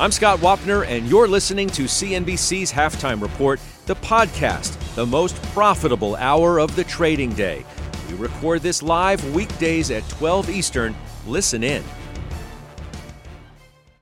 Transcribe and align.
I'm 0.00 0.12
Scott 0.12 0.38
Wapner, 0.38 0.86
and 0.86 1.08
you're 1.08 1.26
listening 1.26 1.68
to 1.70 1.86
CNBC's 1.86 2.70
Halftime 2.70 3.20
Report, 3.20 3.58
the 3.86 3.96
podcast, 3.96 4.78
the 4.94 5.04
most 5.04 5.42
profitable 5.46 6.14
hour 6.14 6.60
of 6.60 6.76
the 6.76 6.84
trading 6.84 7.32
day. 7.32 7.66
We 8.08 8.14
record 8.14 8.62
this 8.62 8.80
live 8.80 9.34
weekdays 9.34 9.90
at 9.90 10.08
12 10.08 10.50
Eastern. 10.50 10.94
Listen 11.26 11.64
in. 11.64 11.82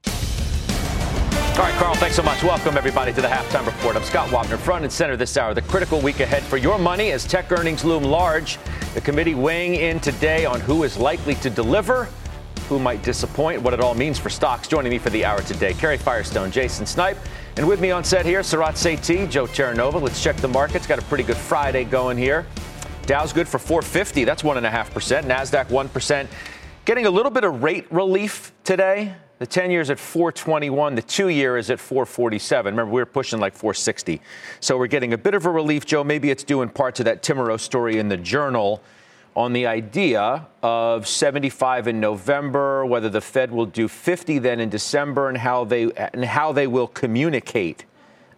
All 0.04 0.12
right, 1.62 1.72
Carl, 1.78 1.94
thanks 1.94 2.16
so 2.16 2.22
much. 2.22 2.42
Welcome, 2.42 2.76
everybody, 2.76 3.14
to 3.14 3.22
the 3.22 3.28
Halftime 3.28 3.64
Report. 3.64 3.96
I'm 3.96 4.04
Scott 4.04 4.28
Wapner, 4.28 4.58
front 4.58 4.84
and 4.84 4.92
center 4.92 5.16
this 5.16 5.38
hour. 5.38 5.54
The 5.54 5.62
critical 5.62 6.02
week 6.02 6.20
ahead 6.20 6.42
for 6.42 6.58
your 6.58 6.76
money 6.76 7.10
as 7.12 7.24
tech 7.24 7.50
earnings 7.50 7.86
loom 7.86 8.02
large. 8.02 8.58
The 8.92 9.00
committee 9.00 9.34
weighing 9.34 9.76
in 9.76 10.00
today 10.00 10.44
on 10.44 10.60
who 10.60 10.82
is 10.84 10.98
likely 10.98 11.36
to 11.36 11.48
deliver 11.48 12.10
who 12.68 12.78
might 12.78 13.02
disappoint, 13.02 13.62
what 13.62 13.72
it 13.72 13.80
all 13.80 13.94
means 13.94 14.18
for 14.18 14.28
stocks. 14.28 14.68
Joining 14.68 14.90
me 14.90 14.98
for 14.98 15.10
the 15.10 15.24
hour 15.24 15.40
today, 15.42 15.72
Karen 15.74 15.98
Firestone, 15.98 16.50
Jason 16.50 16.86
Snipe, 16.86 17.16
and 17.56 17.66
with 17.66 17.80
me 17.80 17.90
on 17.90 18.04
set 18.04 18.26
here, 18.26 18.40
Sarat 18.40 18.74
Sethi, 18.74 19.30
Joe 19.30 19.46
Terranova. 19.46 20.00
Let's 20.00 20.22
check 20.22 20.36
the 20.36 20.48
markets. 20.48 20.86
Got 20.86 20.98
a 20.98 21.02
pretty 21.02 21.24
good 21.24 21.36
Friday 21.36 21.84
going 21.84 22.18
here. 22.18 22.46
Dow's 23.06 23.32
good 23.32 23.48
for 23.48 23.58
450. 23.58 24.24
That's 24.24 24.42
1.5%. 24.42 25.22
NASDAQ 25.22 25.66
1%. 25.66 26.26
Getting 26.84 27.06
a 27.06 27.10
little 27.10 27.30
bit 27.30 27.44
of 27.44 27.62
rate 27.62 27.86
relief 27.90 28.52
today. 28.64 29.14
The 29.38 29.46
10 29.46 29.70
years 29.70 29.90
at 29.90 29.98
421, 29.98 30.94
the 30.94 31.02
two 31.02 31.28
year 31.28 31.58
is 31.58 31.70
at 31.70 31.78
447. 31.78 32.72
Remember, 32.72 32.90
we 32.90 33.00
were 33.02 33.06
pushing 33.06 33.38
like 33.38 33.54
460. 33.54 34.22
So 34.60 34.78
we're 34.78 34.86
getting 34.86 35.12
a 35.12 35.18
bit 35.18 35.34
of 35.34 35.44
a 35.44 35.50
relief, 35.50 35.84
Joe. 35.84 36.02
Maybe 36.02 36.30
it's 36.30 36.42
due 36.42 36.62
in 36.62 36.70
part 36.70 36.94
to 36.96 37.04
that 37.04 37.22
Timiraos 37.22 37.60
story 37.60 37.98
in 37.98 38.08
the 38.08 38.16
journal 38.16 38.82
on 39.36 39.52
the 39.52 39.66
idea 39.66 40.46
of 40.62 41.06
75 41.06 41.88
in 41.88 42.00
November, 42.00 42.86
whether 42.86 43.10
the 43.10 43.20
Fed 43.20 43.52
will 43.52 43.66
do 43.66 43.86
50 43.86 44.38
then 44.38 44.58
in 44.60 44.70
December, 44.70 45.28
and 45.28 45.36
how 45.36 45.62
they 45.64 45.92
and 45.92 46.24
how 46.24 46.52
they 46.52 46.66
will 46.66 46.88
communicate 46.88 47.84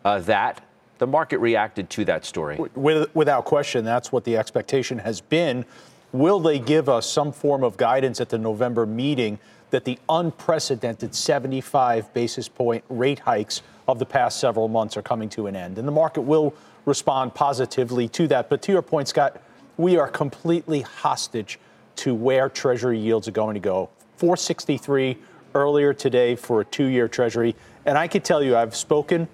uh, 0.04 0.18
that. 0.18 0.64
The 0.98 1.06
market 1.06 1.38
reacted 1.38 1.88
to 1.90 2.04
that 2.06 2.24
story. 2.24 2.58
Without 2.74 3.44
question, 3.44 3.84
that's 3.84 4.10
what 4.10 4.24
the 4.24 4.36
expectation 4.36 4.98
has 4.98 5.20
been. 5.20 5.64
Will 6.10 6.40
they 6.40 6.58
give 6.58 6.88
us 6.88 7.08
some 7.08 7.30
form 7.30 7.62
of 7.62 7.76
guidance 7.76 8.20
at 8.20 8.30
the 8.30 8.38
November 8.38 8.84
meeting 8.84 9.38
that 9.70 9.84
the 9.84 9.96
unprecedented 10.08 11.14
75 11.14 12.12
basis 12.14 12.48
point 12.48 12.82
rate 12.88 13.20
hikes 13.20 13.62
of 13.86 14.00
the 14.00 14.06
past 14.06 14.40
several 14.40 14.66
months 14.66 14.96
are 14.96 15.02
coming 15.02 15.28
to 15.28 15.46
an 15.46 15.54
end? 15.54 15.78
And 15.78 15.86
the 15.86 15.92
market 15.92 16.22
will 16.22 16.52
respond 16.84 17.34
positively 17.34 18.08
to 18.08 18.26
that. 18.28 18.48
But 18.48 18.62
to 18.62 18.72
your 18.72 18.82
point, 18.82 19.06
Scott, 19.06 19.40
we 19.78 19.96
are 19.96 20.08
completely 20.08 20.82
hostage 20.82 21.58
to 21.96 22.14
where 22.14 22.50
Treasury 22.50 22.98
yields 22.98 23.26
are 23.26 23.32
going 23.32 23.54
to 23.54 23.60
go. 23.60 23.88
463 24.16 25.16
earlier 25.54 25.94
today 25.94 26.36
for 26.36 26.60
a 26.60 26.64
two 26.64 26.86
year 26.86 27.08
Treasury. 27.08 27.56
And 27.86 27.96
I 27.96 28.06
can 28.08 28.20
tell 28.20 28.42
you, 28.42 28.56
I've 28.56 28.76
spoken 28.76 29.28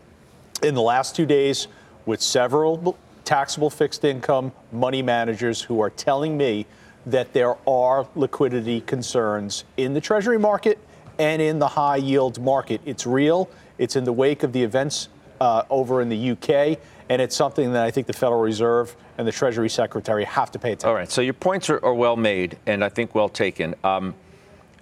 in 0.62 0.74
the 0.74 0.82
last 0.82 1.16
two 1.16 1.26
days 1.26 1.66
with 2.06 2.20
several 2.20 2.96
taxable 3.24 3.70
fixed 3.70 4.04
income 4.04 4.52
money 4.70 5.02
managers 5.02 5.62
who 5.62 5.80
are 5.80 5.90
telling 5.90 6.36
me 6.36 6.66
that 7.06 7.32
there 7.32 7.56
are 7.68 8.06
liquidity 8.14 8.82
concerns 8.82 9.64
in 9.76 9.94
the 9.94 10.00
Treasury 10.00 10.38
market 10.38 10.78
and 11.18 11.40
in 11.40 11.58
the 11.58 11.68
high 11.68 11.96
yield 11.96 12.40
market. 12.40 12.80
It's 12.84 13.06
real, 13.06 13.48
it's 13.78 13.96
in 13.96 14.04
the 14.04 14.12
wake 14.12 14.42
of 14.42 14.52
the 14.52 14.62
events 14.62 15.08
uh, 15.40 15.62
over 15.70 16.00
in 16.00 16.08
the 16.08 16.30
UK, 16.30 16.78
and 17.08 17.20
it's 17.20 17.36
something 17.36 17.72
that 17.72 17.84
I 17.84 17.90
think 17.90 18.06
the 18.06 18.12
Federal 18.12 18.40
Reserve 18.40 18.94
and 19.18 19.26
the 19.26 19.32
Treasury 19.32 19.68
Secretary 19.68 20.24
have 20.24 20.50
to 20.52 20.58
pay 20.58 20.72
attention. 20.72 20.88
All 20.88 20.94
right, 20.94 21.10
so 21.10 21.20
your 21.20 21.34
points 21.34 21.70
are, 21.70 21.84
are 21.84 21.94
well 21.94 22.16
made 22.16 22.58
and 22.66 22.84
I 22.84 22.88
think 22.88 23.14
well 23.14 23.28
taken. 23.28 23.74
Um, 23.84 24.14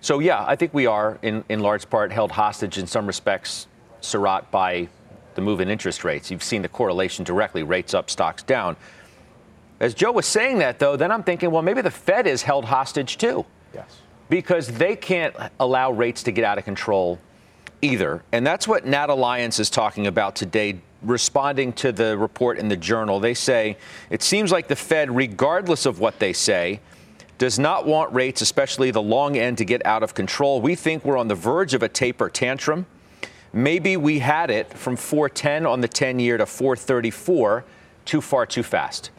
so 0.00 0.18
yeah, 0.18 0.44
I 0.46 0.56
think 0.56 0.74
we 0.74 0.86
are 0.86 1.18
in, 1.22 1.44
in 1.48 1.60
large 1.60 1.88
part 1.88 2.10
held 2.12 2.32
hostage 2.32 2.78
in 2.78 2.86
some 2.86 3.06
respects, 3.06 3.68
Sarat, 4.00 4.50
by 4.50 4.88
the 5.34 5.40
move 5.40 5.60
in 5.60 5.68
interest 5.68 6.04
rates. 6.04 6.30
You've 6.30 6.42
seen 6.42 6.62
the 6.62 6.68
correlation 6.68 7.24
directly, 7.24 7.62
rates 7.62 7.94
up, 7.94 8.10
stocks 8.10 8.42
down. 8.42 8.76
As 9.80 9.94
Joe 9.94 10.12
was 10.12 10.26
saying 10.26 10.58
that, 10.58 10.78
though, 10.78 10.96
then 10.96 11.10
I'm 11.10 11.22
thinking, 11.22 11.50
well, 11.50 11.62
maybe 11.62 11.82
the 11.82 11.90
Fed 11.90 12.26
is 12.26 12.42
held 12.42 12.64
hostage 12.64 13.18
too. 13.18 13.44
Yes. 13.74 13.98
Because 14.28 14.68
they 14.68 14.96
can't 14.96 15.34
allow 15.58 15.90
rates 15.90 16.22
to 16.24 16.32
get 16.32 16.44
out 16.44 16.58
of 16.58 16.64
control 16.64 17.18
either. 17.80 18.22
And 18.32 18.46
that's 18.46 18.68
what 18.68 18.84
NatAlliance 18.84 19.58
is 19.58 19.70
talking 19.70 20.06
about 20.06 20.36
today, 20.36 20.80
responding 21.02 21.72
to 21.74 21.92
the 21.92 22.16
report 22.16 22.58
in 22.58 22.68
the 22.68 22.76
journal. 22.76 23.20
They 23.20 23.34
say 23.34 23.76
it 24.10 24.22
seems 24.22 24.52
like 24.52 24.68
the 24.68 24.76
Fed, 24.76 25.14
regardless 25.14 25.86
of 25.86 26.00
what 26.00 26.18
they 26.18 26.32
say, 26.32 26.80
does 27.38 27.58
not 27.58 27.86
want 27.86 28.12
rates, 28.14 28.40
especially 28.40 28.90
the 28.90 29.02
long 29.02 29.36
end, 29.36 29.58
to 29.58 29.64
get 29.64 29.84
out 29.84 30.02
of 30.02 30.14
control. 30.14 30.60
We 30.60 30.74
think 30.74 31.04
we're 31.04 31.16
on 31.16 31.28
the 31.28 31.34
verge 31.34 31.74
of 31.74 31.82
a 31.82 31.88
taper 31.88 32.30
tantrum. 32.30 32.86
Maybe 33.52 33.96
we 33.96 34.20
had 34.20 34.50
it 34.50 34.72
from 34.72 34.96
410 34.96 35.66
on 35.66 35.80
the 35.80 35.88
10 35.88 36.18
year 36.18 36.38
to 36.38 36.46
434 36.46 37.64
too 38.04 38.20
far 38.20 38.46
too 38.46 38.62
fast. 38.62 39.10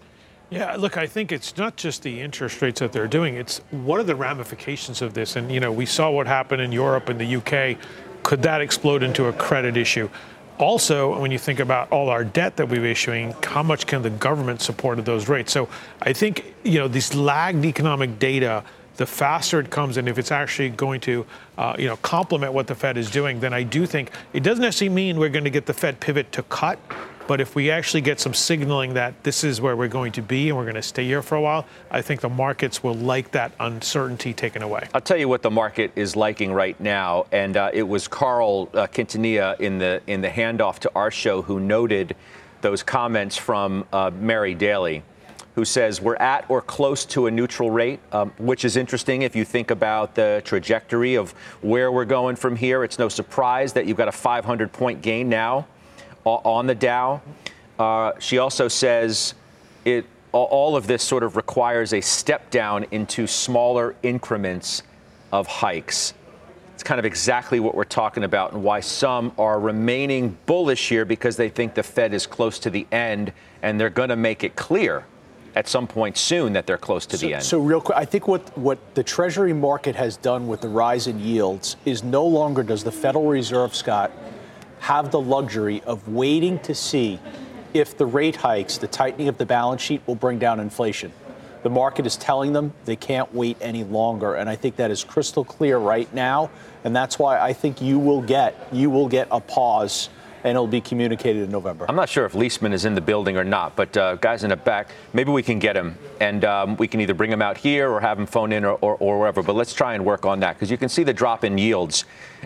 Yeah, 0.50 0.75
look, 0.75 0.97
I 0.97 1.07
think 1.07 1.31
it's 1.31 1.57
not 1.57 1.75
just 1.77 2.03
the 2.03 2.21
interest 2.21 2.61
rates 2.61 2.79
that 2.79 2.91
they're 2.91 3.07
doing, 3.07 3.35
it's 3.35 3.59
what 3.71 4.00
are 4.00 4.03
the 4.03 4.15
ramifications 4.15 5.01
of 5.01 5.13
this? 5.13 5.35
And, 5.35 5.51
you 5.51 5.59
know, 5.59 5.71
we 5.71 5.85
saw 5.85 6.11
what 6.11 6.27
happened 6.27 6.61
in 6.61 6.71
Europe 6.71 7.09
and 7.09 7.19
the 7.19 7.38
UK 7.38 7.77
could 8.23 8.41
that 8.44 8.61
explode 8.61 9.03
into 9.03 9.25
a 9.25 9.33
credit 9.33 9.77
issue? 9.77 10.09
Also, 10.59 11.19
when 11.19 11.31
you 11.31 11.39
think 11.39 11.59
about 11.59 11.91
all 11.91 12.09
our 12.09 12.23
debt 12.23 12.57
that 12.57 12.69
we're 12.69 12.85
issuing, 12.85 13.33
how 13.43 13.63
much 13.63 13.87
can 13.87 14.01
the 14.01 14.09
government 14.09 14.61
support 14.61 14.99
at 14.99 15.05
those 15.05 15.27
rates? 15.27 15.51
So 15.51 15.67
I 16.01 16.13
think, 16.13 16.53
you 16.63 16.77
know, 16.79 16.87
this 16.87 17.15
lagged 17.15 17.65
economic 17.65 18.19
data, 18.19 18.63
the 18.97 19.05
faster 19.05 19.59
it 19.59 19.71
comes 19.71 19.97
and 19.97 20.07
if 20.07 20.19
it's 20.19 20.31
actually 20.31 20.69
going 20.69 21.01
to, 21.01 21.25
uh, 21.57 21.75
you 21.79 21.87
know, 21.87 21.97
complement 21.97 22.53
what 22.53 22.67
the 22.67 22.75
Fed 22.75 22.97
is 22.97 23.09
doing, 23.09 23.39
then 23.39 23.53
I 23.53 23.63
do 23.63 23.87
think 23.87 24.11
it 24.33 24.43
doesn't 24.43 24.61
necessarily 24.61 24.93
mean 24.93 25.17
we're 25.17 25.29
going 25.29 25.43
to 25.43 25.49
get 25.49 25.65
the 25.65 25.73
Fed 25.73 25.99
pivot 25.99 26.31
to 26.33 26.43
cut, 26.43 26.77
but 27.28 27.39
if 27.39 27.56
we 27.56 27.72
actually 27.72 28.01
get 28.01 28.19
some 28.19 28.34
signaling 28.34 28.94
that 28.95 29.23
this 29.23 29.44
is 29.44 29.61
where 29.61 29.75
we're 29.75 29.88
going 29.88 30.11
to 30.13 30.22
be 30.22 30.50
and 30.50 30.57
we're 30.57 30.66
going 30.66 30.75
to 30.75 30.81
stay 30.81 31.06
here 31.06 31.22
for 31.22 31.35
a 31.35 31.41
while, 31.41 31.66
I 31.89 32.01
think 32.01 32.22
the 32.22 32.29
markets 32.29 32.84
will 32.84 32.95
like 32.95 33.31
that 33.31 33.53
uncertainty 33.59 34.34
taken 34.34 34.61
away. 34.61 34.88
I'll 34.94 35.01
tell 35.01 35.17
you 35.17 35.28
what 35.28 35.41
the 35.41 35.51
market 35.51 35.91
is 35.95 36.16
liking 36.16 36.51
right 36.51 36.79
now, 36.79 37.25
and 37.31 37.56
uh, 37.56 37.72
it 37.73 37.83
was 37.83 38.07
Carl 38.07 38.69
uh, 38.73 38.88
Quintanilla 38.88 39.59
in 39.59 39.78
the 39.78 40.01
in 40.07 40.22
the 40.22 40.29
handoff 40.29 40.79
to 40.79 40.91
our 40.95 41.12
show 41.12 41.41
who 41.41 41.59
noted 41.59 42.16
those 42.62 42.83
comments 42.83 43.38
from 43.38 43.85
uh, 43.94 44.12
Mary 44.13 44.53
Daly. 44.53 45.03
Who 45.56 45.66
says 45.66 46.01
we're 46.01 46.16
at 46.16 46.45
or 46.50 46.63
close 46.63 47.06
to 47.06 47.28
a 47.28 47.31
neutral 47.31 47.69
rate, 47.69 48.00
um, 48.12 48.31
which 48.39 48.66
is 48.66 48.75
interesting 48.75 49.22
if 49.22 49.35
you 49.35 49.45
think 49.45 49.69
about 49.69 50.16
the 50.16 50.41
trajectory 50.44 51.13
of 51.13 51.33
where 51.62 51.91
we're 51.91 52.06
going 52.06 52.38
from 52.38 52.56
here. 52.56 52.83
It's 52.83 52.97
no 52.97 53.07
surprise 53.07 53.72
that 53.73 53.85
you've 53.85 53.97
got 53.97 54.07
a 54.07 54.12
500 54.12 54.72
point 54.72 55.03
gain 55.03 55.29
now 55.29 55.67
on 56.25 56.67
the 56.67 56.75
Dow. 56.75 57.22
Uh, 57.78 58.13
she 58.19 58.38
also 58.38 58.67
says 58.67 59.34
it 59.85 60.06
all 60.31 60.75
of 60.75 60.88
this 60.88 61.03
sort 61.03 61.22
of 61.22 61.35
requires 61.35 61.94
a 61.94 62.01
step 62.01 62.50
down 62.50 62.85
into 62.89 63.28
smaller 63.28 63.95
increments 64.01 64.81
of 65.31 65.45
hikes. 65.45 66.16
It's 66.73 66.83
kind 66.83 66.97
of 66.97 67.06
exactly 67.06 67.59
what 67.59 67.75
we're 67.75 67.83
talking 67.83 68.23
about 68.23 68.51
and 68.51 68.63
why 68.63 68.79
some 68.79 69.31
are 69.38 69.59
remaining 69.59 70.36
bullish 70.47 70.89
here 70.89 71.06
because 71.06 71.38
they 71.38 71.50
think 71.50 71.75
the 71.75 71.83
Fed 71.83 72.15
is 72.15 72.25
close 72.25 72.57
to 72.59 72.71
the 72.71 72.88
end 72.92 73.31
and 73.62 73.80
they're 73.80 73.92
going 73.92 74.09
to 74.09 74.15
make 74.15 74.44
it 74.44 74.56
clear 74.56 75.06
at 75.56 75.68
some 75.68 75.86
point 75.86 76.18
soon 76.18 76.53
that 76.53 76.65
they're 76.65 76.80
close 76.80 77.06
to 77.06 77.18
so, 77.18 77.27
the 77.27 77.36
end. 77.36 77.44
So, 77.44 77.59
real 77.59 77.80
quick, 77.80 77.97
I 77.97 78.06
think 78.06 78.27
what, 78.27 78.57
what 78.57 78.95
the 78.95 79.03
Treasury 79.03 79.53
market 79.53 79.95
has 79.95 80.18
done 80.18 80.47
with 80.47 80.62
the 80.62 80.68
rise 80.68 81.06
in 81.06 81.19
yields 81.19 81.77
is 81.86 82.03
no 82.03 82.25
longer 82.25 82.63
does 82.63 82.83
the 82.83 82.92
Federal 82.92 83.27
Reserve, 83.27 83.75
Scott, 83.75 84.12
have 84.83 85.12
the 85.12 85.19
luxury 85.19 85.81
of 85.85 86.06
waiting 86.09 86.59
to 86.59 86.75
see 86.75 87.18
if 87.74 87.97
the 87.97 88.06
rate 88.06 88.35
hikes, 88.35 88.77
the 88.77 88.88
tightening 88.88 89.30
of 89.30 89.38
the 89.38 89.45
balance 89.45 89.81
sheet, 89.81 90.01
will 90.06 90.15
bring 90.15 90.38
down 90.38 90.59
inflation. 90.59 91.09
The 91.63 91.69
market 91.69 92.06
is 92.06 92.18
telling 92.18 92.51
them 92.51 92.74
they 92.83 92.97
can't 92.97 93.33
wait 93.33 93.56
any 93.62 93.85
longer, 93.85 94.35
and 94.35 94.50
I 94.50 94.57
think 94.57 94.75
that 94.75 94.91
is 94.91 95.01
crystal 95.06 95.45
clear 95.45 95.77
right 95.77 96.13
now. 96.13 96.50
And 96.83 96.94
that's 96.94 97.18
why 97.18 97.39
I 97.39 97.53
think 97.53 97.81
you 97.81 97.97
will 97.97 98.21
get 98.21 98.68
you 98.74 98.89
will 98.89 99.07
get 99.07 99.30
a 99.31 99.39
pause 99.39 100.09
and 100.44 100.50
it'll 100.51 100.68
be 100.68 100.81
communicated 100.81 101.44
in 101.44 101.50
November. 101.50 101.85
I'm 101.88 101.95
not 101.95 102.09
sure 102.09 102.25
if 102.25 102.33
Liesman 102.33 102.74
is 102.74 102.83
in 102.83 102.95
the 102.95 103.01
building 103.01 103.38
or 103.38 103.45
not, 103.45 103.77
but 103.77 103.95
uh, 103.95 104.15
guys 104.15 104.44
in 104.44 104.50
the 104.50 104.57
back, 104.57 104.89
maybe 105.13 105.31
we 105.31 105.41
can 105.41 105.57
get 105.57 105.77
him 105.77 105.97
and 106.19 106.44
um, 106.44 106.75
we 106.75 106.85
can 106.89 107.00
either 107.00 107.13
bring 107.13 107.31
him 107.31 107.41
out 107.41 107.57
here 107.57 107.89
or 107.89 108.01
have 108.01 108.19
him 108.19 108.25
phone 108.25 108.51
in 108.51 108.65
or, 108.65 108.77
or, 108.81 108.97
or 108.97 109.19
wherever. 109.19 109.41
But 109.41 109.56
let's 109.56 109.74
try 109.74 109.94
and 109.94 110.03
work 110.03 110.25
on 110.25 110.41
that 110.41 110.57
because 110.57 110.69
you 110.69 110.77
can 110.77 110.89
see 110.89 111.03
the 111.03 111.13
drop 111.13 111.45
in 111.45 111.57
yields 111.57 112.03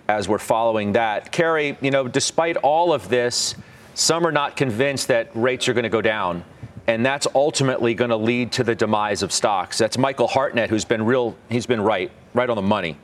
as 0.07 0.27
we're 0.27 0.37
following 0.37 0.93
that. 0.93 1.31
Karen, 1.31 1.77
you 1.81 1.91
know, 1.91 2.07
despite 2.07 2.57
all 2.57 2.93
of 2.93 3.09
this, 3.09 3.55
some 3.93 4.25
are 4.25 4.31
not 4.31 4.55
convinced 4.55 5.07
that 5.09 5.29
rates 5.33 5.67
are 5.67 5.73
going 5.73 5.83
to 5.83 5.89
go 5.89 6.01
down. 6.01 6.43
And 6.87 7.05
that's 7.05 7.27
ultimately 7.35 7.93
going 7.93 8.11
to 8.11 8.17
lead 8.17 8.53
to 8.53 8.63
the 8.63 8.73
demise 8.73 9.21
of 9.21 9.33
stocks. 9.33 9.77
That's 9.77 9.97
Michael 9.97 10.27
Hartnett, 10.27 10.69
who's 10.69 10.85
been 10.85 11.03
real, 11.03 11.35
he's 11.49 11.65
been 11.65 11.81
right, 11.81 12.09
right 12.33 12.49
on 12.49 12.55
the 12.55 12.61
money. 12.61 12.97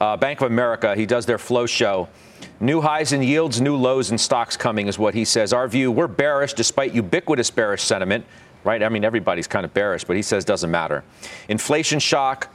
Uh, 0.00 0.16
Bank 0.16 0.40
of 0.40 0.46
America, 0.46 0.94
he 0.94 1.06
does 1.06 1.26
their 1.26 1.38
flow 1.38 1.66
show. 1.66 2.08
New 2.60 2.80
highs 2.80 3.12
in 3.12 3.20
yields, 3.20 3.60
new 3.60 3.74
lows 3.74 4.12
in 4.12 4.18
stocks 4.18 4.56
coming 4.56 4.86
is 4.86 4.98
what 4.98 5.14
he 5.14 5.24
says. 5.24 5.52
Our 5.52 5.66
view, 5.66 5.90
we're 5.90 6.06
bearish 6.06 6.52
despite 6.52 6.94
ubiquitous 6.94 7.50
bearish 7.50 7.82
sentiment, 7.82 8.24
right? 8.62 8.80
I 8.80 8.88
mean, 8.88 9.04
everybody's 9.04 9.48
kind 9.48 9.64
of 9.64 9.74
bearish, 9.74 10.04
but 10.04 10.14
he 10.14 10.22
says 10.22 10.44
doesn't 10.44 10.70
matter. 10.70 11.02
Inflation 11.48 11.98
shock, 11.98 12.52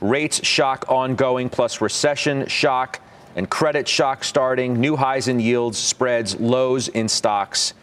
rates 0.00 0.46
shock 0.46 0.84
ongoing, 0.88 1.48
plus 1.48 1.80
recession 1.80 2.46
shock 2.46 3.00
and 3.36 3.50
credit 3.50 3.88
shock 3.88 4.24
starting, 4.24 4.74
new 4.74 4.96
highs 4.96 5.28
in 5.28 5.40
yields, 5.40 5.78
spreads, 5.78 6.38
lows 6.38 6.88
in 6.88 7.08
stocks 7.08 7.74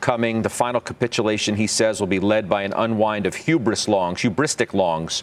coming. 0.00 0.42
The 0.42 0.50
final 0.50 0.80
capitulation, 0.80 1.56
he 1.56 1.66
says, 1.66 2.00
will 2.00 2.06
be 2.06 2.20
led 2.20 2.48
by 2.48 2.62
an 2.62 2.72
unwind 2.74 3.26
of 3.26 3.34
hubris 3.34 3.88
longs, 3.88 4.20
hubristic 4.20 4.74
longs 4.74 5.22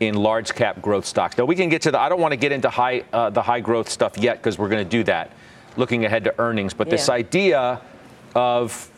in 0.00 0.14
large 0.14 0.54
cap 0.54 0.82
growth 0.82 1.06
stocks. 1.06 1.38
Now 1.38 1.44
we 1.44 1.54
can 1.54 1.68
get 1.68 1.82
to 1.82 1.90
the. 1.90 2.00
I 2.00 2.08
don't 2.08 2.20
want 2.20 2.32
to 2.32 2.36
get 2.36 2.52
into 2.52 2.68
high 2.68 3.04
uh, 3.12 3.30
the 3.30 3.42
high 3.42 3.60
growth 3.60 3.88
stuff 3.88 4.18
yet 4.18 4.38
because 4.38 4.58
we're 4.58 4.68
going 4.68 4.84
to 4.84 4.90
do 4.90 5.04
that, 5.04 5.32
looking 5.76 6.04
ahead 6.04 6.24
to 6.24 6.34
earnings. 6.40 6.74
But 6.74 6.88
yeah. 6.88 6.92
this 6.92 7.08
idea 7.08 7.80
of 8.34 8.90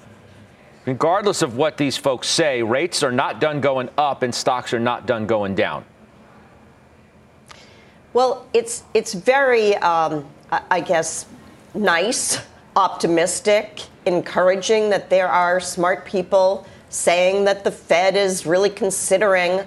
regardless 0.87 1.43
of 1.43 1.57
what 1.57 1.77
these 1.77 1.97
folks 1.97 2.29
say, 2.29 2.63
rates 2.63 3.03
are 3.03 3.13
not 3.13 3.41
done 3.41 3.61
going 3.61 3.89
up 3.97 4.23
and 4.23 4.35
stocks 4.35 4.73
are 4.73 4.81
not 4.81 5.07
done 5.07 5.27
going 5.27 5.55
down. 5.55 5.85
Well, 8.15 8.47
it's 8.55 8.85
it's 8.95 9.13
very, 9.13 9.75
um, 9.79 10.25
I 10.49 10.81
guess, 10.81 11.27
nice, 11.75 12.39
optimistic, 12.77 13.81
encouraging 14.07 14.91
that 14.91 15.11
there 15.11 15.27
are 15.27 15.59
smart 15.59 16.07
people 16.07 16.65
saying 16.91 17.45
that 17.47 17.65
the 17.65 17.73
Fed 17.73 18.15
is 18.15 18.47
really 18.47 18.71
considering 18.71 19.67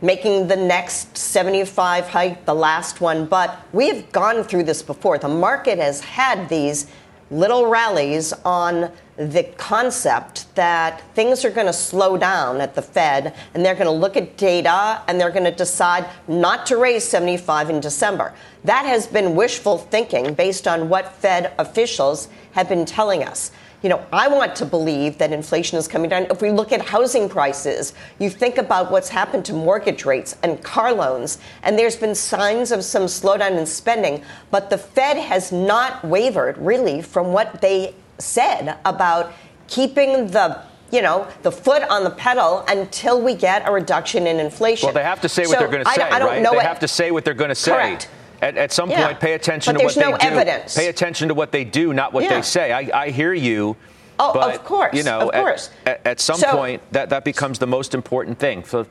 making 0.00 0.48
the 0.48 0.56
next 0.56 1.18
75 1.18 2.08
hike 2.08 2.46
the 2.46 2.54
last 2.54 3.02
one. 3.02 3.26
But 3.26 3.60
we've 3.74 4.10
gone 4.12 4.44
through 4.44 4.62
this 4.62 4.82
before. 4.82 5.18
The 5.18 5.28
market 5.28 5.78
has 5.78 6.00
had 6.00 6.48
these 6.48 6.86
little 7.30 7.66
rallies 7.66 8.32
on 8.46 8.90
the 9.18 9.42
concept 9.56 10.54
that 10.54 11.02
things 11.14 11.44
are 11.44 11.50
going 11.50 11.66
to 11.66 11.72
slow 11.72 12.16
down 12.16 12.60
at 12.60 12.76
the 12.76 12.82
Fed 12.82 13.34
and 13.52 13.66
they're 13.66 13.74
going 13.74 13.86
to 13.86 13.90
look 13.90 14.16
at 14.16 14.36
data 14.36 15.02
and 15.08 15.20
they're 15.20 15.32
going 15.32 15.44
to 15.44 15.50
decide 15.50 16.08
not 16.28 16.66
to 16.66 16.76
raise 16.76 17.02
75 17.02 17.68
in 17.68 17.80
December. 17.80 18.32
That 18.62 18.86
has 18.86 19.08
been 19.08 19.34
wishful 19.34 19.78
thinking 19.78 20.34
based 20.34 20.68
on 20.68 20.88
what 20.88 21.12
Fed 21.14 21.52
officials 21.58 22.28
have 22.52 22.68
been 22.68 22.84
telling 22.84 23.24
us 23.24 23.50
you 23.82 23.88
know, 23.88 24.04
I 24.12 24.26
want 24.26 24.56
to 24.56 24.66
believe 24.66 25.18
that 25.18 25.32
inflation 25.32 25.78
is 25.78 25.86
coming 25.86 26.10
down. 26.10 26.24
If 26.30 26.42
we 26.42 26.50
look 26.50 26.72
at 26.72 26.84
housing 26.84 27.28
prices, 27.28 27.94
you 28.18 28.28
think 28.28 28.58
about 28.58 28.90
what's 28.90 29.08
happened 29.08 29.44
to 29.44 29.52
mortgage 29.52 30.04
rates 30.04 30.36
and 30.42 30.60
car 30.64 30.92
loans, 30.92 31.38
and 31.62 31.78
there's 31.78 31.94
been 31.94 32.14
signs 32.14 32.72
of 32.72 32.82
some 32.82 33.04
slowdown 33.04 33.56
in 33.56 33.66
spending, 33.66 34.24
but 34.50 34.68
the 34.68 34.78
Fed 34.78 35.16
has 35.16 35.52
not 35.52 36.04
wavered 36.04 36.58
really 36.58 37.00
from 37.00 37.32
what 37.32 37.60
they 37.60 37.94
said 38.18 38.78
about 38.84 39.32
keeping 39.66 40.28
the 40.28 40.62
you 40.90 41.02
know, 41.02 41.28
the 41.42 41.52
foot 41.52 41.82
on 41.82 42.02
the 42.04 42.10
pedal 42.10 42.64
until 42.68 43.20
we 43.20 43.34
get 43.34 43.68
a 43.68 43.70
reduction 43.72 44.26
in 44.26 44.40
inflation. 44.40 44.86
Well, 44.86 44.94
they 44.94 45.02
have 45.02 45.20
to 45.20 45.28
say 45.28 45.46
what 45.46 45.58
they're 45.58 45.68
going 45.68 45.84
to 45.84 45.90
say, 45.90 46.02
I, 46.02 46.18
I 46.18 46.20
right? 46.24 46.42
they 46.42 46.56
what, 46.56 46.64
have 46.64 46.80
to 46.80 46.88
say 46.88 47.10
what 47.10 47.24
they're 47.26 47.34
going 47.34 47.50
to 47.50 47.54
say. 47.54 47.72
Correct. 47.72 48.08
At, 48.40 48.56
at 48.56 48.72
some 48.72 48.90
yeah. 48.90 49.06
point, 49.06 49.20
pay 49.20 49.34
attention 49.34 49.74
but 49.74 49.80
to 49.80 49.84
what 49.84 49.96
no 49.96 50.16
they 50.16 50.26
evidence. 50.26 50.74
do. 50.74 50.80
Pay 50.80 50.88
attention 50.88 51.28
to 51.28 51.34
what 51.34 51.52
they 51.52 51.64
do, 51.64 51.92
not 51.92 52.12
what 52.12 52.24
yeah. 52.24 52.36
they 52.36 52.42
say. 52.42 52.72
I, 52.72 53.02
I 53.02 53.10
hear 53.10 53.34
you. 53.34 53.76
Oh, 54.18 54.32
but, 54.32 54.54
of 54.54 54.64
course. 54.64 54.94
You 54.94 55.02
know, 55.02 55.28
of 55.28 55.34
course. 55.34 55.70
At, 55.84 56.06
at 56.06 56.20
some 56.20 56.38
so, 56.38 56.52
point, 56.52 56.82
that, 56.92 57.10
that 57.10 57.24
becomes 57.24 57.58
the 57.58 57.66
most 57.66 57.94
important 57.94 58.38
thing. 58.38 58.64
So, 58.64 58.86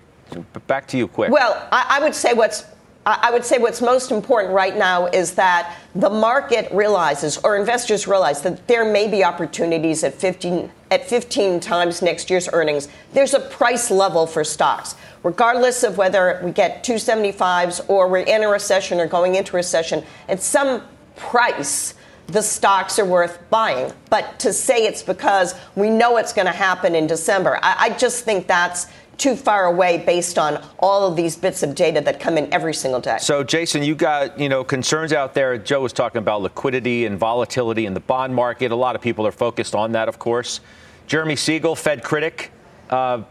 back 0.68 0.88
to 0.90 0.98
you, 0.98 1.08
quick. 1.08 1.32
Well, 1.32 1.68
I, 1.72 1.98
I 1.98 2.04
would 2.04 2.14
say 2.14 2.34
what's 2.34 2.66
I 3.09 3.31
would 3.31 3.45
say 3.45 3.57
what's 3.57 3.81
most 3.81 4.12
important 4.12 4.54
right 4.54 4.75
now 4.75 5.06
is 5.06 5.36
that 5.36 5.77
the 5.95 6.09
market 6.09 6.69
realizes, 6.74 7.38
or 7.38 7.56
investors 7.56 8.06
realize, 8.06 8.42
that 8.42 8.68
there 8.68 8.83
may 8.83 9.07
be 9.07 9.24
opportunities 9.24 10.04
at 10.04 10.13
15, 10.13 10.69
at 10.92 11.07
15 11.07 11.62
times 11.62 12.01
next 12.01 12.30
year's 12.30 12.50
earnings. 12.51 12.89
There's 13.13 13.33
a 13.33 13.39
price 13.39 13.89
level 13.89 14.27
for 14.27 14.44
stocks 14.44 14.95
regardless 15.24 15.83
of 15.83 15.98
whether 15.98 16.39
we 16.44 16.51
get 16.51 16.86
275s 16.86 17.89
or 17.89 18.07
we're 18.07 18.19
in 18.19 18.44
a 18.44 18.48
recession 18.48 19.00
or 19.00 19.07
going 19.07 19.36
into 19.36 19.56
recession, 19.57 20.04
at 20.30 20.42
some 20.42 20.81
price, 21.18 21.95
the 22.27 22.42
stocks 22.42 22.98
are 22.98 23.06
worth 23.06 23.38
buying. 23.50 23.92
But 24.09 24.39
to 24.39 24.54
say 24.54 24.86
it's 24.86 25.04
because 25.04 25.54
we 25.75 25.89
know 25.89 26.15
it's 26.15 26.31
going 26.31 26.45
to 26.45 26.54
happen 26.54 26.95
in 26.95 27.07
December, 27.07 27.59
I, 27.62 27.75
I 27.80 27.89
just 27.98 28.24
think 28.24 28.48
that's 28.48 28.88
too 29.18 29.36
far 29.36 29.66
away 29.66 30.04
based 30.06 30.38
on 30.38 30.64
all 30.80 31.08
of 31.08 31.16
these 31.16 31.36
bits 31.36 31.64
of 31.64 31.75
data 31.75 32.02
that 32.02 32.19
come 32.19 32.38
in 32.38 32.52
every 32.54 32.74
single 32.74 33.00
day. 33.00 33.18
So, 33.19 33.44
Jason, 33.44 33.84
you 33.84 33.96
got 33.96 34.40
you 34.40 34.50
know 34.50 34.64
concerns 34.64 35.14
out 35.14 35.34
there. 35.34 35.58
Joe 35.58 35.81
was 35.81 35.94
talking 35.94 36.19
about 36.19 36.42
liquidity 36.42 37.06
and 37.06 37.18
volatility 37.18 37.86
in 37.86 37.94
the 37.94 38.00
bond 38.00 38.34
market. 38.34 38.72
A 38.72 38.75
lot 38.75 38.96
of 38.96 39.02
people 39.02 39.25
are 39.25 39.31
focused 39.31 39.75
on 39.75 39.94
that, 39.94 40.08
of 40.08 40.19
course. 40.19 40.60
Jeremy 41.08 41.36
Siegel, 41.36 41.75
Fed 41.75 42.04
critic, 42.04 42.52
uh, 42.90 43.24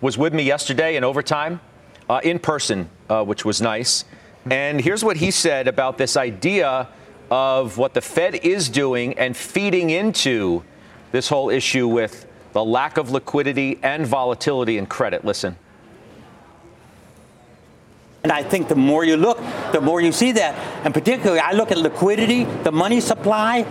was 0.00 0.18
with 0.18 0.34
me 0.34 0.42
yesterday 0.42 0.96
in 0.96 1.04
overtime, 1.04 1.60
uh, 2.08 2.20
in 2.22 2.38
person, 2.38 2.90
uh, 3.08 3.24
which 3.24 3.44
was 3.44 3.62
nice. 3.62 4.04
And 4.50 4.80
here's 4.80 5.04
what 5.04 5.16
he 5.16 5.30
said 5.30 5.68
about 5.68 5.98
this 5.98 6.16
idea 6.16 6.88
of 7.30 7.78
what 7.78 7.94
the 7.94 8.00
Fed 8.00 8.34
is 8.34 8.68
doing 8.68 9.18
and 9.18 9.36
feeding 9.36 9.90
into 9.90 10.62
this 11.12 11.28
whole 11.28 11.48
issue 11.48 11.88
with 11.88 12.26
the 12.52 12.64
lack 12.64 12.96
of 12.98 13.10
liquidity 13.10 13.78
and 13.82 14.06
volatility 14.06 14.78
in 14.78 14.86
credit. 14.86 15.24
Listen. 15.24 15.56
And 18.22 18.30
I 18.30 18.42
think 18.42 18.68
the 18.68 18.76
more 18.76 19.04
you 19.04 19.16
look, 19.16 19.38
the 19.72 19.80
more 19.80 20.00
you 20.00 20.12
see 20.12 20.32
that. 20.32 20.54
And 20.84 20.94
particularly, 20.94 21.40
I 21.40 21.52
look 21.52 21.72
at 21.72 21.78
liquidity, 21.78 22.44
the 22.44 22.70
money 22.70 23.00
supply. 23.00 23.66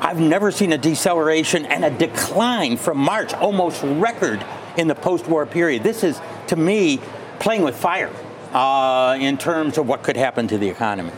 I've 0.00 0.18
never 0.18 0.50
seen 0.50 0.72
a 0.72 0.78
deceleration 0.78 1.66
and 1.66 1.84
a 1.84 1.90
decline 1.90 2.78
from 2.78 2.98
March, 2.98 3.32
almost 3.34 3.82
record 3.84 4.44
in 4.76 4.88
the 4.88 4.94
post 4.94 5.28
war 5.28 5.46
period. 5.46 5.82
This 5.82 6.02
is, 6.02 6.20
to 6.48 6.56
me, 6.56 7.00
playing 7.38 7.62
with 7.62 7.76
fire 7.76 8.10
uh, 8.52 9.16
in 9.20 9.38
terms 9.38 9.78
of 9.78 9.86
what 9.86 10.02
could 10.02 10.16
happen 10.16 10.48
to 10.48 10.58
the 10.58 10.68
economy. 10.68 11.12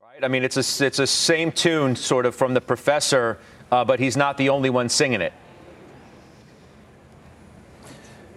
Right. 0.00 0.24
I 0.24 0.28
mean, 0.28 0.44
it's 0.44 0.56
a, 0.56 0.86
it's 0.86 1.00
a 1.00 1.06
same 1.06 1.52
tune, 1.52 1.94
sort 1.96 2.26
of, 2.26 2.34
from 2.34 2.54
the 2.54 2.60
professor, 2.60 3.38
uh, 3.70 3.84
but 3.84 4.00
he's 4.00 4.16
not 4.16 4.38
the 4.38 4.48
only 4.48 4.70
one 4.70 4.88
singing 4.88 5.20
it. 5.20 5.32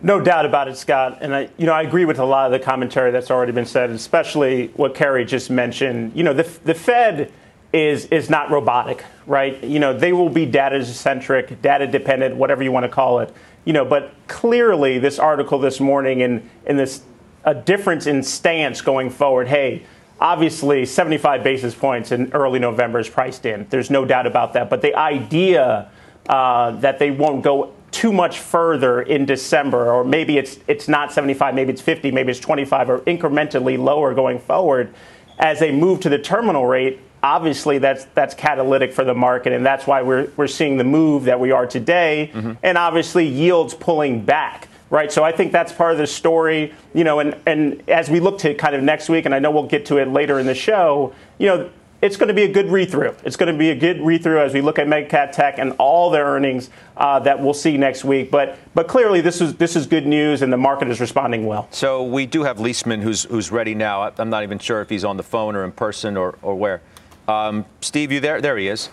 No 0.03 0.19
doubt 0.19 0.45
about 0.45 0.67
it, 0.67 0.77
Scott. 0.77 1.19
And 1.21 1.35
I, 1.35 1.49
you 1.57 1.65
know, 1.65 1.73
I 1.73 1.83
agree 1.83 2.05
with 2.05 2.19
a 2.19 2.25
lot 2.25 2.47
of 2.47 2.51
the 2.51 2.63
commentary 2.63 3.11
that's 3.11 3.29
already 3.29 3.51
been 3.51 3.65
said, 3.65 3.91
especially 3.91 4.67
what 4.69 4.95
Karen 4.95 5.27
just 5.27 5.49
mentioned. 5.49 6.13
You 6.15 6.23
know, 6.23 6.33
the, 6.33 6.43
the 6.63 6.73
Fed 6.73 7.31
is 7.71 8.05
is 8.07 8.29
not 8.29 8.51
robotic, 8.51 9.05
right? 9.25 9.63
You 9.63 9.79
know, 9.79 9.97
they 9.97 10.11
will 10.11 10.29
be 10.29 10.45
data 10.45 10.83
centric, 10.83 11.61
data 11.61 11.87
dependent, 11.87 12.35
whatever 12.35 12.63
you 12.63 12.71
want 12.71 12.83
to 12.83 12.89
call 12.89 13.19
it 13.19 13.33
you 13.65 13.73
know, 13.73 13.85
but 13.85 14.13
clearly 14.27 14.99
this 14.99 15.19
article 15.19 15.59
this 15.59 15.79
morning 15.79 16.21
and, 16.21 16.49
and 16.65 16.79
this 16.79 17.01
a 17.43 17.55
difference 17.55 18.05
in 18.05 18.21
stance 18.21 18.81
going 18.81 19.09
forward. 19.09 19.47
Hey, 19.47 19.83
obviously 20.19 20.85
75 20.85 21.43
basis 21.43 21.73
points 21.73 22.11
in 22.11 22.31
early 22.33 22.59
November 22.59 22.99
is 22.99 23.09
priced 23.09 23.45
in. 23.45 23.65
There's 23.69 23.89
no 23.89 24.05
doubt 24.05 24.27
about 24.27 24.53
that. 24.53 24.69
But 24.69 24.81
the 24.81 24.95
idea 24.95 25.89
uh, 26.29 26.71
that 26.71 26.99
they 26.99 27.09
won't 27.09 27.43
go 27.43 27.73
too 28.01 28.11
much 28.11 28.39
further 28.39 28.99
in 29.03 29.27
December, 29.27 29.91
or 29.91 30.03
maybe 30.03 30.39
it's 30.39 30.57
it's 30.67 30.87
not 30.87 31.13
75, 31.13 31.53
maybe 31.53 31.71
it's 31.71 31.83
50, 31.83 32.09
maybe 32.09 32.31
it's 32.31 32.39
25, 32.39 32.89
or 32.89 32.99
incrementally 33.01 33.77
lower 33.77 34.15
going 34.15 34.39
forward, 34.39 34.91
as 35.37 35.59
they 35.59 35.71
move 35.71 35.99
to 35.99 36.09
the 36.09 36.17
terminal 36.17 36.65
rate 36.65 36.99
obviously 37.23 37.77
that's 37.77 38.05
that's 38.15 38.33
catalytic 38.33 38.91
for 38.91 39.03
the 39.03 39.13
market, 39.13 39.53
and 39.53 39.63
that's 39.63 39.85
why 39.85 40.01
we're 40.01 40.31
we're 40.35 40.47
seeing 40.47 40.77
the 40.77 40.83
move 40.83 41.25
that 41.25 41.39
we 41.39 41.51
are 41.51 41.67
today, 41.67 42.31
mm-hmm. 42.33 42.53
and 42.63 42.75
obviously 42.75 43.27
yields 43.27 43.75
pulling 43.75 44.25
back. 44.25 44.67
Right, 44.89 45.09
so 45.09 45.23
I 45.23 45.31
think 45.31 45.51
that's 45.53 45.71
part 45.71 45.93
of 45.93 45.99
the 45.99 46.07
story, 46.07 46.73
you 46.93 47.05
know, 47.05 47.19
and, 47.19 47.37
and 47.45 47.81
as 47.87 48.09
we 48.09 48.19
look 48.19 48.39
to 48.39 48.53
kind 48.55 48.75
of 48.75 48.83
next 48.83 49.07
week, 49.07 49.25
and 49.25 49.33
I 49.33 49.39
know 49.39 49.49
we'll 49.49 49.67
get 49.75 49.85
to 49.85 49.99
it 49.99 50.09
later 50.09 50.37
in 50.37 50.45
the 50.47 50.55
show, 50.55 51.13
you 51.37 51.47
know, 51.47 51.69
it's 52.01 52.17
going 52.17 52.27
to 52.29 52.33
be 52.33 52.43
a 52.43 52.51
good 52.51 52.69
read 52.69 52.89
through. 52.89 53.15
It's 53.23 53.35
going 53.35 53.51
to 53.51 53.57
be 53.57 53.69
a 53.69 53.75
good 53.75 54.01
read 54.01 54.23
through 54.23 54.41
as 54.41 54.53
we 54.53 54.61
look 54.61 54.79
at 54.79 54.87
MegaCap 54.87 55.31
Tech 55.31 55.59
and 55.59 55.73
all 55.77 56.09
their 56.09 56.25
earnings 56.25 56.69
uh, 56.97 57.19
that 57.19 57.39
we'll 57.39 57.53
see 57.53 57.77
next 57.77 58.03
week. 58.03 58.31
But 58.31 58.57
but 58.73 58.87
clearly 58.87 59.21
this 59.21 59.39
is 59.39 59.55
this 59.55 59.75
is 59.75 59.85
good 59.85 60.07
news, 60.07 60.41
and 60.41 60.51
the 60.51 60.57
market 60.57 60.87
is 60.89 60.99
responding 60.99 61.45
well. 61.45 61.67
So 61.71 62.03
we 62.03 62.25
do 62.25 62.43
have 62.43 62.57
Liesman 62.57 63.01
who's 63.01 63.23
who's 63.23 63.51
ready 63.51 63.75
now. 63.75 64.11
I'm 64.17 64.29
not 64.29 64.43
even 64.43 64.57
sure 64.59 64.81
if 64.81 64.89
he's 64.89 65.03
on 65.03 65.17
the 65.17 65.23
phone 65.23 65.55
or 65.55 65.63
in 65.63 65.71
person 65.71 66.17
or, 66.17 66.37
or 66.41 66.55
where. 66.55 66.81
Um, 67.27 67.65
Steve, 67.81 68.11
you 68.11 68.19
there? 68.19 68.41
There 68.41 68.57
he 68.57 68.67
is. 68.67 68.89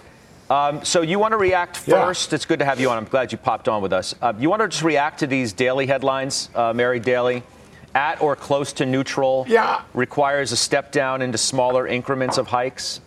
Um, 0.51 0.83
so 0.83 1.03
you 1.03 1.19
want 1.19 1.33
to 1.33 1.37
react 1.37 1.77
first? 1.77 2.31
Yeah. 2.31 2.37
It's 2.37 2.47
good 2.47 2.59
to 2.61 2.65
have 2.65 2.81
you 2.81 2.89
on. 2.89 2.97
I'm 2.97 3.05
glad 3.05 3.33
you 3.33 3.39
popped 3.39 3.69
on 3.69 3.83
with 3.83 3.93
us. 3.93 4.15
Uh, 4.23 4.33
you 4.39 4.49
want 4.49 4.63
to 4.63 4.69
just 4.69 4.83
react 4.83 5.19
to 5.21 5.27
these 5.27 5.53
daily 5.53 5.87
headlines, 5.87 6.49
uh, 6.55 6.73
Mary 6.73 7.01
Daly? 7.01 7.43
At 7.95 8.21
or 8.21 8.37
close 8.37 8.73
to 8.75 8.87
neutral 8.87 9.45
yeah. 9.49 9.83
requires 9.95 10.53
a 10.53 10.57
step 10.57 10.93
down 10.93 11.23
into 11.23 11.39
smaller 11.39 11.87
increments 11.87 12.39
of 12.39 12.49
hikes. 12.49 13.01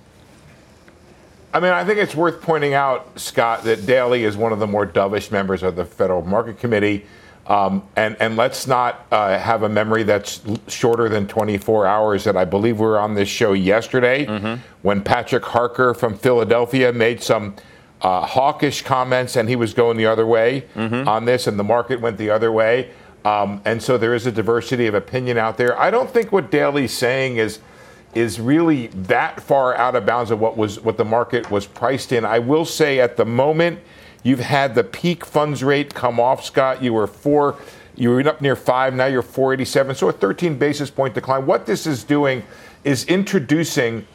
I 1.53 1.59
mean, 1.59 1.71
I 1.71 1.83
think 1.83 1.99
it's 1.99 2.15
worth 2.15 2.41
pointing 2.41 2.73
out, 2.73 3.19
Scott, 3.19 3.63
that 3.63 3.85
Daly 3.85 4.23
is 4.23 4.37
one 4.37 4.53
of 4.53 4.59
the 4.59 4.67
more 4.67 4.87
dovish 4.87 5.31
members 5.31 5.63
of 5.63 5.75
the 5.75 5.85
Federal 5.85 6.21
Market 6.21 6.59
Committee. 6.59 7.05
Um, 7.47 7.83
and, 7.95 8.15
and 8.19 8.37
let's 8.37 8.67
not 8.67 9.05
uh, 9.11 9.37
have 9.37 9.63
a 9.63 9.69
memory 9.69 10.03
that's 10.03 10.41
shorter 10.67 11.09
than 11.09 11.27
24 11.27 11.85
hours. 11.85 12.23
That 12.23 12.37
I 12.37 12.45
believe 12.45 12.79
we 12.79 12.85
were 12.85 12.99
on 12.99 13.15
this 13.15 13.27
show 13.27 13.53
yesterday 13.53 14.25
mm-hmm. 14.25 14.61
when 14.83 15.03
Patrick 15.03 15.43
Harker 15.43 15.93
from 15.93 16.17
Philadelphia 16.17 16.93
made 16.93 17.21
some 17.21 17.55
uh, 18.01 18.25
hawkish 18.25 18.83
comments 18.83 19.35
and 19.35 19.49
he 19.49 19.55
was 19.55 19.73
going 19.73 19.97
the 19.97 20.05
other 20.05 20.25
way 20.25 20.65
mm-hmm. 20.75 21.07
on 21.07 21.25
this, 21.25 21.47
and 21.47 21.59
the 21.59 21.63
market 21.63 21.99
went 21.99 22.17
the 22.17 22.29
other 22.29 22.51
way. 22.51 22.91
Um, 23.23 23.61
and 23.65 23.81
so 23.81 23.97
there 23.97 24.15
is 24.15 24.25
a 24.25 24.31
diversity 24.31 24.87
of 24.87 24.95
opinion 24.95 25.37
out 25.37 25.57
there. 25.57 25.79
I 25.79 25.91
don't 25.91 26.09
think 26.09 26.31
what 26.31 26.49
Daly's 26.51 26.93
saying 26.93 27.37
is 27.37 27.59
is 28.13 28.41
really 28.41 28.87
that 28.87 29.41
far 29.41 29.73
out 29.75 29.95
of 29.95 30.05
bounds 30.05 30.31
of 30.31 30.39
what 30.39 30.57
was 30.57 30.79
what 30.81 30.97
the 30.97 31.05
market 31.05 31.49
was 31.49 31.65
priced 31.65 32.11
in. 32.11 32.25
I 32.25 32.39
will 32.39 32.65
say 32.65 32.99
at 32.99 33.15
the 33.15 33.25
moment, 33.25 33.79
you've 34.23 34.39
had 34.39 34.75
the 34.75 34.83
peak 34.83 35.25
funds 35.25 35.63
rate 35.63 35.93
come 35.93 36.19
off, 36.19 36.43
Scott. 36.43 36.83
You 36.83 36.93
were 36.93 37.07
four, 37.07 37.57
you 37.95 38.09
were 38.09 38.27
up 38.27 38.41
near 38.41 38.55
five, 38.55 38.93
now 38.93 39.05
you're 39.05 39.21
487. 39.21 39.95
So 39.95 40.09
a 40.09 40.11
13 40.11 40.57
basis 40.57 40.89
point 40.89 41.13
decline. 41.13 41.45
What 41.45 41.65
this 41.65 41.87
is 41.87 42.03
doing 42.03 42.43
is 42.83 43.05
introducing 43.05 44.05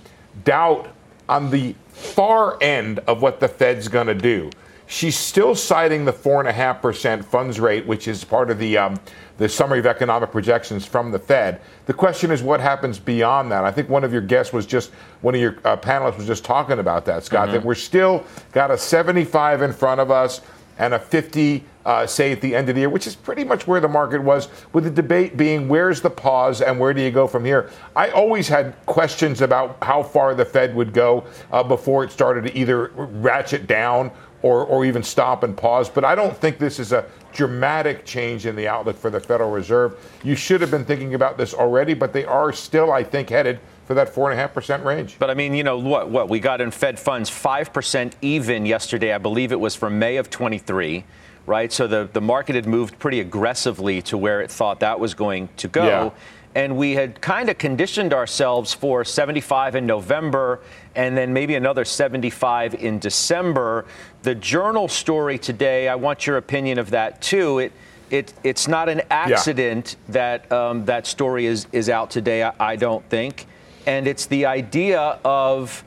doubt 0.44 0.88
on 1.28 1.50
the 1.50 1.74
far 1.88 2.62
end 2.62 2.98
of 3.00 3.22
what 3.22 3.40
the 3.40 3.48
Fed's 3.48 3.88
going 3.88 4.06
to 4.06 4.14
do. 4.14 4.50
She's 4.86 5.16
still 5.16 5.54
citing 5.54 6.04
the 6.04 6.12
4.5% 6.12 7.24
funds 7.24 7.58
rate, 7.58 7.86
which 7.86 8.06
is 8.06 8.22
part 8.22 8.50
of 8.50 8.58
the, 8.58 8.78
um, 8.78 9.00
the 9.36 9.48
summary 9.48 9.80
of 9.80 9.86
economic 9.86 10.30
projections 10.30 10.86
from 10.86 11.10
the 11.10 11.18
Fed. 11.18 11.60
The 11.86 11.92
question 11.92 12.30
is 12.30 12.42
what 12.42 12.60
happens 12.60 12.98
beyond 12.98 13.50
that. 13.50 13.64
I 13.64 13.72
think 13.72 13.88
one 13.88 14.04
of 14.04 14.12
your 14.12 14.22
guests 14.22 14.52
was 14.52 14.64
just, 14.64 14.92
one 15.22 15.34
of 15.34 15.40
your 15.40 15.58
uh, 15.64 15.76
panelists 15.76 16.18
was 16.18 16.26
just 16.26 16.44
talking 16.44 16.78
about 16.78 17.04
that, 17.06 17.24
Scott, 17.24 17.46
mm-hmm. 17.46 17.54
that 17.54 17.64
we're 17.64 17.74
still 17.74 18.24
got 18.52 18.70
a 18.70 18.78
75 18.78 19.62
in 19.62 19.72
front 19.72 20.00
of 20.00 20.10
us 20.10 20.40
and 20.78 20.94
a 20.94 20.98
50, 20.98 21.64
uh, 21.84 22.06
say, 22.06 22.32
at 22.32 22.40
the 22.40 22.54
end 22.54 22.68
of 22.68 22.74
the 22.74 22.82
year, 22.82 22.90
which 22.90 23.06
is 23.06 23.16
pretty 23.16 23.44
much 23.44 23.66
where 23.66 23.80
the 23.80 23.88
market 23.88 24.20
was, 24.20 24.48
with 24.72 24.84
the 24.84 24.90
debate 24.90 25.36
being 25.36 25.68
where's 25.68 26.00
the 26.00 26.10
pause 26.10 26.60
and 26.60 26.78
where 26.78 26.92
do 26.92 27.00
you 27.00 27.10
go 27.10 27.26
from 27.26 27.44
here. 27.44 27.70
I 27.94 28.10
always 28.10 28.46
had 28.46 28.74
questions 28.84 29.40
about 29.40 29.78
how 29.82 30.02
far 30.02 30.34
the 30.34 30.44
Fed 30.44 30.74
would 30.74 30.92
go 30.92 31.24
uh, 31.50 31.62
before 31.62 32.04
it 32.04 32.12
started 32.12 32.44
to 32.44 32.56
either 32.56 32.88
ratchet 32.94 33.66
down 33.66 34.10
or, 34.46 34.64
or 34.64 34.84
even 34.84 35.02
stop 35.02 35.42
and 35.42 35.56
pause. 35.56 35.88
But 35.88 36.04
I 36.04 36.14
don't 36.14 36.36
think 36.36 36.58
this 36.58 36.78
is 36.78 36.92
a 36.92 37.04
dramatic 37.32 38.04
change 38.04 38.46
in 38.46 38.54
the 38.54 38.68
outlook 38.68 38.96
for 38.96 39.10
the 39.10 39.18
Federal 39.18 39.50
Reserve. 39.50 39.98
You 40.22 40.36
should 40.36 40.60
have 40.60 40.70
been 40.70 40.84
thinking 40.84 41.14
about 41.14 41.36
this 41.36 41.52
already, 41.52 41.94
but 41.94 42.12
they 42.12 42.24
are 42.24 42.52
still, 42.52 42.92
I 42.92 43.02
think, 43.02 43.30
headed 43.30 43.58
for 43.86 43.94
that 43.94 44.08
four 44.08 44.30
and 44.30 44.38
a 44.38 44.40
half 44.40 44.54
percent 44.54 44.84
range. 44.84 45.16
But 45.18 45.30
I 45.30 45.34
mean, 45.34 45.52
you 45.52 45.64
know 45.64 45.78
what? 45.78 46.10
What 46.10 46.28
we 46.28 46.38
got 46.38 46.60
in 46.60 46.70
Fed 46.70 46.98
funds 46.98 47.28
five 47.28 47.72
percent 47.72 48.14
even 48.22 48.66
yesterday. 48.66 49.12
I 49.12 49.18
believe 49.18 49.50
it 49.50 49.58
was 49.58 49.74
from 49.74 49.98
May 49.98 50.16
of 50.16 50.30
23. 50.30 51.04
Right, 51.44 51.72
so 51.72 51.86
the, 51.86 52.08
the 52.12 52.20
market 52.20 52.56
had 52.56 52.66
moved 52.66 52.98
pretty 52.98 53.20
aggressively 53.20 54.02
to 54.02 54.18
where 54.18 54.40
it 54.40 54.50
thought 54.50 54.80
that 54.80 54.98
was 54.98 55.14
going 55.14 55.48
to 55.58 55.68
go. 55.68 55.84
Yeah 55.84 56.10
and 56.56 56.74
we 56.74 56.94
had 56.94 57.20
kind 57.20 57.50
of 57.50 57.58
conditioned 57.58 58.14
ourselves 58.14 58.72
for 58.72 59.04
75 59.04 59.76
in 59.76 59.84
November 59.84 60.62
and 60.96 61.16
then 61.16 61.32
maybe 61.32 61.54
another 61.54 61.84
75 61.84 62.74
in 62.74 62.98
December. 62.98 63.84
The 64.22 64.34
journal 64.34 64.88
story 64.88 65.38
today, 65.38 65.88
I 65.88 65.94
want 65.94 66.26
your 66.26 66.38
opinion 66.38 66.78
of 66.78 66.90
that 66.90 67.20
too. 67.20 67.58
It, 67.60 67.72
it, 68.10 68.32
it's 68.42 68.66
not 68.66 68.88
an 68.88 69.02
accident 69.10 69.96
yeah. 70.08 70.12
that 70.12 70.52
um, 70.52 70.84
that 70.86 71.06
story 71.06 71.46
is, 71.46 71.66
is 71.70 71.88
out 71.90 72.10
today, 72.10 72.42
I, 72.42 72.52
I 72.58 72.76
don't 72.76 73.08
think. 73.10 73.46
And 73.86 74.08
it's 74.08 74.26
the 74.26 74.46
idea 74.46 75.20
of, 75.24 75.84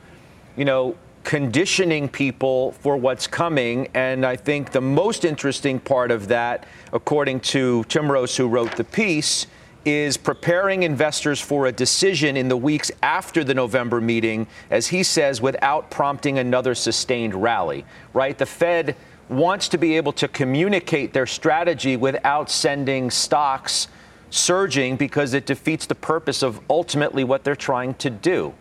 you 0.56 0.64
know, 0.64 0.96
conditioning 1.24 2.08
people 2.08 2.72
for 2.72 2.96
what's 2.96 3.26
coming. 3.26 3.88
And 3.94 4.24
I 4.24 4.36
think 4.36 4.70
the 4.70 4.80
most 4.80 5.24
interesting 5.24 5.80
part 5.80 6.10
of 6.10 6.28
that, 6.28 6.66
according 6.92 7.40
to 7.40 7.84
Timiraos, 7.88 8.36
who 8.36 8.48
wrote 8.48 8.76
the 8.76 8.84
piece, 8.84 9.46
is 9.84 10.16
preparing 10.16 10.82
investors 10.82 11.40
for 11.40 11.66
a 11.66 11.72
decision 11.72 12.36
in 12.36 12.48
the 12.48 12.56
weeks 12.56 12.90
after 13.02 13.42
the 13.42 13.54
November 13.54 14.00
meeting, 14.00 14.46
as 14.70 14.88
he 14.88 15.02
says, 15.02 15.40
without 15.40 15.90
prompting 15.90 16.38
another 16.38 16.74
sustained 16.74 17.34
rally, 17.34 17.84
right? 18.12 18.36
The 18.36 18.46
Fed 18.46 18.96
wants 19.28 19.68
to 19.68 19.78
be 19.78 19.96
able 19.96 20.12
to 20.12 20.28
communicate 20.28 21.12
their 21.12 21.26
strategy 21.26 21.96
without 21.96 22.50
sending 22.50 23.10
stocks 23.10 23.88
surging 24.28 24.96
because 24.96 25.34
it 25.34 25.46
defeats 25.46 25.86
the 25.86 25.94
purpose 25.94 26.42
of 26.42 26.60
ultimately 26.68 27.24
what 27.24 27.44
they're 27.44 27.56
trying 27.56 27.94
to 27.94 28.10
do. 28.10 28.54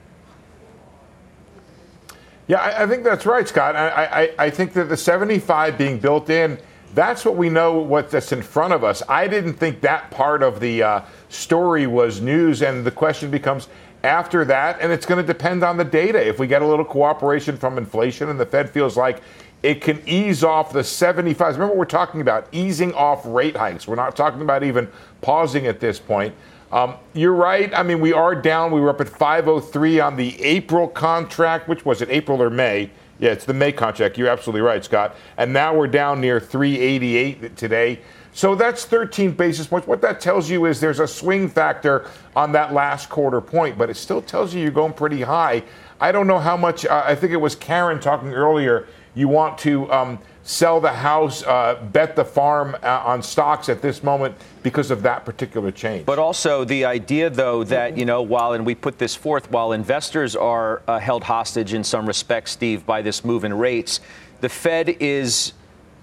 Yeah, 2.48 2.58
I, 2.58 2.84
I 2.84 2.88
think 2.88 3.04
that's 3.04 3.26
right, 3.26 3.48
Scott. 3.48 3.76
I, 3.76 4.06
I, 4.06 4.46
I 4.46 4.50
think 4.50 4.74
that 4.74 4.90
the 4.90 4.98
75 4.98 5.78
being 5.78 6.00
built 6.00 6.30
in 6.30 6.60
that's 6.94 7.24
what 7.26 7.36
we 7.36 7.50
know 7.50 7.80
what 7.80 8.10
that's 8.10 8.32
in 8.32 8.42
front 8.42 8.74
of 8.74 8.84
us. 8.84 9.04
I 9.08 9.28
didn't 9.28 9.54
think 9.54 9.82
that 9.82 10.10
part 10.12 10.44
of 10.44 10.60
the 10.60 10.84
uh, 10.84 11.02
story 11.30 11.88
was 11.88 12.22
news, 12.22 12.62
and 12.62 12.86
the 12.86 12.92
question 12.92 13.30
becomes 13.30 13.68
after 14.04 14.46
that, 14.46 14.80
and 14.82 14.92
it's 14.92 15.06
going 15.06 15.22
to 15.22 15.28
depend 15.28 15.64
on 15.64 15.78
the 15.78 15.84
data. 15.84 16.26
If 16.26 16.40
we 16.40 16.48
get 16.48 16.62
a 16.62 16.68
little 16.68 16.86
cooperation 16.86 17.58
from 17.58 17.78
inflation 17.78 18.30
and 18.30 18.40
the 18.40 18.46
Fed 18.46 18.70
feels 18.70 18.96
like 18.96 19.22
it 19.62 19.82
can 19.82 20.02
ease 20.08 20.44
off 20.44 20.72
the 20.72 20.80
75s. 20.80 21.54
Remember, 21.54 21.76
we're 21.76 21.86
talking 21.86 22.22
about 22.22 22.48
easing 22.52 22.94
off 22.94 23.26
rate 23.26 23.58
hikes. 23.58 23.88
We're 23.88 23.96
not 23.96 24.16
talking 24.16 24.42
about 24.42 24.64
even 24.64 24.88
pausing 25.22 25.68
at 25.68 25.82
this 25.82 26.00
point. 26.00 26.34
Um, 26.72 26.96
you're 27.14 27.34
right. 27.34 27.74
I 27.74 27.84
mean, 27.84 28.00
we 28.00 28.14
are 28.14 28.36
down. 28.36 28.72
We 28.72 28.80
were 28.80 28.90
up 28.90 29.02
at 29.02 29.10
503 29.10 30.00
on 30.00 30.16
the 30.16 30.42
April 30.42 30.88
contract, 30.88 31.68
which 31.68 31.84
was 31.84 32.02
it, 32.02 32.10
April 32.10 32.42
or 32.42 32.50
May? 32.50 32.90
Yeah, 33.20 33.32
it's 33.32 33.46
the 33.46 33.54
May 33.54 33.72
contract. 33.74 34.18
You're 34.18 34.30
absolutely 34.30 34.62
right, 34.62 34.84
Scott. 34.84 35.16
And 35.38 35.52
now 35.52 35.76
we're 35.76 35.88
down 35.88 36.22
near 36.22 36.40
388 36.40 37.58
today. 37.58 38.00
So 38.32 38.56
that's 38.56 38.86
13 38.86 39.32
basis 39.32 39.68
points. 39.68 39.88
What 39.88 40.02
that 40.02 40.22
tells 40.22 40.50
you 40.50 40.66
is 40.66 40.80
there's 40.80 41.02
a 41.02 41.08
swing 41.08 41.50
factor 41.50 42.08
on 42.36 42.54
that 42.54 42.74
last 42.74 43.10
quarter 43.10 43.42
point, 43.42 43.78
but 43.78 43.90
it 43.90 43.98
still 43.98 44.22
tells 44.22 44.54
you 44.54 44.62
you're 44.62 44.72
going 44.72 44.94
pretty 44.94 45.22
high. 45.22 45.64
I 46.00 46.14
don't 46.14 46.28
know 46.28 46.40
how 46.40 46.56
much, 46.56 46.86
uh, 46.86 47.04
I 47.06 47.16
think 47.16 47.34
it 47.34 47.38
was 47.42 47.56
Karen 47.56 48.00
talking 48.00 48.34
earlier. 48.34 48.88
You 49.16 49.28
want 49.28 49.58
to 49.60 49.92
um, 49.92 50.20
sell 50.50 50.82
the 50.82 50.92
house, 50.92 51.44
uh, 51.44 51.80
bet 51.92 52.16
the 52.16 52.26
farm 52.26 52.76
uh, 52.82 53.04
on 53.06 53.22
stocks 53.22 53.70
at 53.70 53.84
this 53.84 54.02
moment 54.02 54.34
because 54.64 54.90
of 54.90 55.04
that 55.04 55.24
particular 55.24 55.70
change. 55.70 56.08
But 56.08 56.18
also 56.18 56.64
the 56.64 56.86
idea, 56.86 57.30
though, 57.30 57.64
that, 57.66 57.96
you 57.96 58.04
know, 58.04 58.24
while, 58.24 58.54
and 58.54 58.66
we 58.66 58.74
put 58.74 58.98
this 58.98 59.14
forth, 59.14 59.52
while 59.52 59.74
investors 59.74 60.36
are 60.36 60.82
uh, 60.88 60.98
held 60.98 61.24
hostage 61.24 61.76
in 61.76 61.84
some 61.84 62.08
respects, 62.08 62.50
Steve, 62.54 62.84
by 62.84 63.04
this 63.04 63.24
move 63.24 63.44
in 63.44 63.54
rates, 63.54 64.00
the 64.42 64.50
Fed 64.50 64.90
is 65.00 65.54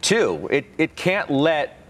too. 0.00 0.46
It, 0.52 0.66
it 0.78 0.94
can't 0.94 1.28
let 1.28 1.80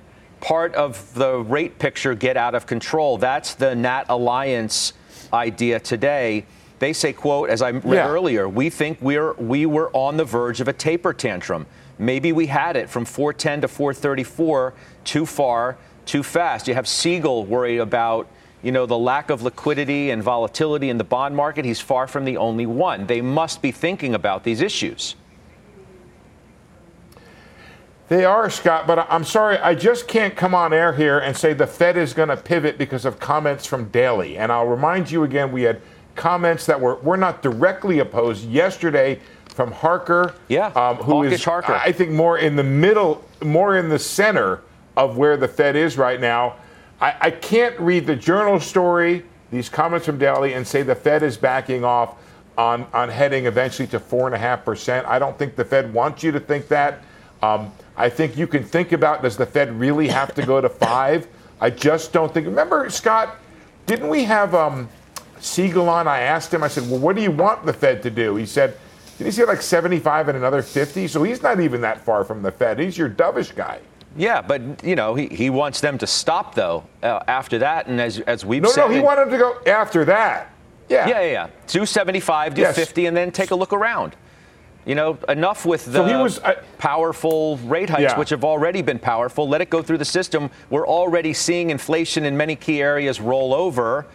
part 0.40 0.74
of 0.76 1.12
the 1.12 1.40
rate 1.40 1.78
picture 1.78 2.14
get 2.14 2.38
out 2.38 2.54
of 2.54 2.66
control. 2.66 3.18
That's 3.18 3.52
the 3.54 3.74
NatAlliance 3.74 4.94
idea 5.30 5.78
today. 5.78 6.46
They 6.78 6.94
say, 6.94 7.12
quote, 7.12 7.50
as 7.50 7.60
I 7.60 7.70
read 7.70 7.84
yeah. 7.84 8.08
earlier, 8.08 8.48
we 8.48 8.70
think 8.70 8.98
we're 9.02 9.34
we 9.34 9.66
were 9.66 9.90
on 9.94 10.16
the 10.16 10.24
verge 10.24 10.60
of 10.60 10.68
a 10.68 10.72
taper 10.72 11.12
tantrum. 11.12 11.66
Maybe 11.98 12.32
we 12.32 12.46
had 12.46 12.76
it 12.76 12.90
from 12.90 13.04
410 13.04 13.62
to 13.62 13.68
434 13.68 14.74
too 15.04 15.26
far, 15.26 15.78
too 16.04 16.22
fast. 16.22 16.68
You 16.68 16.74
have 16.74 16.86
Siegel 16.86 17.44
worried 17.44 17.78
about 17.78 18.28
you 18.62 18.72
know 18.72 18.86
the 18.86 18.98
lack 18.98 19.30
of 19.30 19.42
liquidity 19.42 20.10
and 20.10 20.22
volatility 20.22 20.90
in 20.90 20.98
the 20.98 21.04
bond 21.04 21.36
market. 21.36 21.64
He's 21.64 21.80
far 21.80 22.06
from 22.06 22.24
the 22.24 22.36
only 22.36 22.66
one. 22.66 23.06
They 23.06 23.20
must 23.20 23.62
be 23.62 23.70
thinking 23.70 24.14
about 24.14 24.44
these 24.44 24.60
issues. 24.60 25.14
They 28.08 28.24
are, 28.24 28.48
Scott, 28.50 28.86
but 28.86 29.04
I'm 29.10 29.24
sorry, 29.24 29.58
I 29.58 29.74
just 29.74 30.06
can't 30.06 30.36
come 30.36 30.54
on 30.54 30.72
air 30.72 30.92
here 30.92 31.18
and 31.18 31.36
say 31.36 31.54
the 31.54 31.66
Fed 31.66 31.96
is 31.96 32.14
going 32.14 32.28
to 32.28 32.36
pivot 32.36 32.78
because 32.78 33.04
of 33.04 33.18
comments 33.18 33.66
from 33.66 33.88
Daly. 33.88 34.38
And 34.38 34.52
I'll 34.52 34.68
remind 34.68 35.10
you 35.10 35.24
again, 35.24 35.50
we 35.50 35.62
had 35.62 35.82
comments 36.14 36.66
that 36.66 36.80
were, 36.80 36.96
were 36.96 37.16
not 37.16 37.42
directly 37.42 37.98
opposed 37.98 38.44
yesterday 38.48 39.20
from 39.56 39.72
Harker. 39.72 40.34
Yeah, 40.48 40.66
um, 40.66 40.96
who 40.96 41.22
is 41.22 41.42
Harker. 41.42 41.72
I 41.72 41.90
think 41.90 42.10
more 42.10 42.38
in 42.38 42.54
the 42.54 42.62
middle, 42.62 43.24
more 43.42 43.78
in 43.78 43.88
the 43.88 43.98
center 43.98 44.62
of 44.96 45.16
where 45.16 45.36
the 45.36 45.48
Fed 45.48 45.74
is 45.74 45.96
right 45.96 46.20
now. 46.20 46.56
I, 47.00 47.14
I 47.20 47.30
can't 47.30 47.78
read 47.80 48.06
the 48.06 48.16
journal 48.16 48.60
story, 48.60 49.24
these 49.50 49.68
comments 49.68 50.06
from 50.06 50.18
Daly, 50.18 50.52
and 50.52 50.66
say 50.66 50.82
the 50.82 50.94
Fed 50.94 51.22
is 51.22 51.36
backing 51.36 51.84
off 51.84 52.16
on, 52.56 52.86
on 52.92 53.08
heading 53.08 53.46
eventually 53.46 53.88
to 53.88 53.98
four 53.98 54.26
and 54.26 54.34
a 54.34 54.38
half 54.38 54.64
percent. 54.64 55.06
I 55.06 55.18
don't 55.18 55.38
think 55.38 55.56
the 55.56 55.64
Fed 55.64 55.92
wants 55.92 56.22
you 56.22 56.32
to 56.32 56.40
think 56.40 56.68
that. 56.68 57.02
Um, 57.42 57.72
I 57.96 58.10
think 58.10 58.36
you 58.36 58.46
can 58.46 58.62
think 58.62 58.92
about 58.92 59.22
does 59.22 59.36
the 59.36 59.46
Fed 59.46 59.78
really 59.78 60.08
have 60.08 60.34
to 60.34 60.44
go 60.44 60.60
to 60.60 60.68
five? 60.68 61.26
I 61.60 61.70
just 61.70 62.12
don't 62.12 62.32
think. 62.32 62.46
Remember, 62.46 62.88
Scott, 62.90 63.36
didn't 63.86 64.08
we 64.08 64.24
have 64.24 64.54
um, 64.54 64.88
Siegel 65.40 65.88
on? 65.88 66.06
I 66.06 66.20
asked 66.20 66.52
him. 66.52 66.62
I 66.62 66.68
said, 66.68 66.90
"Well, 66.90 66.98
what 66.98 67.16
do 67.16 67.22
you 67.22 67.30
want 67.30 67.64
the 67.64 67.72
Fed 67.72 68.02
to 68.02 68.10
do?" 68.10 68.36
He 68.36 68.44
said 68.44 68.76
did 69.18 69.24
he 69.24 69.30
say 69.30 69.44
like 69.44 69.62
75 69.62 70.28
and 70.28 70.38
another 70.38 70.62
50? 70.62 71.08
So 71.08 71.22
he's 71.22 71.42
not 71.42 71.60
even 71.60 71.80
that 71.82 72.00
far 72.04 72.24
from 72.24 72.42
the 72.42 72.50
Fed. 72.50 72.78
He's 72.78 72.96
your 72.98 73.08
dovish 73.08 73.54
guy. 73.54 73.80
Yeah, 74.16 74.40
but 74.40 74.82
you 74.82 74.96
know 74.96 75.14
he, 75.14 75.26
he 75.26 75.50
wants 75.50 75.80
them 75.82 75.98
to 75.98 76.06
stop 76.06 76.54
though 76.54 76.84
uh, 77.02 77.20
after 77.28 77.58
that, 77.58 77.86
and 77.86 78.00
as 78.00 78.18
as 78.20 78.46
we've 78.46 78.62
no 78.62 78.70
said, 78.70 78.88
no 78.88 78.94
he 78.94 79.00
wanted 79.00 79.30
to 79.30 79.36
go 79.36 79.58
after 79.66 80.06
that. 80.06 80.52
Yeah, 80.88 81.06
yeah, 81.08 81.20
yeah, 81.20 81.30
yeah. 81.32 81.48
Do 81.66 81.84
75, 81.84 82.54
do 82.54 82.60
yes. 82.62 82.76
50, 82.76 83.06
and 83.06 83.16
then 83.16 83.30
take 83.32 83.50
a 83.50 83.54
look 83.54 83.72
around. 83.72 84.14
You 84.86 84.94
know, 84.94 85.18
enough 85.28 85.66
with 85.66 85.84
the 85.84 85.92
So 85.94 86.04
he 86.04 86.14
was- 86.14 86.38
I- 86.44 86.54
powerful 86.78 87.56
rate 87.64 87.90
hikes, 87.90 88.02
Yeah. 88.12 88.18
which 88.18 88.30
have 88.30 88.44
already 88.44 88.82
been 88.82 89.00
powerful. 89.00 89.48
Let 89.48 89.60
it 89.60 89.68
go 89.68 89.82
through 89.82 89.98
the 89.98 90.04
system. 90.04 90.48
We're 90.70 90.86
already 90.86 91.32
seeing 91.32 91.70
inflation 91.70 92.24
in 92.24 92.36
many 92.36 92.54
key 92.54 92.80
areas 92.80 93.20
roll 93.20 93.52
over. 93.52 94.06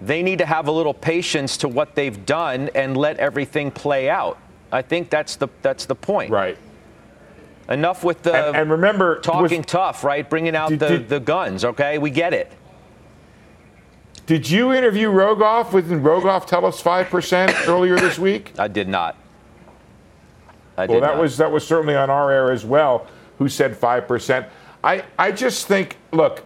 They 0.00 0.22
need 0.22 0.38
to 0.38 0.46
have 0.46 0.68
a 0.68 0.72
little 0.72 0.94
patience 0.94 1.56
to 1.58 1.68
what 1.68 1.94
they've 1.94 2.24
done 2.24 2.70
and 2.74 2.96
let 2.96 3.16
everything 3.18 3.70
play 3.70 4.08
out. 4.08 4.38
I 4.70 4.82
think 4.82 5.10
that's 5.10 5.36
the 5.36 5.48
that's 5.62 5.86
the 5.86 5.94
point. 5.94 6.30
Right. 6.30 6.56
Enough 7.68 8.04
with 8.04 8.22
the 8.22 8.34
And, 8.48 8.56
and 8.56 8.70
remember, 8.70 9.20
talking 9.20 9.62
tough, 9.62 10.04
right? 10.04 10.28
Bringing 10.28 10.54
out 10.56 10.70
Did- 10.70 10.78
the, 10.80 10.88
did- 10.88 11.08
the 11.08 11.20
guns. 11.20 11.64
Okay, 11.64 11.98
we 11.98 12.10
get 12.10 12.32
it. 12.32 12.50
did 14.26 14.48
you 14.48 14.72
interview 14.72 15.08
Rogoff? 15.10 15.72
Didn't 15.72 16.02
Rogoff 16.02 16.46
tell 16.46 16.64
us 16.64 16.80
five 16.80 17.08
percent 17.08 17.52
earlier 17.66 17.96
this 17.96 18.18
week? 18.18 18.52
I 18.58 18.68
did 18.68 18.88
not. 18.88 19.16
I 20.76 20.86
Well, 20.86 21.00
did 21.00 21.02
that 21.02 21.14
not. 21.14 21.20
was 21.20 21.36
that 21.38 21.50
was 21.50 21.66
certainly 21.66 21.96
on 21.96 22.08
our 22.08 22.30
air 22.30 22.52
as 22.52 22.64
well. 22.64 23.06
Who 23.38 23.48
said 23.48 23.76
five 23.76 24.06
percent? 24.06 24.46
I 24.84 25.02
I 25.18 25.32
just 25.32 25.66
think 25.66 25.96
look. 26.12 26.44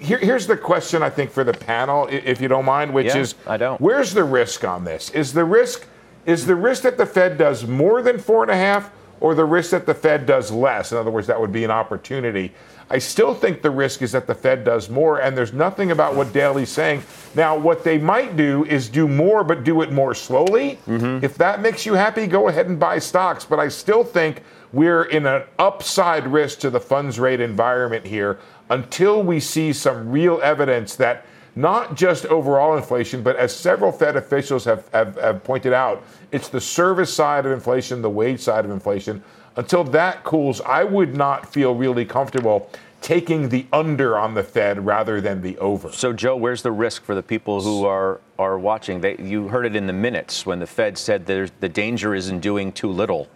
Here, 0.00 0.18
here's 0.18 0.46
the 0.46 0.56
question 0.56 1.02
I 1.02 1.10
think 1.10 1.30
for 1.30 1.44
the 1.44 1.52
panel, 1.52 2.08
if 2.10 2.40
you 2.40 2.48
don't 2.48 2.64
mind, 2.64 2.92
which 2.92 3.06
Yeah, 3.06 3.18
is 3.18 3.34
I 3.46 3.56
don't. 3.56 3.80
Where's 3.80 4.14
the 4.14 4.24
risk 4.24 4.64
on 4.64 4.84
this? 4.84 5.10
Is 5.10 5.32
the 5.32 5.44
risk 5.44 5.86
is 6.26 6.46
the 6.46 6.56
risk 6.56 6.82
that 6.82 6.96
the 6.96 7.06
Fed 7.06 7.38
does 7.38 7.66
more 7.66 8.02
than 8.02 8.18
four 8.18 8.42
and 8.42 8.50
a 8.50 8.56
half, 8.56 8.90
or 9.20 9.34
the 9.34 9.44
risk 9.44 9.70
that 9.70 9.86
the 9.86 9.94
Fed 9.94 10.26
does 10.26 10.50
less? 10.50 10.92
In 10.92 10.98
other 10.98 11.10
words, 11.10 11.26
that 11.26 11.40
would 11.40 11.52
be 11.52 11.64
an 11.64 11.70
opportunity. 11.70 12.52
I 12.92 12.98
still 12.98 13.34
think 13.34 13.62
the 13.62 13.70
risk 13.70 14.02
is 14.02 14.12
that 14.12 14.26
the 14.26 14.34
Fed 14.34 14.64
does 14.64 14.90
more, 14.90 15.20
and 15.20 15.36
there's 15.36 15.52
nothing 15.52 15.92
about 15.92 16.16
what 16.16 16.32
Daly's 16.32 16.70
saying. 16.70 17.04
Now, 17.36 17.56
what 17.56 17.84
they 17.84 17.98
might 17.98 18.36
do 18.36 18.64
is 18.64 18.88
do 18.88 19.06
more, 19.06 19.44
but 19.44 19.62
do 19.62 19.82
it 19.82 19.92
more 19.92 20.12
slowly. 20.14 20.78
Mm-hmm. 20.88 21.24
If 21.24 21.36
that 21.36 21.60
makes 21.60 21.86
you 21.86 21.94
happy, 21.94 22.26
go 22.26 22.48
ahead 22.48 22.66
and 22.66 22.80
buy 22.80 22.98
stocks. 22.98 23.44
But 23.44 23.60
I 23.60 23.68
still 23.68 24.02
think 24.02 24.42
we're 24.72 25.04
in 25.04 25.24
an 25.26 25.44
upside 25.58 26.26
risk 26.26 26.58
to 26.60 26.70
the 26.70 26.80
funds 26.80 27.20
rate 27.20 27.40
environment 27.40 28.04
here 28.04 28.38
until 28.70 29.22
we 29.22 29.40
see 29.40 29.72
some 29.72 30.10
real 30.10 30.40
evidence 30.42 30.96
that 30.96 31.26
not 31.56 31.96
just 31.96 32.24
overall 32.26 32.76
inflation, 32.76 33.22
but 33.22 33.36
as 33.36 33.54
several 33.54 33.90
Fed 33.92 34.16
officials 34.16 34.64
have, 34.64 34.88
have, 34.92 35.16
have 35.16 35.44
pointed 35.44 35.72
out, 35.72 36.04
it's 36.32 36.48
the 36.48 36.60
service 36.60 37.12
side 37.12 37.44
of 37.44 37.52
inflation, 37.52 38.00
the 38.00 38.10
wage 38.10 38.40
side 38.40 38.64
of 38.64 38.70
inflation. 38.70 39.22
Until 39.56 39.82
that 39.84 40.22
cools, 40.22 40.60
I 40.60 40.84
would 40.84 41.16
not 41.16 41.52
feel 41.52 41.74
really 41.74 42.04
comfortable 42.04 42.70
taking 43.00 43.48
the 43.48 43.66
under 43.72 44.16
on 44.18 44.34
the 44.34 44.42
Fed 44.42 44.84
rather 44.84 45.20
than 45.20 45.42
the 45.42 45.58
over. 45.58 45.90
So, 45.90 46.12
Joe, 46.12 46.36
where's 46.36 46.62
the 46.62 46.70
risk 46.70 47.02
for 47.02 47.14
the 47.14 47.22
people 47.22 47.60
who 47.62 47.84
are 47.84 48.20
are 48.38 48.58
watching? 48.58 49.00
They, 49.00 49.16
you 49.16 49.48
heard 49.48 49.66
it 49.66 49.74
in 49.74 49.86
the 49.86 49.92
minutes 49.92 50.46
when 50.46 50.60
the 50.60 50.66
Fed 50.66 50.96
said 50.96 51.26
there's, 51.26 51.50
the 51.60 51.68
danger 51.68 52.14
is 52.14 52.28
in 52.28 52.40
doing 52.40 52.72
too 52.72 52.88
little, 52.88 53.28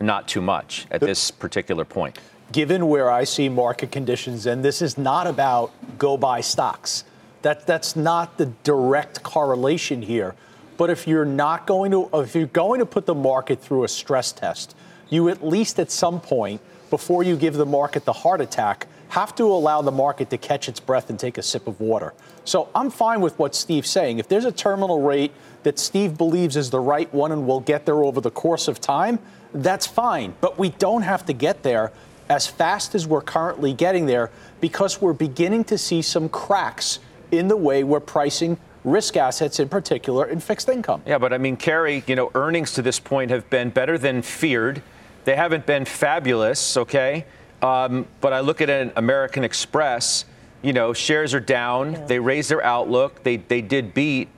not 0.00 0.28
too 0.28 0.40
much 0.42 0.86
at 0.90 1.00
this 1.00 1.30
particular 1.30 1.84
point. 1.84 2.18
Given 2.52 2.88
where 2.88 3.10
I 3.10 3.24
see 3.24 3.48
market 3.48 3.92
conditions, 3.92 4.46
and 4.46 4.64
this 4.64 4.82
is 4.82 4.98
not 4.98 5.26
about 5.26 5.72
go 5.98 6.16
buy 6.16 6.40
stocks. 6.40 7.04
That 7.42 7.66
that's 7.66 7.96
not 7.96 8.36
the 8.38 8.46
direct 8.64 9.22
correlation 9.22 10.02
here. 10.02 10.34
But 10.76 10.90
if 10.90 11.06
you're 11.06 11.24
not 11.24 11.66
going 11.66 11.90
to 11.92 12.08
if 12.14 12.34
you're 12.34 12.46
going 12.46 12.80
to 12.80 12.86
put 12.86 13.06
the 13.06 13.14
market 13.14 13.60
through 13.60 13.84
a 13.84 13.88
stress 13.88 14.32
test, 14.32 14.74
you 15.08 15.28
at 15.28 15.44
least 15.44 15.78
at 15.78 15.90
some 15.90 16.20
point 16.20 16.60
before 16.90 17.22
you 17.22 17.36
give 17.36 17.54
the 17.54 17.66
market 17.66 18.04
the 18.04 18.12
heart 18.12 18.40
attack 18.40 18.86
have 19.10 19.34
to 19.34 19.44
allow 19.44 19.82
the 19.82 19.90
market 19.90 20.30
to 20.30 20.38
catch 20.38 20.68
its 20.68 20.78
breath 20.78 21.10
and 21.10 21.18
take 21.18 21.36
a 21.36 21.42
sip 21.42 21.66
of 21.66 21.80
water. 21.80 22.14
So 22.44 22.68
I'm 22.74 22.90
fine 22.90 23.20
with 23.20 23.36
what 23.38 23.56
Steve's 23.56 23.90
saying. 23.90 24.20
If 24.20 24.28
there's 24.28 24.44
a 24.44 24.52
terminal 24.52 25.02
rate 25.02 25.32
that 25.64 25.80
Steve 25.80 26.16
believes 26.16 26.56
is 26.56 26.70
the 26.70 26.80
right 26.80 27.12
one 27.12 27.32
and 27.32 27.46
will 27.46 27.60
get 27.60 27.86
there 27.86 28.04
over 28.04 28.20
the 28.20 28.30
course 28.30 28.68
of 28.68 28.80
time, 28.80 29.18
that's 29.52 29.86
fine. 29.86 30.34
But 30.40 30.58
we 30.58 30.70
don't 30.70 31.02
have 31.02 31.26
to 31.26 31.32
get 31.32 31.64
there 31.64 31.92
as 32.30 32.46
fast 32.46 32.94
as 32.94 33.06
we're 33.06 33.20
currently 33.20 33.74
getting 33.74 34.06
there 34.06 34.30
because 34.60 35.02
we're 35.02 35.12
beginning 35.12 35.64
to 35.64 35.76
see 35.76 36.00
some 36.00 36.28
cracks 36.28 37.00
in 37.32 37.48
the 37.48 37.56
way 37.56 37.84
we're 37.84 38.00
pricing 38.00 38.56
risk 38.84 39.16
assets, 39.16 39.60
in 39.60 39.68
particular 39.68 40.26
in 40.26 40.40
fixed 40.40 40.68
income. 40.68 41.02
Yeah, 41.04 41.18
but 41.18 41.32
I 41.32 41.38
mean, 41.38 41.56
Kerry, 41.56 42.02
you 42.06 42.16
know, 42.16 42.30
earnings 42.34 42.72
to 42.74 42.82
this 42.82 42.98
point 42.98 43.30
have 43.30 43.50
been 43.50 43.70
better 43.70 43.98
than 43.98 44.22
feared. 44.22 44.82
They 45.24 45.36
haven't 45.36 45.66
been 45.66 45.84
fabulous, 45.84 46.76
okay? 46.76 47.26
Um, 47.60 48.06
but 48.20 48.32
I 48.32 48.40
look 48.40 48.62
at 48.62 48.70
an 48.70 48.92
American 48.96 49.44
Express, 49.44 50.24
you 50.62 50.72
know, 50.72 50.92
shares 50.92 51.34
are 51.34 51.40
down. 51.40 52.06
They 52.06 52.18
raised 52.18 52.50
their 52.50 52.64
outlook. 52.64 53.22
They, 53.22 53.36
they 53.36 53.60
did 53.60 53.92
beat. 53.92 54.28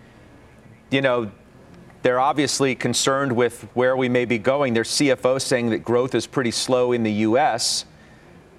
You 0.91 1.03
know, 1.03 1.31
they're 2.03 2.21
obviously 2.21 2.75
concerned 2.75 3.33
with 3.33 3.63
where 3.75 3.97
we 3.97 4.09
may 4.09 4.25
be 4.25 4.39
going. 4.39 4.75
Their 4.75 4.83
CFO 4.83 5.41
saying 5.41 5.71
that 5.71 5.79
growth 5.79 6.15
is 6.15 6.27
pretty 6.27 6.51
slow 6.51 6.93
in 6.93 7.03
the 7.03 7.13
U.S. 7.13 7.85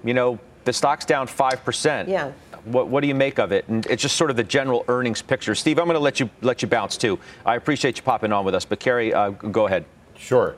You 0.02 0.14
know, 0.14 0.38
the 0.64 0.72
stock's 0.72 1.04
down 1.04 1.26
5%. 1.26 2.08
Yeah. 2.08 2.32
What, 2.64 2.88
what 2.88 3.02
do 3.02 3.08
you 3.08 3.14
make 3.14 3.38
of 3.38 3.52
it? 3.52 3.68
And 3.68 3.84
it's 3.86 4.00
just 4.00 4.16
sort 4.16 4.30
of 4.30 4.36
the 4.36 4.44
general 4.44 4.84
earnings 4.88 5.20
picture. 5.20 5.54
Steve, 5.54 5.78
I'm 5.78 5.84
going 5.84 5.96
to 5.96 6.00
let 6.00 6.18
you 6.18 6.30
let 6.40 6.62
you 6.62 6.68
bounce 6.68 6.96
too. 6.96 7.18
I 7.44 7.56
appreciate 7.56 7.98
you 7.98 8.02
popping 8.02 8.32
on 8.32 8.44
with 8.46 8.54
us, 8.54 8.64
but 8.64 8.80
Kerry, 8.80 9.12
uh, 9.12 9.30
go 9.30 9.66
ahead. 9.66 9.84
Sure. 10.16 10.56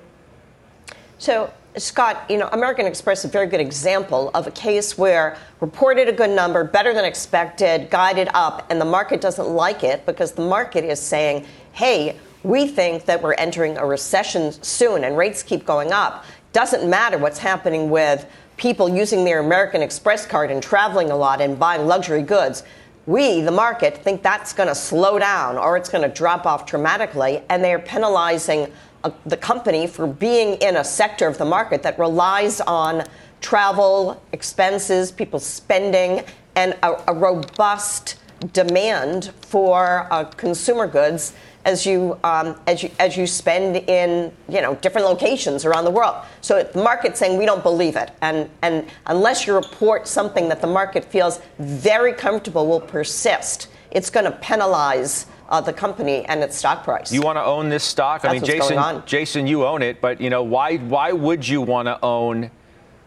So, 1.19 1.53
Scott, 1.77 2.25
you 2.31 2.39
know, 2.39 2.49
American 2.53 2.87
Express 2.87 3.21
is 3.21 3.25
a 3.25 3.29
very 3.29 3.49
good 3.49 3.61
example 3.61 4.31
of 4.35 4.47
a 4.47 4.51
case 4.53 4.97
where 4.97 5.37
reported 5.61 6.09
a 6.09 6.13
good 6.13 6.31
number, 6.31 6.63
better 6.63 6.95
than 6.95 7.05
expected, 7.05 7.91
guided 7.91 8.29
up, 8.35 8.71
and 8.71 8.81
the 8.81 8.85
market 8.85 9.21
doesn't 9.21 9.49
like 9.49 9.83
it 9.83 10.07
because 10.07 10.33
the 10.33 10.47
market 10.47 10.85
is 10.85 11.01
saying, 11.01 11.45
hey, 11.73 12.17
we 12.47 12.69
think 12.69 13.07
that 13.07 13.21
we're 13.21 13.35
entering 13.35 13.77
a 13.77 13.85
recession 13.85 14.53
soon 14.63 15.03
and 15.03 15.17
rates 15.17 15.43
keep 15.43 15.67
going 15.67 15.91
up. 15.91 16.25
Doesn't 16.53 16.89
matter 16.89 17.19
what's 17.19 17.41
happening 17.41 17.91
with 17.91 18.25
people 18.57 18.89
using 18.89 19.25
their 19.25 19.41
American 19.41 19.83
Express 19.83 20.25
card 20.25 20.53
and 20.53 20.63
traveling 20.63 21.11
a 21.11 21.17
lot 21.17 21.41
and 21.41 21.59
buying 21.59 21.87
luxury 21.87 22.23
goods. 22.23 22.63
We, 23.05 23.41
the 23.41 23.51
market, 23.51 23.99
think 23.99 24.23
that's 24.23 24.53
going 24.53 24.69
to 24.69 24.77
slow 24.77 25.19
down 25.19 25.59
or 25.59 25.77
it's 25.77 25.89
going 25.89 26.09
to 26.09 26.15
drop 26.15 26.47
off 26.47 26.67
dramatically, 26.67 27.43
and 27.49 27.65
they're 27.65 27.81
penalizing 27.81 28.73
uh, 29.03 29.11
the 29.27 29.37
company 29.37 29.89
for 29.89 30.07
being 30.07 30.55
in 30.59 30.77
a 30.77 30.85
sector 30.85 31.27
of 31.27 31.39
the 31.39 31.45
market 31.45 31.83
that 31.83 31.99
relies 31.99 32.61
on 32.61 33.03
travel, 33.41 34.23
expenses, 34.31 35.11
people 35.11 35.41
spending, 35.41 36.23
and 36.55 36.77
a, 36.85 37.11
a 37.11 37.15
robust 37.15 38.21
demand 38.53 39.33
for 39.41 40.07
uh, 40.13 40.25
consumer 40.25 40.87
goods 40.87 41.33
as 41.67 41.85
you 41.85 42.19
um, 42.25 42.59
as 42.67 42.83
you 42.83 42.91
as 42.99 43.17
you 43.17 43.27
spend 43.27 43.77
in 43.89 44.33
you 44.49 44.63
know 44.63 44.77
different 44.77 45.07
locations 45.07 45.65
around 45.67 45.85
the 45.85 45.91
world. 45.91 46.25
So 46.41 46.63
the 46.63 46.83
market's 46.83 47.19
saying 47.19 47.37
we 47.37 47.45
don't 47.45 47.63
believe 47.63 47.97
it, 47.97 48.13
and 48.23 48.49
and 48.63 48.89
unless 49.07 49.47
you 49.47 49.55
report 49.55 50.09
something 50.09 50.49
that 50.49 50.61
the 50.63 50.67
market 50.69 51.05
feels 51.05 51.41
very 51.59 52.13
comfortable 52.13 52.67
will 52.67 52.81
persist, 52.81 53.69
it's 53.91 54.09
going 54.09 54.25
to 54.25 54.33
penalize 54.33 55.27
uh, 55.49 55.61
the 55.61 55.73
company 55.73 56.25
and 56.27 56.43
its 56.43 56.57
stock 56.57 56.85
price. 56.85 57.13
You 57.13 57.21
want 57.21 57.37
to 57.37 57.45
own 57.45 57.69
this 57.69 57.85
stock? 57.85 58.25
I 58.25 58.33
mean, 58.33 58.45
Jason. 58.45 59.03
Jason, 59.05 59.47
you 59.47 59.67
own 59.67 59.83
it, 59.83 60.01
but 60.01 60.21
you 60.21 60.31
know 60.31 60.45
why? 60.45 60.77
Why 60.77 61.13
would 61.13 61.47
you 61.47 61.61
want 61.61 61.87
to 61.87 61.99
own 62.03 62.51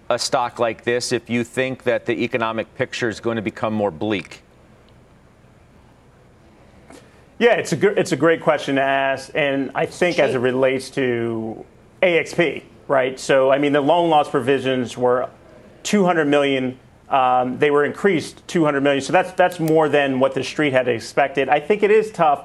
a 0.10 0.19
stock 0.19 0.60
like 0.60 0.84
this 0.84 1.12
if 1.13 1.30
you 1.30 1.45
think 1.45 1.84
that 1.84 2.06
the 2.06 2.24
economic 2.24 2.76
picture 2.76 3.08
is 3.08 3.22
going 3.22 3.38
to 3.38 3.41
become 3.41 3.74
more 3.74 3.91
bleak? 3.91 4.41
Yeah, 7.39 7.54
it's 7.54 7.71
a 7.71 7.78
gr- 7.78 7.88
it's 7.95 8.12
a 8.12 8.17
great 8.17 8.41
question 8.41 8.75
to 8.75 8.82
ask, 8.82 9.32
and 9.34 9.71
I 9.73 9.86
think 9.86 10.19
as 10.19 10.36
it 10.36 10.39
relates 10.39 10.89
to 10.91 11.65
AXP, 12.04 12.63
right? 12.89 13.17
So 13.17 13.49
I 13.49 13.58
mean, 13.58 13.71
the 13.71 13.80
loan 13.80 14.10
loss 14.10 14.30
provisions 14.30 14.97
were 14.97 15.30
200 15.84 16.25
million. 16.25 16.78
Um, 17.08 17.58
they 17.58 17.71
were 17.71 17.86
increased 17.86 18.45
200 18.49 18.82
million, 18.82 19.02
so 19.02 19.13
that's 19.13 19.32
that's 19.32 19.58
more 19.58 19.88
than 19.88 20.19
what 20.19 20.34
the 20.34 20.43
street 20.43 20.73
had 20.73 20.89
expected. 20.89 21.47
I 21.47 21.62
think 21.62 21.82
it 21.82 21.91
is 21.91 22.12
tough 22.12 22.43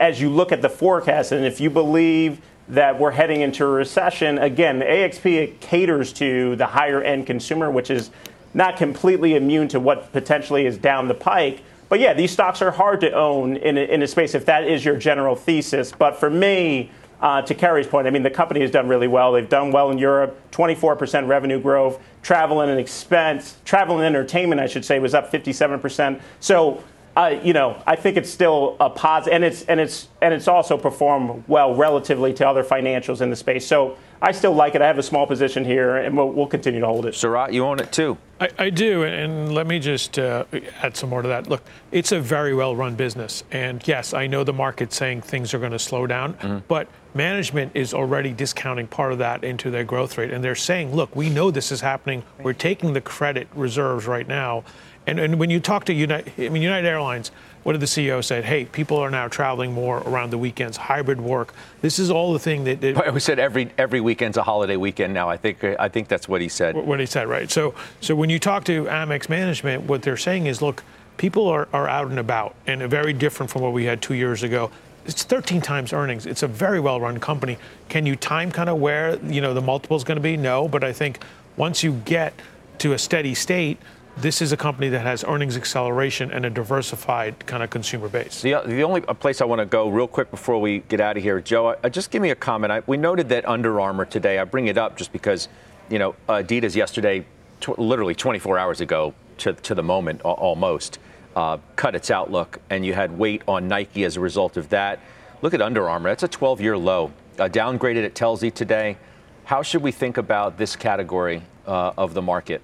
as 0.00 0.20
you 0.20 0.30
look 0.30 0.52
at 0.52 0.62
the 0.62 0.68
forecast, 0.68 1.32
and 1.32 1.44
if 1.44 1.60
you 1.60 1.68
believe 1.68 2.40
that 2.68 2.96
we're 2.96 3.10
heading 3.10 3.40
into 3.40 3.64
a 3.64 3.68
recession, 3.68 4.38
again, 4.38 4.80
AXP 4.80 5.58
caters 5.58 6.12
to 6.12 6.54
the 6.54 6.66
higher 6.66 7.02
end 7.02 7.26
consumer, 7.26 7.72
which 7.72 7.90
is 7.90 8.12
not 8.54 8.76
completely 8.76 9.34
immune 9.34 9.66
to 9.68 9.80
what 9.80 10.12
potentially 10.12 10.64
is 10.64 10.78
down 10.78 11.08
the 11.08 11.14
pike. 11.14 11.62
But 11.88 12.00
yeah, 12.00 12.12
these 12.12 12.30
stocks 12.30 12.60
are 12.62 12.70
hard 12.70 13.00
to 13.00 13.12
own 13.12 13.56
in 13.56 13.78
a, 13.78 13.80
in 13.80 14.02
a 14.02 14.06
space 14.06 14.34
if 14.34 14.44
that 14.46 14.64
is 14.64 14.84
your 14.84 14.96
general 14.96 15.34
thesis. 15.34 15.92
But 15.92 16.16
for 16.16 16.28
me, 16.28 16.90
uh, 17.20 17.42
to 17.42 17.54
Kerry's 17.54 17.86
point, 17.86 18.06
I 18.06 18.10
mean, 18.10 18.22
the 18.22 18.30
company 18.30 18.60
has 18.60 18.70
done 18.70 18.88
really 18.88 19.08
well. 19.08 19.32
They've 19.32 19.48
done 19.48 19.72
well 19.72 19.90
in 19.90 19.98
Europe, 19.98 20.38
24% 20.52 21.26
revenue 21.26 21.60
growth. 21.60 22.00
Travel 22.22 22.60
and 22.60 22.78
expense, 22.78 23.56
travel 23.64 23.96
and 23.96 24.04
entertainment, 24.04 24.60
I 24.60 24.66
should 24.66 24.84
say, 24.84 24.98
was 24.98 25.14
up 25.14 25.32
57%. 25.32 26.20
So, 26.40 26.82
uh, 27.18 27.40
you 27.42 27.52
know, 27.52 27.82
I 27.84 27.96
think 27.96 28.16
it's 28.16 28.30
still 28.30 28.76
a 28.78 28.88
positive, 28.88 29.34
and 29.34 29.44
it's 29.44 29.62
and 29.64 29.80
it's 29.80 30.06
and 30.22 30.32
it's 30.32 30.46
also 30.46 30.78
performed 30.78 31.42
well 31.48 31.74
relatively 31.74 32.32
to 32.34 32.46
other 32.46 32.62
financials 32.62 33.20
in 33.20 33.28
the 33.28 33.34
space. 33.34 33.66
So 33.66 33.96
I 34.22 34.30
still 34.30 34.52
like 34.52 34.76
it. 34.76 34.82
I 34.82 34.86
have 34.86 34.98
a 34.98 35.02
small 35.02 35.26
position 35.26 35.64
here, 35.64 35.96
and 35.96 36.16
we'll, 36.16 36.30
we'll 36.30 36.46
continue 36.46 36.78
to 36.78 36.86
hold 36.86 37.06
it. 37.06 37.14
Sarat, 37.14 37.52
you 37.52 37.64
own 37.64 37.80
it 37.80 37.90
too. 37.90 38.18
I, 38.40 38.50
I 38.56 38.70
do, 38.70 39.02
and 39.02 39.52
let 39.52 39.66
me 39.66 39.80
just 39.80 40.16
uh, 40.16 40.44
add 40.80 40.96
some 40.96 41.10
more 41.10 41.22
to 41.22 41.28
that. 41.28 41.48
Look, 41.48 41.64
it's 41.90 42.12
a 42.12 42.20
very 42.20 42.54
well 42.54 42.76
run 42.76 42.94
business. 42.94 43.42
And 43.50 43.86
yes, 43.88 44.14
I 44.14 44.28
know 44.28 44.44
the 44.44 44.52
market's 44.52 44.94
saying 44.94 45.22
things 45.22 45.52
are 45.54 45.58
going 45.58 45.72
to 45.72 45.78
slow 45.80 46.06
down, 46.06 46.62
but 46.68 46.86
management 47.14 47.72
is 47.74 47.94
already 47.94 48.32
discounting 48.32 48.86
part 48.86 49.10
of 49.10 49.18
that 49.18 49.42
into 49.42 49.72
their 49.72 49.82
growth 49.82 50.18
rate. 50.18 50.32
And 50.32 50.44
they're 50.44 50.54
saying, 50.54 50.94
look, 50.94 51.16
we 51.16 51.30
know 51.30 51.50
this 51.50 51.72
is 51.72 51.80
happening. 51.80 52.22
We're 52.40 52.52
taking 52.52 52.92
the 52.92 53.00
credit 53.00 53.48
reserves 53.56 54.06
right 54.06 54.28
now. 54.28 54.62
And, 55.08 55.18
and 55.18 55.38
when 55.38 55.48
you 55.48 55.58
talk 55.58 55.86
to 55.86 55.94
United, 55.94 56.34
I 56.38 56.50
mean, 56.50 56.62
United 56.62 56.86
Airlines, 56.86 57.30
what 57.62 57.72
did 57.72 57.80
the 57.80 57.86
CEO 57.86 58.22
say? 58.22 58.42
Hey, 58.42 58.66
people 58.66 58.98
are 58.98 59.10
now 59.10 59.26
traveling 59.26 59.72
more 59.72 59.98
around 60.00 60.30
the 60.30 60.36
weekends, 60.36 60.76
hybrid 60.76 61.18
work. 61.18 61.54
This 61.80 61.98
is 61.98 62.10
all 62.10 62.34
the 62.34 62.38
thing 62.38 62.64
that, 62.64 62.82
that 62.82 63.14
we 63.14 63.18
said 63.18 63.38
every 63.38 63.70
every 63.78 64.02
weekend's 64.02 64.36
a 64.36 64.42
holiday 64.42 64.76
weekend 64.76 65.14
now. 65.14 65.30
I 65.30 65.38
think 65.38 65.64
I 65.64 65.88
think 65.88 66.08
that's 66.08 66.28
what 66.28 66.42
he 66.42 66.48
said. 66.48 66.76
What 66.76 67.00
he 67.00 67.06
said, 67.06 67.26
right? 67.26 67.50
So 67.50 67.74
so 68.02 68.14
when 68.14 68.28
you 68.28 68.38
talk 68.38 68.64
to 68.64 68.84
Amex 68.84 69.30
management, 69.30 69.84
what 69.84 70.02
they're 70.02 70.18
saying 70.18 70.44
is, 70.44 70.60
look, 70.60 70.84
people 71.16 71.48
are, 71.48 71.68
are 71.72 71.88
out 71.88 72.08
and 72.08 72.18
about, 72.18 72.54
and 72.66 72.82
very 72.82 73.14
different 73.14 73.50
from 73.50 73.62
what 73.62 73.72
we 73.72 73.86
had 73.86 74.02
two 74.02 74.14
years 74.14 74.42
ago 74.42 74.70
it's 75.06 75.22
13 75.22 75.62
times 75.62 75.94
earnings. 75.94 76.26
It's 76.26 76.42
a 76.42 76.46
very 76.46 76.80
well-run 76.80 77.18
company. 77.18 77.56
Can 77.88 78.04
you 78.04 78.14
time 78.14 78.52
kind 78.52 78.68
of 78.68 78.76
where 78.76 79.16
you 79.24 79.40
know 79.40 79.54
the 79.54 79.62
multiple 79.62 79.96
is 79.96 80.04
going 80.04 80.16
to 80.16 80.22
be? 80.22 80.36
No, 80.36 80.68
but 80.68 80.84
I 80.84 80.92
think 80.92 81.20
once 81.56 81.82
you 81.82 81.92
get 82.04 82.34
to 82.80 82.92
a 82.92 82.98
steady 82.98 83.34
state, 83.34 83.78
this 84.20 84.42
is 84.42 84.50
a 84.50 84.56
company 84.56 84.88
that 84.88 85.02
has 85.02 85.22
earnings 85.22 85.56
acceleration 85.56 86.32
and 86.32 86.44
a 86.44 86.50
diversified 86.50 87.46
kind 87.46 87.62
of 87.62 87.70
consumer 87.70 88.08
base. 88.08 88.42
The, 88.42 88.60
the 88.66 88.82
only 88.82 89.00
place 89.00 89.40
I 89.40 89.44
want 89.44 89.60
to 89.60 89.66
go 89.66 89.88
real 89.88 90.08
quick 90.08 90.30
before 90.32 90.60
we 90.60 90.80
get 90.80 91.00
out 91.00 91.16
of 91.16 91.22
here, 91.22 91.40
Joe, 91.40 91.76
I, 91.82 91.88
just 91.88 92.10
give 92.10 92.20
me 92.20 92.30
a 92.30 92.34
comment. 92.34 92.72
I, 92.72 92.82
we 92.86 92.96
noted 92.96 93.28
that 93.28 93.46
Under 93.48 93.80
Armour 93.80 94.06
today. 94.06 94.40
I 94.40 94.44
bring 94.44 94.66
it 94.66 94.76
up 94.76 94.96
just 94.96 95.12
because 95.12 95.48
you 95.88 96.00
know 96.00 96.16
Adidas 96.28 96.74
yesterday, 96.74 97.24
tw- 97.60 97.78
literally 97.78 98.14
24 98.14 98.58
hours 98.58 98.80
ago 98.80 99.14
to, 99.38 99.52
to 99.52 99.74
the 99.74 99.84
moment 99.84 100.20
almost 100.22 100.98
uh, 101.36 101.58
cut 101.76 101.94
its 101.94 102.10
outlook, 102.10 102.58
and 102.70 102.84
you 102.84 102.94
had 102.94 103.16
weight 103.16 103.42
on 103.46 103.68
Nike 103.68 104.02
as 104.02 104.16
a 104.16 104.20
result 104.20 104.56
of 104.56 104.68
that. 104.70 104.98
Look 105.42 105.54
at 105.54 105.62
Under 105.62 105.88
Armour. 105.88 106.08
That's 106.08 106.24
a 106.24 106.28
12 106.28 106.60
year 106.60 106.76
low. 106.76 107.12
Uh, 107.38 107.48
downgraded 107.48 108.04
at 108.04 108.14
Telsey 108.14 108.52
today. 108.52 108.96
How 109.44 109.62
should 109.62 109.82
we 109.82 109.92
think 109.92 110.16
about 110.16 110.58
this 110.58 110.74
category 110.74 111.42
uh, 111.66 111.92
of 111.96 112.14
the 112.14 112.22
market? 112.22 112.62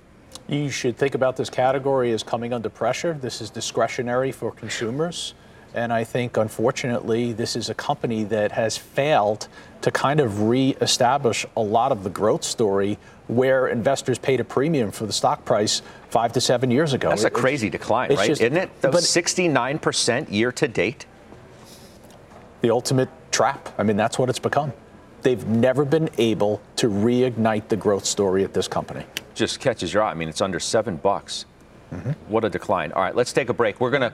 You 0.49 0.71
should 0.71 0.97
think 0.97 1.15
about 1.15 1.37
this 1.37 1.51
category 1.51 2.13
as 2.13 2.23
coming 2.23 2.53
under 2.53 2.69
pressure. 2.69 3.15
This 3.15 3.41
is 3.41 3.51
discretionary 3.51 4.33
for 4.33 4.51
consumers. 4.53 5.35
And 5.75 5.93
I 5.93 6.05
think, 6.05 6.37
unfortunately, 6.37 7.33
this 7.33 7.57
is 7.57 7.69
a 7.69 7.75
company 7.75 8.23
that 8.25 8.53
has 8.53 8.77
failed 8.77 9.49
to 9.81 9.91
kind 9.91 10.21
of 10.21 10.43
reestablish 10.43 11.45
a 11.57 11.61
lot 11.61 11.91
of 11.91 12.05
the 12.05 12.11
growth 12.11 12.45
story 12.45 12.97
where 13.27 13.67
investors 13.67 14.19
paid 14.19 14.39
a 14.39 14.45
premium 14.45 14.93
for 14.93 15.05
the 15.07 15.13
stock 15.13 15.45
price 15.45 15.83
five 16.11 16.33
to 16.35 16.41
seven 16.41 16.71
years 16.71 16.93
ago. 16.93 17.09
That's 17.09 17.25
a 17.25 17.31
crazy 17.31 17.71
decline, 17.71 18.15
right? 18.15 18.29
Just, 18.29 18.41
Isn't 18.41 18.57
it? 18.57 18.71
But 18.83 18.95
69% 18.95 20.31
year 20.31 20.53
to 20.53 20.69
date? 20.69 21.07
The 22.61 22.71
ultimate 22.71 23.09
trap. 23.33 23.69
I 23.77 23.83
mean, 23.83 23.97
that's 23.97 24.19
what 24.19 24.29
it's 24.29 24.39
become. 24.39 24.73
They've 25.23 25.45
never 25.45 25.85
been 25.85 26.11
able 26.19 26.61
to 26.77 26.89
reignite 26.89 27.69
the 27.69 27.77
growth 27.77 28.05
story 28.05 28.45
at 28.45 28.55
this 28.55 28.69
company. 28.69 29.05
Just 29.35 29.61
catches 29.61 29.93
your 29.93 30.03
eye. 30.03 30.11
I 30.11 30.15
mean, 30.15 30.29
it's 30.29 30.41
under 30.41 30.61
seven 30.61 30.97
bucks. 30.97 31.45
Mm-hmm. 31.93 32.11
What 32.29 32.45
a 32.45 32.51
decline. 32.51 32.93
All 32.93 33.03
right, 33.03 33.15
let's 33.15 33.33
take 33.33 33.49
a 33.49 33.55
break. 33.55 33.81
We're 33.81 33.91
going 33.91 34.03
to 34.03 34.13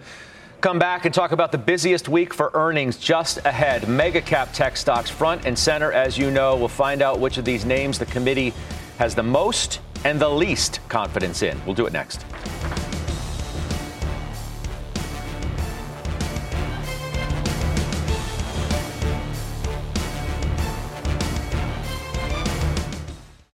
come 0.61 0.78
back 0.78 1.04
and 1.04 1.14
talk 1.14 1.33
about 1.33 1.52
the 1.52 1.59
busiest 1.59 2.09
week 2.09 2.35
for 2.35 2.50
earnings 2.54 2.96
just 2.98 3.38
ahead. 3.46 3.88
Mega 3.88 4.20
cap 4.20 4.50
tech 4.52 4.76
stocks 4.76 5.09
front 5.09 5.46
and 5.46 5.59
center, 5.59 5.92
as 5.92 6.18
you 6.18 6.30
know. 6.30 6.56
We'll 6.56 6.68
find 6.68 7.02
out 7.02 7.18
which 7.18 7.38
of 7.38 7.44
these 7.44 7.64
names 7.64 7.98
the 7.98 8.06
committee 8.06 8.52
has 8.98 9.14
the 9.14 9.22
most 9.22 9.80
and 10.04 10.20
the 10.20 10.28
least 10.28 10.80
confidence 10.88 11.42
in. 11.42 11.61
We'll 11.64 11.74
do 11.74 11.87
it 11.87 11.92
next. 11.92 12.24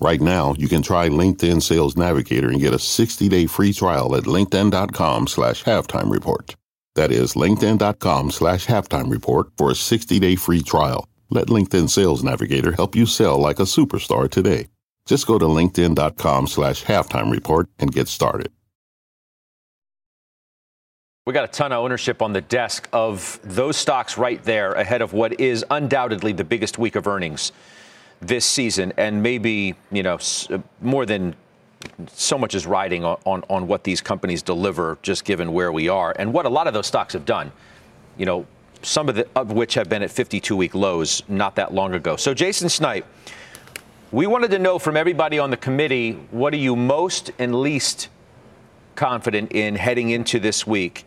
Right 0.00 0.20
now, 0.20 0.54
you 0.56 0.68
can 0.68 0.82
try 0.82 1.08
LinkedIn 1.08 1.60
Sales 1.60 1.96
Navigator 1.96 2.48
and 2.48 2.60
get 2.60 2.72
a 2.72 2.78
60 2.78 3.28
day 3.28 3.46
free 3.46 3.72
trial 3.72 4.14
at 4.14 4.24
linkedin.com 4.24 5.26
slash 5.26 5.64
halftime 5.64 6.10
report. 6.10 6.54
That 6.94 7.10
is 7.10 7.34
linkedin.com 7.34 8.30
slash 8.30 8.66
halftime 8.66 9.10
report 9.10 9.48
for 9.56 9.70
a 9.70 9.74
60 9.74 10.18
day 10.20 10.36
free 10.36 10.62
trial. 10.62 11.08
Let 11.30 11.48
LinkedIn 11.48 11.90
Sales 11.90 12.22
Navigator 12.22 12.72
help 12.72 12.94
you 12.94 13.06
sell 13.06 13.38
like 13.38 13.58
a 13.58 13.64
superstar 13.64 14.30
today. 14.30 14.68
Just 15.06 15.26
go 15.26 15.38
to 15.38 15.44
linkedin.com 15.46 16.46
slash 16.46 16.84
halftime 16.84 17.32
report 17.32 17.68
and 17.78 17.92
get 17.92 18.08
started. 18.08 18.52
We 21.26 21.34
got 21.34 21.44
a 21.44 21.48
ton 21.48 21.72
of 21.72 21.84
ownership 21.84 22.22
on 22.22 22.32
the 22.32 22.40
desk 22.40 22.88
of 22.92 23.38
those 23.42 23.76
stocks 23.76 24.16
right 24.16 24.42
there 24.44 24.72
ahead 24.72 25.02
of 25.02 25.12
what 25.12 25.38
is 25.40 25.64
undoubtedly 25.70 26.32
the 26.32 26.44
biggest 26.44 26.78
week 26.78 26.96
of 26.96 27.06
earnings 27.06 27.52
this 28.20 28.44
season, 28.44 28.92
and 28.96 29.22
maybe 29.22 29.74
you 29.90 30.02
know 30.02 30.18
uh, 30.50 30.58
more 30.80 31.06
than 31.06 31.34
so 32.12 32.38
much 32.38 32.54
is 32.54 32.66
riding 32.66 33.04
on, 33.04 33.18
on, 33.24 33.44
on 33.48 33.66
what 33.66 33.84
these 33.84 34.00
companies 34.00 34.42
deliver, 34.42 34.98
just 35.02 35.24
given 35.24 35.52
where 35.52 35.72
we 35.72 35.88
are 35.88 36.14
and 36.18 36.32
what 36.32 36.46
a 36.46 36.48
lot 36.48 36.66
of 36.66 36.74
those 36.74 36.86
stocks 36.86 37.12
have 37.12 37.24
done. 37.24 37.52
You 38.16 38.26
know, 38.26 38.46
some 38.82 39.08
of, 39.08 39.14
the, 39.14 39.28
of 39.36 39.52
which 39.52 39.74
have 39.74 39.88
been 39.88 40.02
at 40.02 40.10
52 40.10 40.56
week 40.56 40.74
lows 40.74 41.22
not 41.28 41.56
that 41.56 41.72
long 41.72 41.94
ago. 41.94 42.16
So, 42.16 42.34
Jason 42.34 42.68
Snipe, 42.68 43.06
we 44.10 44.26
wanted 44.26 44.50
to 44.52 44.58
know 44.58 44.78
from 44.78 44.96
everybody 44.96 45.38
on 45.38 45.50
the 45.50 45.56
committee 45.56 46.12
what 46.30 46.52
are 46.52 46.58
you 46.58 46.74
most 46.74 47.30
and 47.38 47.54
least 47.54 48.08
confident 48.94 49.52
in 49.52 49.76
heading 49.76 50.10
into 50.10 50.40
this 50.40 50.66
week? 50.66 51.04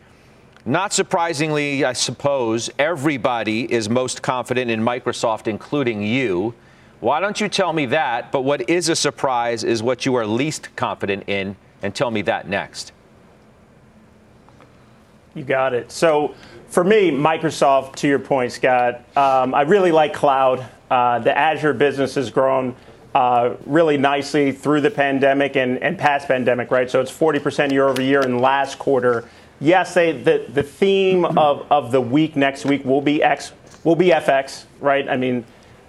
Not 0.64 0.92
surprisingly, 0.92 1.84
I 1.84 1.92
suppose, 1.92 2.70
everybody 2.78 3.70
is 3.72 3.88
most 3.88 4.22
confident 4.22 4.70
in 4.70 4.80
Microsoft, 4.80 5.48
including 5.48 6.02
you. 6.02 6.54
Why 7.02 7.20
don't 7.20 7.40
you 7.40 7.48
tell 7.48 7.72
me 7.72 7.86
that? 7.86 8.30
But 8.32 8.42
what 8.42 8.70
is 8.70 8.88
a 8.88 8.96
surprise 8.96 9.64
is 9.64 9.82
what 9.82 10.06
you 10.06 10.14
are 10.14 10.24
least 10.24 10.74
confident 10.76 11.24
in, 11.26 11.56
and 11.82 11.94
tell 11.94 12.10
me 12.10 12.22
that 12.22 12.48
next. 12.48 12.92
You 15.34 15.44
got 15.44 15.74
it. 15.74 15.90
So, 15.90 16.34
for 16.68 16.84
me, 16.84 17.10
Microsoft, 17.10 17.96
to 17.96 18.08
your 18.08 18.18
point, 18.18 18.52
Scott, 18.52 19.04
um, 19.16 19.52
I 19.52 19.62
really 19.62 19.92
like 19.92 20.14
cloud. 20.14 20.64
Uh, 20.90 21.18
the 21.18 21.36
Azure 21.36 21.74
business 21.74 22.14
has 22.14 22.30
grown 22.30 22.74
uh, 23.14 23.56
really 23.66 23.98
nicely 23.98 24.52
through 24.52 24.80
the 24.80 24.90
pandemic 24.90 25.56
and, 25.56 25.82
and 25.82 25.98
past 25.98 26.28
pandemic, 26.28 26.70
right? 26.70 26.90
So 26.90 27.00
it's 27.00 27.12
40% 27.12 27.72
year 27.72 27.88
over 27.88 28.00
year 28.00 28.22
in 28.22 28.38
last 28.38 28.78
quarter 28.78 29.28
yes, 29.62 29.94
they, 29.94 30.12
the, 30.12 30.44
the 30.52 30.62
theme 30.62 31.24
of, 31.24 31.70
of 31.70 31.92
the 31.92 32.00
week 32.00 32.36
next 32.36 32.64
week 32.66 32.84
will 32.84 33.00
be 33.00 33.22
X, 33.22 33.52
will 33.84 33.96
be 33.96 34.08
FX, 34.08 34.64
right? 34.80 35.08
I 35.08 35.16
mean, 35.16 35.44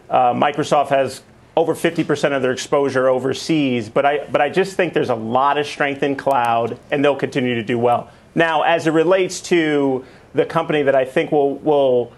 uh, 0.10 0.34
Microsoft 0.34 0.90
has 0.90 1.22
over 1.56 1.74
50% 1.74 2.36
of 2.36 2.42
their 2.42 2.52
exposure 2.52 3.08
overseas, 3.08 3.90
but 3.90 4.06
I, 4.06 4.26
but 4.32 4.42
I 4.42 4.50
just 4.50 4.76
think 4.76 4.94
there's 4.94 5.10
a 5.10 5.16
lot 5.16 5.58
of 5.58 5.68
strength 5.68 6.02
in 6.02 6.16
cloud, 6.16 6.80
and 6.90 7.04
they'll 7.04 7.16
continue 7.16 7.56
to 7.56 7.64
do 7.64 7.78
well. 7.78 8.10
Now, 8.34 8.64
as 8.64 8.88
it 8.88 8.92
relates 8.92 9.40
to 9.42 10.04
the 10.34 10.46
company 10.46 10.82
that 10.82 10.96
I 10.96 11.06
think 11.06 11.32
will, 11.32 11.56
will 11.56 12.12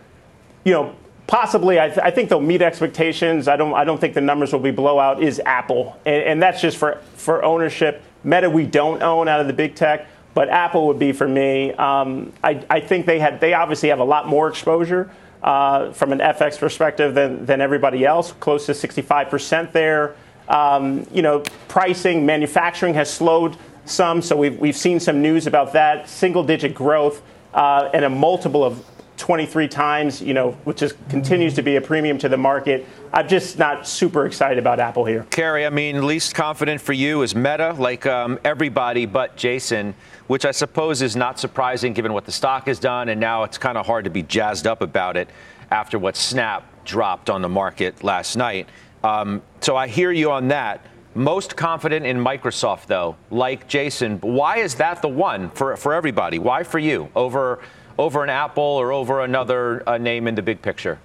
you 0.63 0.71
know, 0.71 0.95
possibly, 1.27 1.79
I, 1.79 1.87
th- 1.87 1.99
I 1.99 2.11
think 2.11 2.29
they'll 2.29 2.39
meet 2.39 2.61
expectations. 2.61 3.49
I 3.49 3.57
don't, 3.57 3.73
I 3.73 3.83
don't 3.83 3.99
think 3.99 4.13
the 4.13 4.21
numbers 4.21 4.53
will 4.53 4.61
be 4.61 4.71
blowout, 4.71 5.21
is 5.21 5.41
Apple. 5.45 5.99
And, 6.05 6.23
and 6.23 6.41
that's 6.41 6.61
just 6.61 6.77
for, 6.77 7.01
for 7.15 7.43
ownership. 7.43 8.01
Meta, 8.23 8.49
we 8.49 8.65
don't 8.65 9.03
own 9.03 9.27
out 9.27 9.41
of 9.41 9.47
the 9.47 9.53
big 9.53 9.75
tech 9.75 10.07
but 10.35 10.49
Apple 10.49 10.87
would 10.87 10.99
be 10.99 11.13
for 11.13 11.27
me. 11.27 11.71
Um, 11.73 12.33
I, 12.43 12.63
I, 12.69 12.81
think 12.81 13.05
they 13.05 13.19
had 13.19 13.39
they 13.39 13.53
obviously 13.53 13.87
have 13.87 13.99
a 13.99 14.03
lot 14.03 14.27
more 14.27 14.49
exposure 14.49 15.09
uh, 15.45 15.91
from 15.91 16.11
an 16.11 16.19
FX 16.19 16.57
perspective 16.57 17.13
than, 17.13 17.45
than 17.45 17.61
everybody 17.61 18.03
else, 18.03 18.31
close 18.33 18.65
to 18.65 18.71
65% 18.71 19.71
there. 19.71 20.15
Um, 20.49 21.05
you 21.13 21.21
know, 21.21 21.43
pricing, 21.67 22.25
manufacturing 22.25 22.95
has 22.95 23.13
slowed 23.13 23.55
some. 23.85 24.23
So 24.23 24.35
we've, 24.35 24.59
we've 24.59 24.75
seen 24.75 24.99
some 24.99 25.21
news 25.21 25.45
about 25.45 25.73
that 25.73 26.09
single 26.09 26.43
digit 26.43 26.73
growth 26.73 27.21
uh, 27.53 27.91
and 27.93 28.03
a 28.03 28.09
multiple 28.09 28.63
of 28.63 28.83
23 29.17 29.67
times, 29.67 30.21
you 30.21 30.33
know, 30.33 30.51
which 30.65 30.81
is, 30.81 30.93
continues 31.09 31.53
to 31.53 31.61
be 31.61 31.77
a 31.77 31.81
premium 31.81 32.17
to 32.17 32.29
the 32.29 32.37
market. 32.37 32.85
I'm 33.13 33.27
just 33.27 33.57
not 33.57 33.87
super 33.87 34.25
excited 34.25 34.57
about 34.57 34.79
Apple 34.79 35.05
here. 35.05 35.25
Karen, 35.29 35.65
I 35.65 35.69
mean, 35.69 36.05
least 36.05 36.35
confident 36.35 36.81
for 36.81 36.93
you 36.93 37.21
is 37.21 37.33
Meta, 37.33 37.73
like 37.77 38.05
um, 38.05 38.39
everybody 38.43 39.05
but 39.05 39.37
Jason, 39.37 39.95
which 40.27 40.45
I 40.45 40.51
suppose 40.51 41.01
is 41.01 41.15
not 41.15 41.39
surprising 41.39 41.93
given 41.93 42.13
what 42.13 42.25
the 42.25 42.31
stock 42.31 42.67
has 42.67 42.79
done, 42.79 43.09
and 43.09 43.19
now 43.19 43.43
it's 43.43 43.57
kind 43.57 43.77
of 43.77 43.85
hard 43.85 44.03
to 44.03 44.09
be 44.09 44.23
jazzed 44.23 44.67
up 44.67 44.81
about 44.81 45.17
it 45.17 45.29
after 45.71 45.97
what 45.97 46.15
Snap 46.15 46.63
dropped 46.83 47.29
on 47.29 47.41
the 47.41 47.49
market 47.49 48.03
last 48.03 48.35
night. 48.35 48.67
Um, 49.03 49.41
so 49.61 49.75
I 49.75 49.87
hear 49.87 50.11
you 50.11 50.31
on 50.31 50.49
that. 50.49 50.85
Most 51.13 51.55
confident 51.55 52.05
in 52.05 52.17
Microsoft, 52.17 52.87
though, 52.87 53.15
like 53.31 53.67
Jason. 53.69 54.17
Why 54.19 54.57
is 54.57 54.75
that 54.75 55.01
the 55.01 55.07
one 55.07 55.49
for, 55.51 55.77
for 55.77 55.93
everybody? 55.93 56.39
Why 56.39 56.63
for 56.63 56.77
you 56.77 57.09
over 57.15 57.61
over 57.97 58.23
an 58.23 58.29
Apple 58.29 58.63
or 58.63 58.91
over 58.91 59.21
another 59.21 59.87
uh, 59.87 59.97
name 59.97 60.27
in 60.27 60.35
the 60.35 60.41
big 60.41 60.61
picture? 60.61 60.99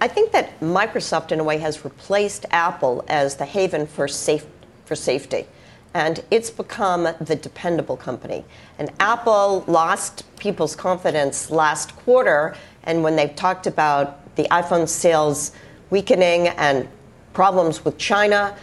I 0.00 0.08
think 0.08 0.32
that 0.32 0.58
Microsoft, 0.60 1.30
in 1.30 1.38
a 1.38 1.44
way, 1.44 1.58
has 1.58 1.84
replaced 1.84 2.44
Apple 2.50 3.04
as 3.06 3.36
the 3.36 3.44
haven 3.44 3.86
for 3.86 4.08
safe 4.08 4.46
for 4.84 4.96
safety, 4.96 5.46
and 5.94 6.22
it's 6.30 6.50
become 6.50 7.08
the 7.20 7.36
dependable 7.36 7.96
company. 7.96 8.44
And 8.80 8.90
Apple 8.98 9.64
lost 9.68 10.24
people's 10.38 10.74
confidence 10.74 11.50
last 11.50 11.94
quarter, 11.96 12.56
and 12.82 13.04
when 13.04 13.14
they've 13.14 13.34
talked 13.36 13.68
about 13.68 14.34
the 14.34 14.44
iPhone 14.50 14.88
sales 14.88 15.52
weakening 15.90 16.48
and 16.48 16.88
problems 17.32 17.84
with 17.84 17.96
China, 17.96 18.56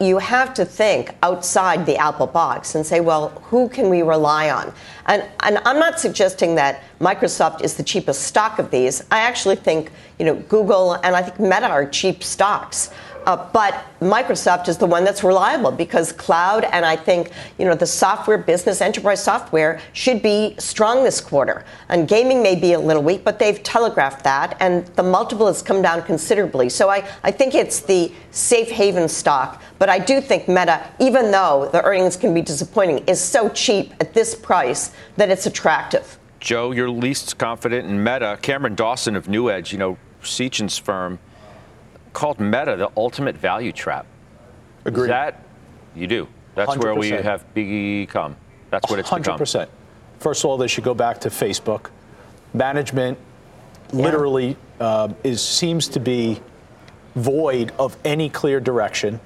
you, 0.00 0.18
have 0.18 0.54
to 0.54 0.64
think 0.64 1.14
outside 1.22 1.84
the 1.86 1.96
Apple 1.96 2.26
box 2.26 2.74
and 2.74 2.86
say, 2.86 3.00
well, 3.00 3.30
who 3.50 3.68
can 3.68 3.90
we 3.90 4.02
rely 4.02 4.50
on? 4.50 4.72
And, 5.06 5.24
and 5.40 5.58
I'm 5.64 5.78
not 5.78 5.98
suggesting 5.98 6.54
that 6.54 6.82
Microsoft 7.00 7.62
is 7.62 7.74
the 7.74 7.82
cheapest 7.82 8.22
stock 8.22 8.58
of 8.58 8.70
these. 8.70 9.04
I 9.10 9.20
actually 9.20 9.56
think, 9.56 9.90
you 10.18 10.24
know, 10.24 10.34
Google 10.34 10.94
and 10.94 11.16
I 11.16 11.22
think 11.22 11.40
Meta 11.40 11.68
are 11.68 11.86
cheap 11.86 12.22
stocks. 12.22 12.90
Uh, 13.26 13.48
but 13.52 13.84
Microsoft 14.00 14.68
is 14.68 14.78
the 14.78 14.86
one 14.86 15.04
that's 15.04 15.22
reliable 15.22 15.70
because 15.70 16.12
cloud 16.12 16.64
and 16.64 16.84
I 16.84 16.96
think 16.96 17.30
you 17.58 17.64
know 17.64 17.74
the 17.74 17.86
software 17.86 18.38
business, 18.38 18.80
enterprise 18.80 19.22
software, 19.22 19.80
should 19.92 20.22
be 20.22 20.54
strong 20.58 21.04
this 21.04 21.20
quarter. 21.20 21.64
And 21.88 22.08
gaming 22.08 22.42
may 22.42 22.54
be 22.54 22.72
a 22.72 22.80
little 22.80 23.02
weak, 23.02 23.24
but 23.24 23.38
they've 23.38 23.62
telegraphed 23.62 24.24
that, 24.24 24.56
and 24.60 24.86
the 24.96 25.02
multiple 25.02 25.46
has 25.46 25.62
come 25.62 25.82
down 25.82 26.02
considerably. 26.02 26.68
So 26.68 26.88
I, 26.88 27.06
I 27.22 27.30
think 27.30 27.54
it's 27.54 27.80
the 27.80 28.12
safe 28.30 28.70
haven 28.70 29.08
stock. 29.08 29.62
But 29.78 29.88
I 29.88 29.98
do 29.98 30.20
think 30.20 30.48
Meta, 30.48 30.88
even 31.00 31.30
though 31.30 31.68
the 31.72 31.82
earnings 31.82 32.16
can 32.16 32.32
be 32.32 32.42
disappointing, 32.42 33.04
is 33.06 33.20
so 33.20 33.48
cheap 33.48 33.92
at 34.00 34.14
this 34.14 34.34
price 34.34 34.92
that 35.16 35.30
it's 35.30 35.46
attractive. 35.46 36.18
Joe, 36.40 36.72
you're 36.72 36.90
least 36.90 37.38
confident 37.38 37.88
in 37.88 38.02
Meta. 38.02 38.38
Cameron 38.42 38.74
Dawson 38.74 39.16
of 39.16 39.28
New 39.28 39.50
Edge, 39.50 39.72
you 39.72 39.78
know, 39.78 39.96
Sechen's 40.22 40.78
firm 40.78 41.18
called 42.12 42.40
Meta 42.40 42.76
the 42.76 42.90
ultimate 42.96 43.36
value 43.36 43.72
trap. 43.72 44.06
Agreed. 44.84 45.10
That 45.10 45.44
you 45.94 46.06
do. 46.06 46.28
That's 46.54 46.74
100%. 46.74 46.82
where 46.82 46.94
we 46.94 47.10
have 47.10 47.54
become. 47.54 48.36
That's 48.70 48.90
what 48.90 48.98
it's 48.98 49.08
100%. 49.08 49.18
become. 49.18 49.38
100%. 49.38 49.68
First 50.18 50.44
of 50.44 50.50
all, 50.50 50.56
they 50.56 50.68
should 50.68 50.84
go 50.84 50.94
back 50.94 51.20
to 51.20 51.28
Facebook. 51.28 51.90
Management 52.54 53.18
yeah. 53.92 54.02
literally 54.02 54.56
uh, 54.80 55.12
is 55.24 55.42
seems 55.42 55.88
to 55.88 56.00
be 56.00 56.40
void 57.14 57.72
of 57.78 57.96
any 58.04 58.28
clear 58.28 58.60
direction. 58.60 59.20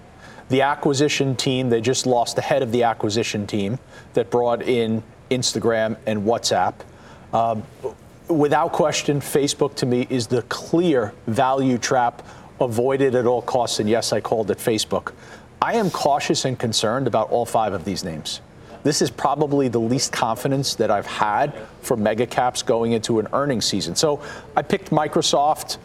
The 0.48 0.62
acquisition 0.62 1.34
team, 1.34 1.68
they 1.70 1.80
just 1.80 2.06
lost 2.06 2.36
the 2.36 2.42
head 2.42 2.62
of 2.62 2.72
the 2.72 2.84
acquisition 2.84 3.46
team 3.46 3.78
that 4.14 4.30
brought 4.30 4.62
in 4.62 5.02
Instagram 5.30 5.96
and 6.06 6.22
WhatsApp. 6.22 6.74
Um, 7.32 7.64
without 8.28 8.72
question, 8.72 9.20
Facebook 9.20 9.74
to 9.76 9.86
me 9.86 10.06
is 10.08 10.26
the 10.26 10.42
clear 10.42 11.12
value 11.26 11.78
trap 11.78 12.22
avoided 12.60 13.14
at 13.14 13.26
all 13.26 13.42
costs. 13.42 13.80
And 13.80 13.88
yes, 13.88 14.12
I 14.12 14.20
called 14.20 14.50
it 14.50 14.58
Facebook. 14.58 15.12
I 15.60 15.74
am 15.74 15.90
cautious 15.90 16.44
and 16.44 16.58
concerned 16.58 17.06
about 17.06 17.30
all 17.30 17.46
five 17.46 17.72
of 17.72 17.84
these 17.84 18.04
names. 18.04 18.40
This 18.82 19.02
is 19.02 19.10
probably 19.10 19.68
the 19.68 19.80
least 19.80 20.12
confidence 20.12 20.76
that 20.76 20.90
I've 20.90 21.06
had 21.06 21.54
for 21.82 21.96
mega 21.96 22.26
caps 22.26 22.62
going 22.62 22.92
into 22.92 23.18
an 23.18 23.26
earnings 23.32 23.64
season. 23.64 23.96
So 23.96 24.22
I 24.54 24.62
picked 24.62 24.90
Microsoft, 24.90 25.78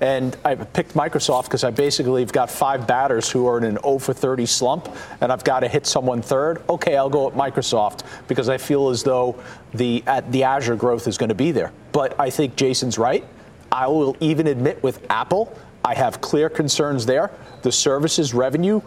and 0.00 0.36
I 0.44 0.54
picked 0.54 0.94
Microsoft 0.94 1.44
because 1.44 1.64
I 1.64 1.70
basically 1.70 2.22
have 2.22 2.32
got 2.32 2.50
five 2.50 2.86
batters 2.86 3.30
who 3.30 3.46
are 3.46 3.58
in 3.58 3.64
an 3.64 3.78
0 3.82 3.98
for 3.98 4.12
30 4.12 4.46
slump, 4.46 4.88
and 5.20 5.32
I've 5.32 5.44
got 5.44 5.60
to 5.60 5.68
hit 5.68 5.86
someone 5.86 6.22
third. 6.22 6.62
Okay, 6.68 6.96
I'll 6.96 7.10
go 7.10 7.28
at 7.28 7.34
Microsoft 7.34 8.04
because 8.26 8.48
I 8.48 8.58
feel 8.58 8.88
as 8.88 9.02
though 9.02 9.40
the 9.74 10.02
the 10.30 10.44
Azure 10.44 10.76
growth 10.76 11.08
is 11.08 11.18
going 11.18 11.28
to 11.28 11.34
be 11.34 11.52
there. 11.52 11.72
But 11.92 12.18
I 12.18 12.30
think 12.30 12.56
Jason's 12.56 12.98
right. 12.98 13.24
I 13.70 13.86
will 13.86 14.16
even 14.20 14.46
admit 14.46 14.82
with 14.82 15.04
Apple, 15.10 15.56
I 15.88 15.94
have 15.94 16.20
clear 16.20 16.50
concerns 16.50 17.06
there. 17.06 17.30
The 17.62 17.72
services 17.72 18.34
revenue 18.34 18.82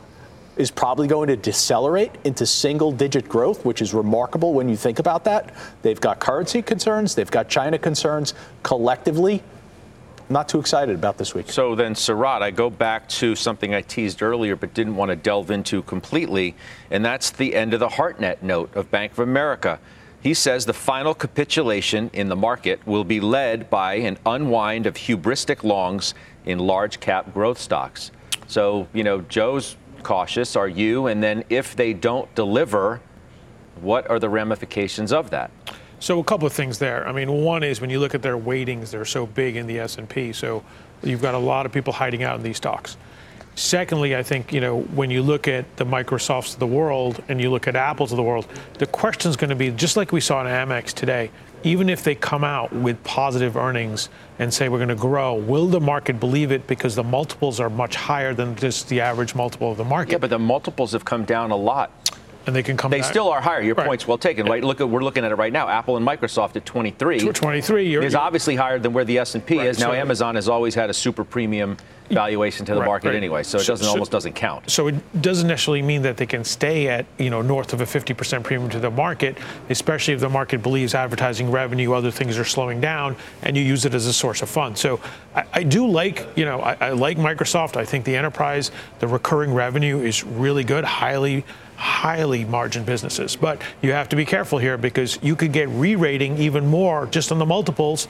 is 0.55 0.69
probably 0.69 1.07
going 1.07 1.29
to 1.29 1.35
decelerate 1.35 2.11
into 2.25 2.45
single 2.45 2.91
digit 2.91 3.27
growth, 3.27 3.65
which 3.65 3.81
is 3.81 3.91
remarkable 3.91 4.53
when 4.53 4.69
you 4.69 4.75
think 4.75 4.99
about 4.99 5.23
that. 5.23 5.51
They've 5.81 5.99
got 5.99 6.19
currency 6.19 6.61
concerns, 6.61 7.15
they've 7.15 7.31
got 7.31 7.49
China 7.49 7.79
concerns. 7.79 8.35
Collectively, 8.61 9.41
not 10.29 10.47
too 10.47 10.59
excited 10.59 10.93
about 10.93 11.17
this 11.17 11.33
week. 11.33 11.49
So 11.49 11.73
then, 11.73 11.95
Sarat, 11.95 12.43
I 12.43 12.51
go 12.51 12.69
back 12.69 13.09
to 13.09 13.35
something 13.35 13.73
I 13.73 13.81
teased 13.81 14.21
earlier 14.21 14.55
but 14.55 14.75
didn't 14.75 14.95
want 14.95 15.09
to 15.09 15.15
delve 15.15 15.49
into 15.49 15.81
completely, 15.81 16.53
and 16.91 17.03
that's 17.03 17.31
the 17.31 17.55
end 17.55 17.73
of 17.73 17.79
the 17.79 17.89
Hartnett 17.89 18.43
note 18.43 18.75
of 18.75 18.91
Bank 18.91 19.13
of 19.13 19.19
America. 19.19 19.79
He 20.21 20.35
says 20.35 20.67
the 20.67 20.73
final 20.73 21.15
capitulation 21.15 22.11
in 22.13 22.29
the 22.29 22.35
market 22.35 22.85
will 22.85 23.03
be 23.03 23.19
led 23.19 23.71
by 23.71 23.95
an 23.95 24.19
unwind 24.23 24.85
of 24.85 24.93
hubristic 24.93 25.63
longs 25.63 26.13
in 26.45 26.59
large 26.59 26.99
cap 26.99 27.33
growth 27.33 27.59
stocks. 27.59 28.11
So, 28.47 28.87
you 28.93 29.03
know, 29.03 29.21
Joe's 29.21 29.77
cautious. 30.03 30.55
Are 30.55 30.67
you? 30.67 31.07
And 31.07 31.23
then 31.23 31.43
if 31.49 31.75
they 31.75 31.93
don't 31.93 32.33
deliver, 32.35 33.01
what 33.81 34.09
are 34.09 34.19
the 34.19 34.29
ramifications 34.29 35.13
of 35.13 35.29
that? 35.29 35.51
So 35.99 36.19
a 36.19 36.23
couple 36.23 36.47
of 36.47 36.53
things 36.53 36.79
there. 36.79 37.07
I 37.07 37.11
mean, 37.11 37.31
one 37.43 37.63
is 37.63 37.79
when 37.79 37.89
you 37.89 37.99
look 37.99 38.15
at 38.15 38.21
their 38.21 38.37
weightings, 38.37 38.89
they're 38.91 39.05
so 39.05 39.27
big 39.27 39.55
in 39.55 39.67
the 39.67 39.79
S&P. 39.79 40.33
So 40.33 40.63
you've 41.03 41.21
got 41.21 41.35
a 41.35 41.39
lot 41.39 41.65
of 41.65 41.71
people 41.71 41.93
hiding 41.93 42.23
out 42.23 42.37
in 42.37 42.43
these 42.43 42.57
stocks. 42.57 42.97
Secondly, 43.55 44.15
I 44.15 44.23
think 44.23 44.53
you 44.53 44.61
know 44.61 44.81
when 44.81 45.11
you 45.11 45.21
look 45.21 45.47
at 45.47 45.75
the 45.75 45.85
Microsofts 45.85 46.53
of 46.53 46.59
the 46.59 46.67
world 46.67 47.21
and 47.27 47.39
you 47.41 47.51
look 47.51 47.67
at 47.67 47.75
Apples 47.75 48.11
of 48.11 48.15
the 48.15 48.23
world, 48.23 48.47
the 48.79 48.85
question 48.85 49.29
is 49.29 49.35
going 49.35 49.49
to 49.49 49.55
be 49.55 49.69
just 49.71 49.97
like 49.97 50.11
we 50.11 50.21
saw 50.21 50.41
in 50.41 50.47
Amex 50.47 50.93
today 50.93 51.29
even 51.63 51.89
if 51.89 52.03
they 52.03 52.15
come 52.15 52.43
out 52.43 52.73
with 52.73 53.03
positive 53.03 53.55
earnings 53.55 54.09
and 54.39 54.53
say 54.53 54.69
we're 54.69 54.77
going 54.77 54.89
to 54.89 54.95
grow, 54.95 55.35
will 55.35 55.67
the 55.67 55.79
market 55.79 56.19
believe 56.19 56.51
it 56.51 56.67
because 56.67 56.95
the 56.95 57.03
multiples 57.03 57.59
are 57.59 57.69
much 57.69 57.95
higher 57.95 58.33
than 58.33 58.55
just 58.55 58.89
the 58.89 59.01
average 59.01 59.35
multiple 59.35 59.71
of 59.71 59.77
the 59.77 59.83
market? 59.83 60.13
Yeah, 60.13 60.17
but 60.17 60.29
the 60.29 60.39
multiples 60.39 60.91
have 60.93 61.05
come 61.05 61.25
down 61.25 61.51
a 61.51 61.55
lot. 61.55 61.91
And 62.45 62.55
they 62.55 62.63
can 62.63 62.77
come. 62.77 62.91
They 62.91 62.99
back. 62.99 63.09
still 63.09 63.29
are 63.29 63.41
higher. 63.41 63.61
Your 63.61 63.75
right. 63.75 63.87
point's 63.87 64.07
well 64.07 64.17
taken. 64.17 64.45
Right? 64.45 64.63
Look, 64.63 64.81
at, 64.81 64.89
we're 64.89 65.03
looking 65.03 65.23
at 65.23 65.31
it 65.31 65.35
right 65.35 65.53
now. 65.53 65.67
Apple 65.67 65.97
and 65.97 66.05
Microsoft 66.05 66.55
at 66.55 66.65
23. 66.65 67.19
23 67.19 67.89
you're, 67.89 68.03
is 68.03 68.13
you're, 68.13 68.21
obviously 68.21 68.55
higher 68.55 68.79
than 68.79 68.93
where 68.93 69.05
the 69.05 69.17
S&P 69.19 69.57
right. 69.57 69.67
is. 69.67 69.79
Now, 69.79 69.87
so, 69.87 69.93
Amazon 69.93 70.35
has 70.35 70.49
always 70.49 70.75
had 70.75 70.89
a 70.89 70.93
super 70.93 71.23
premium 71.23 71.77
valuation 72.11 72.65
to 72.65 72.73
the 72.73 72.79
right, 72.81 72.85
market 72.85 73.15
anyway, 73.15 73.43
so 73.43 73.57
it 73.57 73.65
doesn't 73.65 73.85
so, 73.85 73.91
almost 73.91 74.11
doesn't 74.11 74.33
count. 74.33 74.69
So 74.69 74.87
it 74.87 75.21
doesn't 75.21 75.47
necessarily 75.47 75.81
mean 75.81 76.01
that 76.03 76.17
they 76.17 76.25
can 76.25 76.43
stay 76.43 76.87
at 76.87 77.05
you 77.17 77.29
know 77.29 77.41
north 77.41 77.73
of 77.73 77.81
a 77.81 77.85
50% 77.85 78.43
premium 78.43 78.69
to 78.71 78.79
the 78.79 78.91
market, 78.91 79.37
especially 79.69 80.13
if 80.13 80.19
the 80.19 80.29
market 80.29 80.61
believes 80.61 80.93
advertising 80.93 81.49
revenue, 81.49 81.93
other 81.93 82.11
things 82.11 82.37
are 82.37 82.45
slowing 82.45 82.81
down, 82.81 83.15
and 83.43 83.55
you 83.55 83.63
use 83.63 83.85
it 83.85 83.93
as 83.93 84.05
a 84.05 84.13
source 84.13 84.41
of 84.41 84.49
funds. 84.49 84.79
So 84.79 84.99
I, 85.35 85.45
I 85.53 85.63
do 85.63 85.87
like 85.87 86.27
you 86.35 86.45
know 86.45 86.61
I, 86.61 86.77
I 86.79 86.89
like 86.91 87.17
Microsoft. 87.17 87.77
I 87.77 87.85
think 87.85 88.05
the 88.05 88.15
enterprise, 88.15 88.71
the 88.99 89.07
recurring 89.07 89.53
revenue 89.53 89.99
is 89.99 90.23
really 90.23 90.63
good, 90.63 90.83
highly 90.83 91.45
highly 91.81 92.45
margin 92.45 92.83
businesses. 92.83 93.35
But 93.35 93.59
you 93.81 93.91
have 93.91 94.07
to 94.09 94.15
be 94.15 94.23
careful 94.23 94.59
here 94.59 94.77
because 94.77 95.17
you 95.23 95.35
could 95.35 95.51
get 95.51 95.67
re-rating 95.69 96.37
even 96.37 96.67
more 96.67 97.07
just 97.07 97.31
on 97.31 97.39
the 97.39 97.45
multiples 97.45 98.07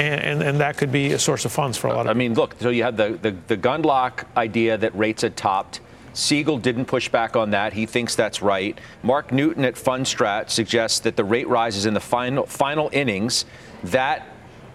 and, 0.00 0.20
and, 0.20 0.42
and, 0.42 0.60
that 0.60 0.76
could 0.76 0.90
be 0.90 1.12
a 1.12 1.18
source 1.18 1.44
of 1.44 1.52
funds 1.52 1.78
for 1.78 1.86
a 1.86 1.92
lot 1.92 2.06
of 2.06 2.08
I 2.08 2.14
mean, 2.14 2.34
look, 2.34 2.56
so 2.58 2.70
you 2.70 2.82
had 2.82 2.96
the, 2.96 3.18
the, 3.22 3.36
the 3.46 3.56
Gundlach 3.56 4.24
idea 4.36 4.76
that 4.76 4.96
rates 4.96 5.22
had 5.22 5.36
topped. 5.36 5.80
Siegel 6.14 6.58
didn't 6.58 6.86
push 6.86 7.08
back 7.10 7.36
on 7.36 7.50
that. 7.50 7.74
He 7.74 7.86
thinks 7.86 8.16
that's 8.16 8.42
right. 8.42 8.76
Mark 9.04 9.30
Newton 9.30 9.64
at 9.64 9.74
Fundstrat 9.74 10.50
suggests 10.50 10.98
that 11.00 11.16
the 11.16 11.24
rate 11.24 11.46
rises 11.46 11.86
in 11.86 11.94
the 11.94 12.00
final, 12.00 12.44
final 12.46 12.90
innings. 12.92 13.44
That 13.84 14.26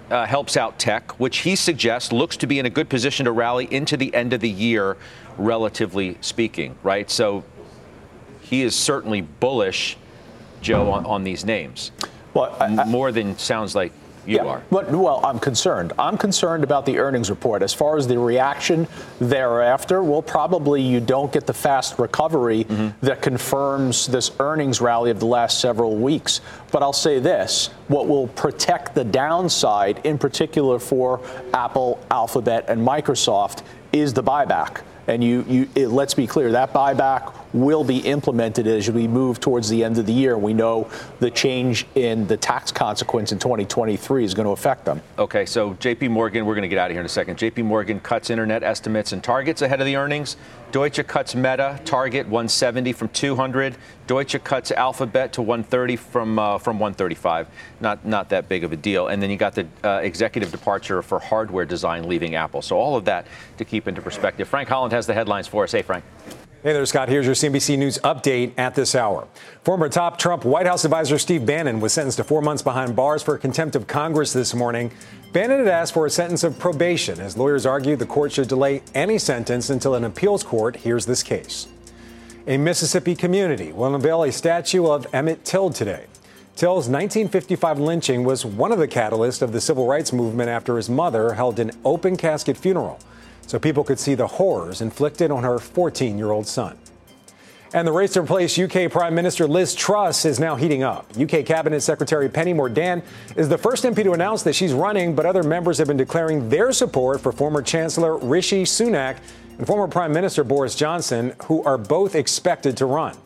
uh, 0.09 0.25
helps 0.25 0.55
out 0.55 0.79
tech, 0.79 1.19
which 1.19 1.39
he 1.39 1.57
suggests 1.57 2.13
looks 2.13 2.37
to 2.37 2.47
be 2.47 2.59
in 2.59 2.65
a 2.65 2.69
good 2.69 2.87
position 2.87 3.25
to 3.25 3.31
rally 3.33 3.67
into 3.71 3.97
the 3.97 4.13
end 4.15 4.31
of 4.31 4.39
the 4.39 4.49
year, 4.49 4.95
relatively 5.37 6.17
speaking, 6.21 6.77
right? 6.81 7.09
So 7.11 7.43
he 8.49 8.63
is 8.63 8.75
certainly 8.75 9.21
bullish, 9.21 9.97
Joe, 10.61 10.91
on, 10.91 11.05
on 11.05 11.23
these 11.23 11.45
names. 11.45 11.91
Well, 12.33 12.55
I, 12.59 12.65
I, 12.65 12.85
more 12.85 13.11
than 13.11 13.37
sounds 13.37 13.75
like 13.75 13.91
You 14.43 14.49
are. 14.49 14.61
But, 14.69 14.91
well, 14.91 15.25
I'm 15.25 15.39
concerned. 15.39 15.93
I'm 15.97 16.17
concerned 16.17 16.63
about 16.63 16.85
the 16.85 16.99
earnings 16.99 17.29
report. 17.29 17.63
As 17.63 17.73
far 17.73 17.97
as 17.97 18.07
the 18.07 18.19
reaction 18.19 18.87
thereafter, 19.19 20.03
well, 20.03 20.21
probably 20.21 20.81
you 20.81 20.99
don't 20.99 21.31
get 21.31 21.47
the 21.47 21.53
fast 21.53 21.97
recovery 21.97 22.65
mm-hmm. 22.65 23.05
that 23.05 23.21
confirms 23.21 24.05
this 24.07 24.31
earnings 24.39 24.81
rally 24.81 25.11
of 25.11 25.19
the 25.19 25.25
last 25.25 25.61
several 25.61 25.95
weeks. 25.95 26.41
But 26.71 26.83
I'll 26.83 26.91
say 26.91 27.19
this 27.19 27.69
what 27.87 28.07
will 28.07 28.27
protect 28.27 28.95
the 28.95 29.05
downside, 29.05 30.01
in 30.05 30.17
particular 30.17 30.77
for 30.77 31.21
Apple, 31.53 32.03
Alphabet, 32.11 32.65
and 32.67 32.85
Microsoft, 32.85 33.63
is 33.93 34.13
the 34.13 34.23
buyback. 34.23 34.81
And 35.07 35.23
you, 35.23 35.45
you 35.47 35.69
it, 35.73 35.87
let's 35.87 36.13
be 36.13 36.27
clear, 36.27 36.51
that 36.51 36.73
buyback 36.73 37.33
will 37.57 37.83
be 37.83 37.99
implemented 37.99 38.67
as 38.67 38.89
we 38.89 39.07
move 39.07 39.39
towards 39.39 39.69
the 39.69 39.83
end 39.83 39.97
of 39.97 40.05
the 40.05 40.13
year. 40.13 40.37
We 40.37 40.53
know 40.53 40.89
the 41.19 41.31
change 41.31 41.85
in 41.95 42.27
the 42.27 42.37
tax 42.37 42.71
consequence 42.71 43.31
in 43.31 43.39
2023 43.39 44.23
is 44.23 44.33
going 44.33 44.45
to 44.45 44.51
affect 44.51 44.85
them. 44.85 45.01
Okay, 45.17 45.45
so 45.45 45.73
JP 45.75 46.11
Morgan, 46.11 46.45
we're 46.45 46.55
going 46.55 46.63
to 46.63 46.67
get 46.67 46.77
out 46.77 46.89
of 46.89 46.95
here 46.95 47.01
in 47.01 47.05
a 47.05 47.09
second. 47.09 47.37
JP 47.37 47.65
Morgan 47.65 47.99
cuts 47.99 48.29
internet 48.29 48.63
estimates 48.63 49.11
and 49.11 49.23
targets 49.23 49.61
ahead 49.61 49.79
of 49.79 49.85
the 49.85 49.95
earnings. 49.95 50.37
Deutsche 50.71 51.05
cuts 51.07 51.33
Meta 51.33 51.79
target 51.85 52.25
170 52.25 52.91
from 52.91 53.07
200. 53.09 53.77
Deutsche 54.05 54.43
cuts 54.43 54.71
Alphabet 54.71 55.31
to 55.33 55.41
130 55.41 55.95
from 55.95 56.37
uh, 56.37 56.57
from 56.57 56.77
135. 56.79 57.47
Not 57.79 58.05
not 58.05 58.29
that 58.29 58.49
big 58.49 58.63
of 58.63 58.73
a 58.73 58.75
deal. 58.75 59.07
And 59.07 59.21
then 59.21 59.29
you 59.29 59.37
got 59.37 59.55
the 59.55 59.67
uh, 59.83 59.99
executive 60.03 60.51
departure 60.51 61.01
for 61.01 61.19
hardware 61.19 61.65
design 61.65 62.07
leaving 62.07 62.35
Apple. 62.35 62.61
So 62.61 62.77
all 62.77 62.97
of 62.97 63.05
that 63.05 63.27
to 63.57 63.65
keep 63.65 63.87
into 63.87 64.01
perspective. 64.01 64.47
Frank 64.47 64.67
Holland 64.67 64.91
has 64.93 65.07
the 65.07 65.13
headlines 65.13 65.47
for 65.47 65.63
us. 65.63 65.71
Hey, 65.71 65.81
Frank. 65.81 66.03
Hey 66.63 66.73
there, 66.73 66.87
Scott. 66.87 67.07
Here's 67.07 67.27
your 67.27 67.35
CNBC 67.35 67.77
News 67.77 67.99
update 67.99 68.53
at 68.57 68.73
this 68.73 68.95
hour. 68.95 69.27
Former 69.63 69.89
top 69.89 70.17
Trump 70.17 70.43
White 70.43 70.65
House 70.65 70.85
advisor 70.85 71.19
Steve 71.19 71.45
Bannon 71.45 71.79
was 71.79 71.93
sentenced 71.93 72.17
to 72.17 72.23
four 72.23 72.41
months 72.41 72.63
behind 72.63 72.95
bars 72.95 73.21
for 73.21 73.37
contempt 73.37 73.75
of 73.75 73.85
Congress 73.85 74.33
this 74.33 74.55
morning. 74.55 74.91
Bannon 75.33 75.59
had 75.59 75.67
asked 75.67 75.93
for 75.93 76.07
a 76.07 76.09
sentence 76.09 76.43
of 76.43 76.57
probation 76.57 77.19
as 77.19 77.37
lawyers 77.37 77.67
argued 77.67 77.99
the 77.99 78.07
court 78.07 78.31
should 78.31 78.47
delay 78.47 78.81
any 78.95 79.19
sentence 79.19 79.69
until 79.69 79.93
an 79.93 80.03
appeals 80.03 80.43
court 80.43 80.77
hears 80.77 81.05
this 81.05 81.21
case. 81.21 81.67
A 82.47 82.57
Mississippi 82.57 83.13
community 83.13 83.71
will 83.71 83.93
unveil 83.93 84.23
a 84.23 84.31
statue 84.31 84.87
of 84.87 85.05
Emmett 85.13 85.45
Till 85.45 85.69
today. 85.69 86.07
Till's 86.55 86.89
1955 86.89 87.77
lynching 87.77 88.23
was 88.23 88.43
one 88.43 88.71
of 88.71 88.79
the 88.79 88.87
catalysts 88.87 89.43
of 89.43 89.51
the 89.51 89.61
civil 89.61 89.85
rights 89.85 90.11
movement 90.11 90.49
after 90.49 90.75
his 90.75 90.89
mother 90.89 91.33
held 91.33 91.59
an 91.59 91.69
open 91.85 92.17
casket 92.17 92.57
funeral 92.57 92.99
so 93.47 93.57
people 93.57 93.83
could 93.83 93.99
see 93.99 94.13
the 94.13 94.27
horrors 94.27 94.81
inflicted 94.81 95.31
on 95.31 95.43
her 95.43 95.57
14 95.57 96.17
year 96.17 96.31
old 96.31 96.45
son. 96.45 96.77
And 97.73 97.85
the 97.85 97.91
race 97.91 98.13
to 98.13 98.21
replace 98.21 98.57
UK 98.57 98.89
Prime 98.89 99.13
Minister 99.13 99.45
Liz 99.45 99.75
Truss 99.75 100.23
is 100.23 100.39
now 100.39 100.55
heating 100.55 100.83
up. 100.83 101.05
UK 101.19 101.45
Cabinet 101.45 101.81
Secretary 101.81 102.29
Penny 102.29 102.53
Mordaunt 102.53 103.03
is 103.35 103.49
the 103.49 103.57
first 103.57 103.83
MP 103.83 104.03
to 104.03 104.13
announce 104.13 104.43
that 104.43 104.53
she's 104.53 104.71
running, 104.71 105.15
but 105.15 105.25
other 105.25 105.43
members 105.43 105.77
have 105.77 105.87
been 105.87 105.97
declaring 105.97 106.47
their 106.47 106.71
support 106.71 107.19
for 107.19 107.33
former 107.33 107.61
Chancellor 107.61 108.17
Rishi 108.17 108.63
Sunak 108.63 109.17
and 109.57 109.67
former 109.67 109.87
Prime 109.87 110.13
Minister 110.13 110.45
Boris 110.45 110.75
Johnson, 110.75 111.33
who 111.45 111.61
are 111.63 111.77
both 111.77 112.15
expected 112.15 112.77
to 112.77 112.85
run. 112.85 113.17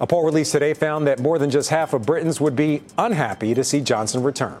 A 0.00 0.06
poll 0.06 0.24
released 0.24 0.52
today 0.52 0.72
found 0.72 1.06
that 1.06 1.18
more 1.18 1.38
than 1.38 1.50
just 1.50 1.68
half 1.68 1.92
of 1.92 2.06
Britons 2.06 2.40
would 2.40 2.56
be 2.56 2.82
unhappy 2.96 3.52
to 3.52 3.62
see 3.62 3.82
Johnson 3.82 4.22
return. 4.22 4.56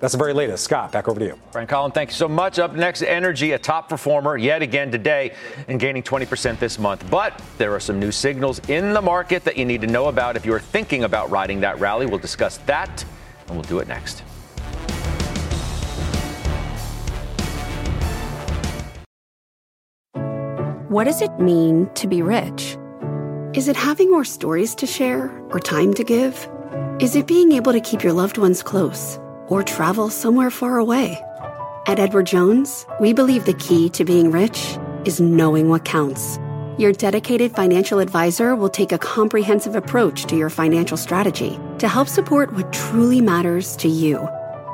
That's 0.00 0.12
the 0.12 0.18
very 0.18 0.32
latest. 0.32 0.62
Scott, 0.62 0.92
back 0.92 1.08
over 1.08 1.18
to 1.18 1.26
you. 1.26 1.38
Frank 1.50 1.70
Holland, 1.70 1.92
thank 1.92 2.10
you 2.10 2.14
so 2.14 2.28
much. 2.28 2.58
Up 2.58 2.74
next, 2.74 3.02
Energy, 3.02 3.52
a 3.52 3.58
top 3.58 3.88
performer 3.88 4.36
yet 4.36 4.62
again 4.62 4.92
today 4.92 5.34
and 5.66 5.80
gaining 5.80 6.04
20% 6.04 6.58
this 6.60 6.78
month. 6.78 7.04
But 7.10 7.40
there 7.58 7.74
are 7.74 7.80
some 7.80 7.98
new 7.98 8.12
signals 8.12 8.60
in 8.68 8.92
the 8.92 9.02
market 9.02 9.42
that 9.44 9.56
you 9.56 9.64
need 9.64 9.80
to 9.80 9.88
know 9.88 10.06
about 10.06 10.36
if 10.36 10.46
you're 10.46 10.60
thinking 10.60 11.02
about 11.02 11.30
riding 11.30 11.60
that 11.60 11.80
rally. 11.80 12.06
We'll 12.06 12.18
discuss 12.18 12.58
that 12.58 13.04
and 13.48 13.56
we'll 13.56 13.64
do 13.64 13.80
it 13.80 13.88
next. 13.88 14.22
What 20.88 21.04
does 21.04 21.20
it 21.20 21.38
mean 21.38 21.90
to 21.94 22.06
be 22.06 22.22
rich? 22.22 22.78
Is 23.52 23.68
it 23.68 23.76
having 23.76 24.10
more 24.10 24.24
stories 24.24 24.74
to 24.76 24.86
share 24.86 25.28
or 25.50 25.58
time 25.58 25.92
to 25.94 26.04
give? 26.04 26.48
Is 27.00 27.16
it 27.16 27.26
being 27.26 27.52
able 27.52 27.72
to 27.72 27.80
keep 27.80 28.02
your 28.02 28.12
loved 28.12 28.38
ones 28.38 28.62
close? 28.62 29.18
Or 29.48 29.62
travel 29.62 30.10
somewhere 30.10 30.50
far 30.50 30.78
away. 30.78 31.22
At 31.86 31.98
Edward 31.98 32.26
Jones, 32.26 32.86
we 33.00 33.12
believe 33.12 33.44
the 33.44 33.54
key 33.54 33.88
to 33.90 34.04
being 34.04 34.30
rich 34.30 34.78
is 35.04 35.20
knowing 35.20 35.68
what 35.68 35.84
counts. 35.84 36.38
Your 36.78 36.92
dedicated 36.92 37.52
financial 37.52 37.98
advisor 37.98 38.54
will 38.54 38.68
take 38.68 38.92
a 38.92 38.98
comprehensive 38.98 39.74
approach 39.74 40.26
to 40.26 40.36
your 40.36 40.50
financial 40.50 40.96
strategy 40.96 41.58
to 41.78 41.88
help 41.88 42.08
support 42.08 42.52
what 42.52 42.72
truly 42.72 43.20
matters 43.20 43.74
to 43.76 43.88
you. 43.88 44.18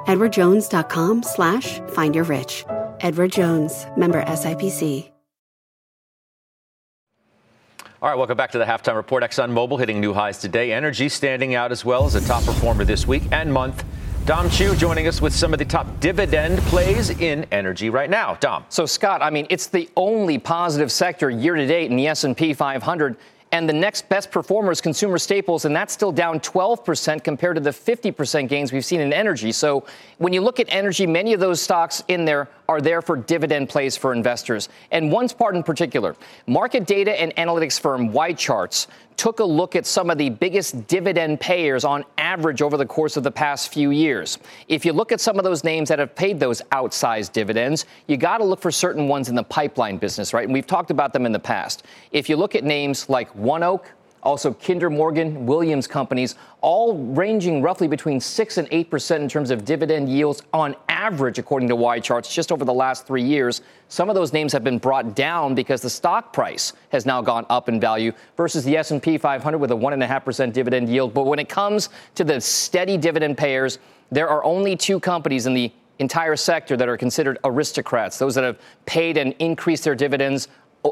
EdwardJones.com 0.07 1.23
slash 1.23 1.81
find 1.89 2.15
your 2.15 2.25
rich. 2.25 2.65
Edward 3.01 3.33
Jones, 3.33 3.87
member 3.97 4.23
SIPC. 4.23 5.11
All 8.03 8.11
right, 8.11 8.19
welcome 8.19 8.37
back 8.37 8.51
to 8.51 8.59
the 8.59 8.67
halftime 8.67 8.97
report. 8.97 9.23
ExxonMobil 9.23 9.79
hitting 9.79 9.99
new 9.99 10.13
highs 10.13 10.37
today. 10.37 10.73
Energy 10.73 11.09
standing 11.09 11.55
out 11.55 11.73
as 11.73 11.87
well 11.87 12.05
as 12.05 12.15
a 12.15 12.21
top 12.29 12.45
performer 12.45 12.85
this 12.85 13.07
week 13.07 13.23
and 13.33 13.51
month. 13.51 13.83
Dom 14.27 14.49
Chu 14.49 14.75
joining 14.75 15.07
us 15.07 15.21
with 15.21 15.35
some 15.35 15.53
of 15.53 15.59
the 15.59 15.67
top 15.67 16.01
dividend 16.01 16.59
plays 16.61 17.11
in 17.11 17.45
energy 17.53 17.91
right 17.91 18.09
now. 18.09 18.37
Dom. 18.37 18.65
So 18.71 18.87
Scott, 18.87 19.21
I 19.21 19.29
mean, 19.29 19.47
it's 19.51 19.67
the 19.67 19.87
only 19.99 20.39
positive 20.39 20.91
sector 20.91 21.29
year 21.29 21.57
to 21.57 21.67
date 21.67 21.91
in 21.91 21.97
the 21.99 22.07
S&P 22.07 22.55
500 22.55 23.19
and 23.55 23.69
the 23.69 23.73
next 23.73 24.09
best 24.09 24.33
performer 24.33 24.73
is 24.73 24.81
consumer 24.81 25.17
staples, 25.17 25.65
and 25.65 25.77
that's 25.77 25.95
still 25.95 26.11
down 26.11 26.41
12% 26.41 27.23
compared 27.23 27.55
to 27.55 27.61
the 27.61 27.71
50% 27.71 28.49
gains 28.49 28.73
we've 28.73 28.85
seen 28.85 29.01
in 29.01 29.13
energy. 29.13 29.53
So 29.53 29.87
when 30.19 30.33
you 30.33 30.41
look 30.41 30.59
at 30.59 30.67
energy, 30.71 31.07
many 31.07 31.35
of 31.35 31.39
those 31.39 31.61
stocks 31.61 32.03
in 32.09 32.25
there 32.25 32.49
are 32.69 32.81
there 32.81 33.01
for 33.01 33.17
dividend 33.17 33.69
plays 33.69 33.97
for 33.97 34.13
investors. 34.13 34.71
And 34.91 35.13
one 35.13 35.29
part 35.29 35.55
in 35.55 35.63
particular, 35.63 36.17
market 36.49 36.85
data 36.85 37.13
and 37.13 37.33
analytics 37.37 37.79
firm 37.79 38.11
YCharts 38.11 38.89
took 39.16 39.40
a 39.40 39.44
look 39.44 39.77
at 39.77 39.87
some 39.87 40.11
of 40.11 40.18
the 40.18 40.31
biggest 40.31 40.87
dividend 40.87 41.40
payers 41.40 41.85
on 41.85 42.05
average 42.18 42.62
over 42.62 42.77
the 42.77 42.87
course 42.87 43.16
of 43.16 43.22
the 43.22 43.31
past 43.31 43.72
few 43.72 43.90
years. 43.90 44.38
If 44.68 44.85
you 44.85 44.92
look 44.92 45.12
at 45.12 45.20
some 45.20 45.38
of 45.38 45.44
those 45.44 45.64
names 45.64 45.88
that 45.88 45.98
have 45.98 46.14
paid 46.14 46.40
those 46.40 46.62
outsized 46.72 47.33
dividends, 47.33 47.87
you 48.07 48.16
got 48.16 48.38
to 48.38 48.44
look 48.44 48.61
for 48.61 48.70
certain 48.70 49.09
ones 49.09 49.29
in 49.29 49.35
the 49.35 49.42
pipeline 49.42 49.98
business, 49.98 50.33
right? 50.33 50.44
And 50.44 50.53
we've 50.53 50.66
talked 50.66 50.90
about 50.90 51.12
them 51.12 51.27
in 51.27 51.33
the 51.33 51.38
past. 51.38 51.85
If 52.12 52.29
you 52.29 52.37
look 52.37 52.55
at 52.55 52.64
names 52.64 53.09
like 53.09 53.33
ONEOK, 53.37 53.85
also 54.25 54.53
Kinder 54.55 54.91
Morgan, 54.91 55.47
Williams 55.47 55.87
companies, 55.87 56.35
all 56.61 56.97
ranging 56.97 57.63
roughly 57.63 57.87
between 57.87 58.21
6 58.21 58.59
and 58.59 58.69
8% 58.71 59.17
in 59.21 59.29
terms 59.29 59.51
of 59.51 59.65
dividend 59.65 60.09
yields 60.09 60.43
on 60.53 60.75
average, 60.89 61.39
according 61.39 61.69
to 61.69 61.77
YCharts, 61.77 62.33
just 62.33 62.51
over 62.51 62.65
the 62.65 62.73
last 62.73 63.07
three 63.07 63.23
years. 63.23 63.61
Some 63.89 64.09
of 64.09 64.15
those 64.15 64.33
names 64.33 64.53
have 64.53 64.65
been 64.65 64.79
brought 64.79 65.15
down 65.15 65.55
because 65.55 65.83
the 65.83 65.91
stock 65.91 66.33
price 66.33 66.73
has 66.91 67.05
now 67.05 67.21
gone 67.21 67.45
up 67.51 67.69
in 67.69 67.79
value 67.79 68.13
versus 68.37 68.65
the 68.65 68.77
S&P 68.77 69.19
500 69.19 69.59
with 69.59 69.71
a 69.71 69.75
1.5% 69.75 70.53
dividend 70.53 70.89
yield. 70.89 71.13
But 71.13 71.25
when 71.27 71.39
it 71.39 71.49
comes 71.49 71.91
to 72.15 72.25
the 72.25 72.41
steady 72.41 72.97
dividend 72.97 73.37
payers, 73.37 73.79
there 74.11 74.29
are 74.29 74.43
only 74.45 74.77
two 74.77 74.99
companies 74.99 75.47
in 75.47 75.55
the 75.55 75.71
entire 75.99 76.37
sector 76.37 76.77
that 76.77 76.89
are 76.89 76.97
considered 76.97 77.39
aristocrats, 77.45 78.19
those 78.19 78.35
that 78.35 78.45
have 78.45 78.59
paid 78.87 79.17
and 79.17 79.33
increased 79.39 79.85
their 79.85 79.95
dividends 79.95 80.49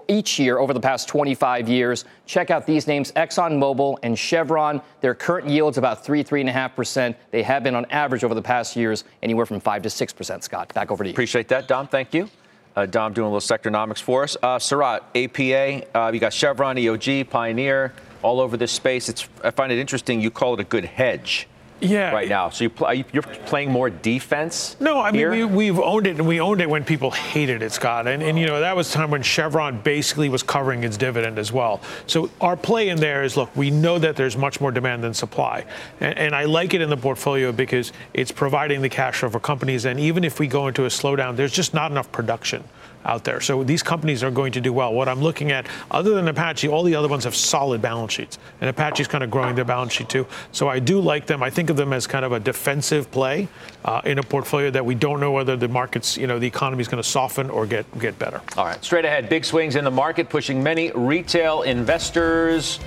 each 0.09 0.39
year 0.39 0.59
over 0.59 0.73
the 0.73 0.81
past 0.81 1.09
25 1.09 1.69
years. 1.69 2.05
Check 2.27 2.51
out 2.51 2.67
these 2.67 2.87
names 2.87 3.13
ExxonMobil 3.13 3.99
and 4.03 4.19
Chevron. 4.19 4.81
Their 5.01 5.15
current 5.15 5.49
yield's 5.49 5.79
about 5.79 6.05
3, 6.05 6.25
3.5%. 6.25 7.15
They 7.31 7.43
have 7.43 7.63
been 7.63 7.75
on 7.75 7.85
average 7.87 8.25
over 8.25 8.35
the 8.35 8.43
past 8.43 8.77
years 8.77 9.05
anywhere 9.23 9.47
from 9.47 9.61
5 9.61 9.83
to 9.83 9.89
6%. 9.89 10.43
Scott, 10.43 10.73
back 10.75 10.91
over 10.91 11.05
to 11.05 11.11
you. 11.11 11.15
Appreciate 11.15 11.49
that, 11.49 11.69
Dom. 11.69 11.89
Thank 11.89 12.15
you. 12.15 12.29
Uh, 12.75 12.87
Dom 12.87 13.13
doing 13.13 13.29
a 13.29 13.33
little 13.33 13.57
sectornomics 13.57 14.01
for 14.01 14.23
us. 14.23 14.37
Uh, 14.43 14.59
Sarat, 14.59 15.01
APA, 15.15 15.99
uh, 15.99 16.11
you 16.11 16.21
got 16.21 16.33
Chevron, 16.33 16.77
EOG, 16.77 17.29
Pioneer, 17.29 17.93
all 18.23 18.41
over 18.41 18.57
this 18.57 18.73
space. 18.73 19.11
It's, 19.11 19.29
I 19.45 19.51
find 19.51 19.71
it 19.71 19.79
interesting 19.79 20.21
you 20.21 20.31
call 20.31 20.55
it 20.55 20.61
a 20.61 20.65
good 20.65 20.87
hedge 20.87 21.49
yeah, 21.83 22.13
right 22.13 22.29
now. 22.29 22.51
So 22.51 22.65
you 22.65 22.71
play, 22.71 23.05
you're 23.13 23.23
playing 23.23 23.71
more 23.71 23.91
defense. 23.91 24.77
No, 24.81 25.01
I 25.01 25.11
mean 25.11 25.19
here? 25.19 25.47
we, 25.47 25.67
have 25.67 25.81
owned 25.81 26.07
it, 26.07 26.17
and 26.17 26.27
we 26.27 26.41
owned 26.41 26.61
it 26.61 26.71
when 26.71 26.85
people 26.85 27.11
hated 27.11 27.63
it, 27.63 27.73
Scott. 27.73 28.07
And, 28.07 28.23
and 28.23 28.39
you 28.39 28.47
know 28.47 28.61
that 28.61 28.77
was 28.77 28.91
time 28.91 29.11
when 29.11 29.23
Chevron 29.23 29.81
basically 29.81 30.29
was 30.29 30.43
covering 30.43 30.85
its 30.85 30.97
dividend 30.97 31.39
as 31.39 31.53
well. 31.53 31.81
So 32.07 32.31
our 32.41 32.57
play 32.57 32.89
in 32.89 32.99
there 32.99 33.23
is 33.23 33.37
look, 33.37 33.55
we 33.57 33.71
know 33.71 33.99
that 33.99 34.17
there's 34.17 34.37
much 34.37 34.61
more 34.61 34.71
demand 34.71 35.03
than 35.03 35.15
supply, 35.15 35.65
and, 36.01 36.17
and 36.17 36.35
I 36.35 36.45
like 36.45 36.75
it 36.75 36.81
in 36.81 36.91
the 36.91 36.97
portfolio 36.97 37.53
because 37.53 37.93
it's 38.15 38.33
providing 38.33 38.83
the 38.83 38.89
cash 38.89 39.19
flow 39.19 39.31
for 39.31 39.41
companies. 39.41 39.85
And 39.85 39.99
even 39.99 40.25
if 40.25 40.39
we 40.39 40.47
go 40.47 40.69
into 40.69 40.85
a 40.85 40.89
slowdown, 40.89 41.37
there's 41.37 41.53
just 41.53 41.75
not 41.75 41.91
enough 41.91 42.11
production 42.13 42.65
out 43.05 43.25
there. 43.25 43.41
So 43.41 43.65
these 43.65 43.83
companies 43.83 44.23
are 44.23 44.31
going 44.31 44.53
to 44.53 44.61
do 44.61 44.73
well. 44.73 44.93
What 44.93 45.09
I'm 45.09 45.21
looking 45.21 45.51
at, 45.51 45.67
other 45.91 46.15
than 46.15 46.29
Apache, 46.29 46.69
all 46.69 46.83
the 46.83 46.95
other 46.95 47.09
ones 47.09 47.25
have 47.25 47.35
solid 47.35 47.83
balance 47.83 48.13
sheets. 48.13 48.39
And 48.61 48.71
Apache's 48.71 49.09
kind 49.09 49.25
of 49.25 49.31
growing 49.31 49.55
their 49.55 49.65
balance 49.65 49.93
sheet 49.93 50.09
too. 50.09 50.27
So 50.53 50.69
I 50.69 50.79
do 50.79 51.01
like 51.01 51.27
them. 51.27 51.43
I 51.43 51.51
think 51.51 51.71
of 51.71 51.77
them 51.77 51.93
as 51.93 52.07
kind 52.07 52.25
of 52.25 52.33
a 52.33 52.41
defensive 52.41 53.11
play 53.11 53.49
uh, 53.85 54.01
in 54.05 54.19
a 54.19 54.23
portfolio 54.23 54.71
that 54.71 54.85
we 54.85 54.95
don't 54.95 55.21
know 55.21 55.33
whether 55.33 55.57
the 55.57 55.69
markets, 55.69 56.17
you 56.17 56.27
know, 56.27 56.39
the 56.39 56.47
economy 56.47 56.81
is 56.81 56.89
going 56.89 57.03
to 57.03 57.09
soften 57.09 57.51
or 57.51 57.67
get, 57.67 57.87
get 57.99 58.19
better. 58.19 58.41
All 58.57 58.65
right. 58.65 58.83
Straight 58.85 59.05
ahead, 59.05 59.29
big 59.29 59.45
swings 59.45 59.77
in 59.77 59.85
the 59.85 59.91
market 59.91 60.29
pushing 60.29 60.63
many 60.63 60.91
retail 60.93 61.63
investors 61.63 62.79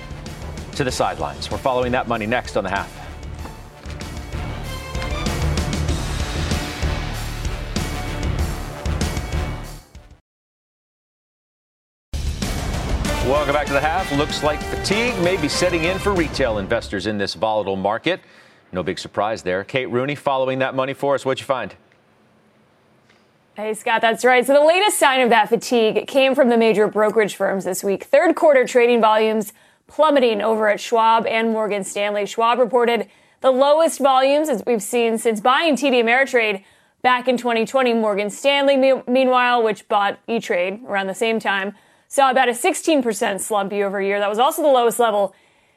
to 0.74 0.84
the 0.84 0.92
sidelines. 0.92 1.50
We're 1.50 1.58
following 1.58 1.92
that 1.92 2.08
money 2.08 2.26
next 2.26 2.56
on 2.56 2.64
the 2.64 2.70
half. 2.70 3.05
Welcome 13.36 13.52
back 13.52 13.66
to 13.66 13.74
the 13.74 13.80
half. 13.80 14.10
Looks 14.12 14.42
like 14.42 14.58
fatigue 14.62 15.16
may 15.20 15.36
be 15.36 15.46
setting 15.46 15.84
in 15.84 15.98
for 15.98 16.14
retail 16.14 16.56
investors 16.56 17.06
in 17.06 17.18
this 17.18 17.34
volatile 17.34 17.76
market. 17.76 18.22
No 18.72 18.82
big 18.82 18.98
surprise 18.98 19.42
there. 19.42 19.62
Kate 19.62 19.90
Rooney 19.90 20.14
following 20.14 20.58
that 20.60 20.74
money 20.74 20.94
for 20.94 21.14
us. 21.14 21.26
What'd 21.26 21.38
you 21.38 21.44
find? 21.44 21.74
Hey, 23.54 23.74
Scott, 23.74 24.00
that's 24.00 24.24
right. 24.24 24.44
So 24.44 24.54
the 24.54 24.64
latest 24.64 24.98
sign 24.98 25.20
of 25.20 25.28
that 25.28 25.50
fatigue 25.50 26.06
came 26.06 26.34
from 26.34 26.48
the 26.48 26.56
major 26.56 26.88
brokerage 26.88 27.36
firms 27.36 27.66
this 27.66 27.84
week. 27.84 28.04
Third 28.04 28.34
quarter 28.34 28.66
trading 28.66 29.02
volumes 29.02 29.52
plummeting 29.86 30.40
over 30.40 30.70
at 30.70 30.80
Schwab 30.80 31.26
and 31.26 31.50
Morgan 31.50 31.84
Stanley. 31.84 32.24
Schwab 32.24 32.58
reported 32.58 33.06
the 33.42 33.50
lowest 33.50 34.00
volumes 34.00 34.48
as 34.48 34.62
we've 34.66 34.82
seen 34.82 35.18
since 35.18 35.42
buying 35.42 35.76
TD 35.76 36.02
Ameritrade 36.02 36.64
back 37.02 37.28
in 37.28 37.36
2020. 37.36 37.92
Morgan 37.92 38.30
Stanley, 38.30 38.78
meanwhile, 39.06 39.62
which 39.62 39.86
bought 39.88 40.18
E-Trade 40.26 40.80
around 40.86 41.06
the 41.06 41.14
same 41.14 41.38
time, 41.38 41.74
saw 42.16 42.30
about 42.30 42.48
a 42.48 42.52
16% 42.52 43.40
slump 43.40 43.72
year 43.74 43.86
over 43.86 44.00
year. 44.00 44.18
That 44.18 44.30
was 44.30 44.38
also 44.38 44.62
the 44.62 44.68
lowest 44.68 44.98
level 44.98 45.34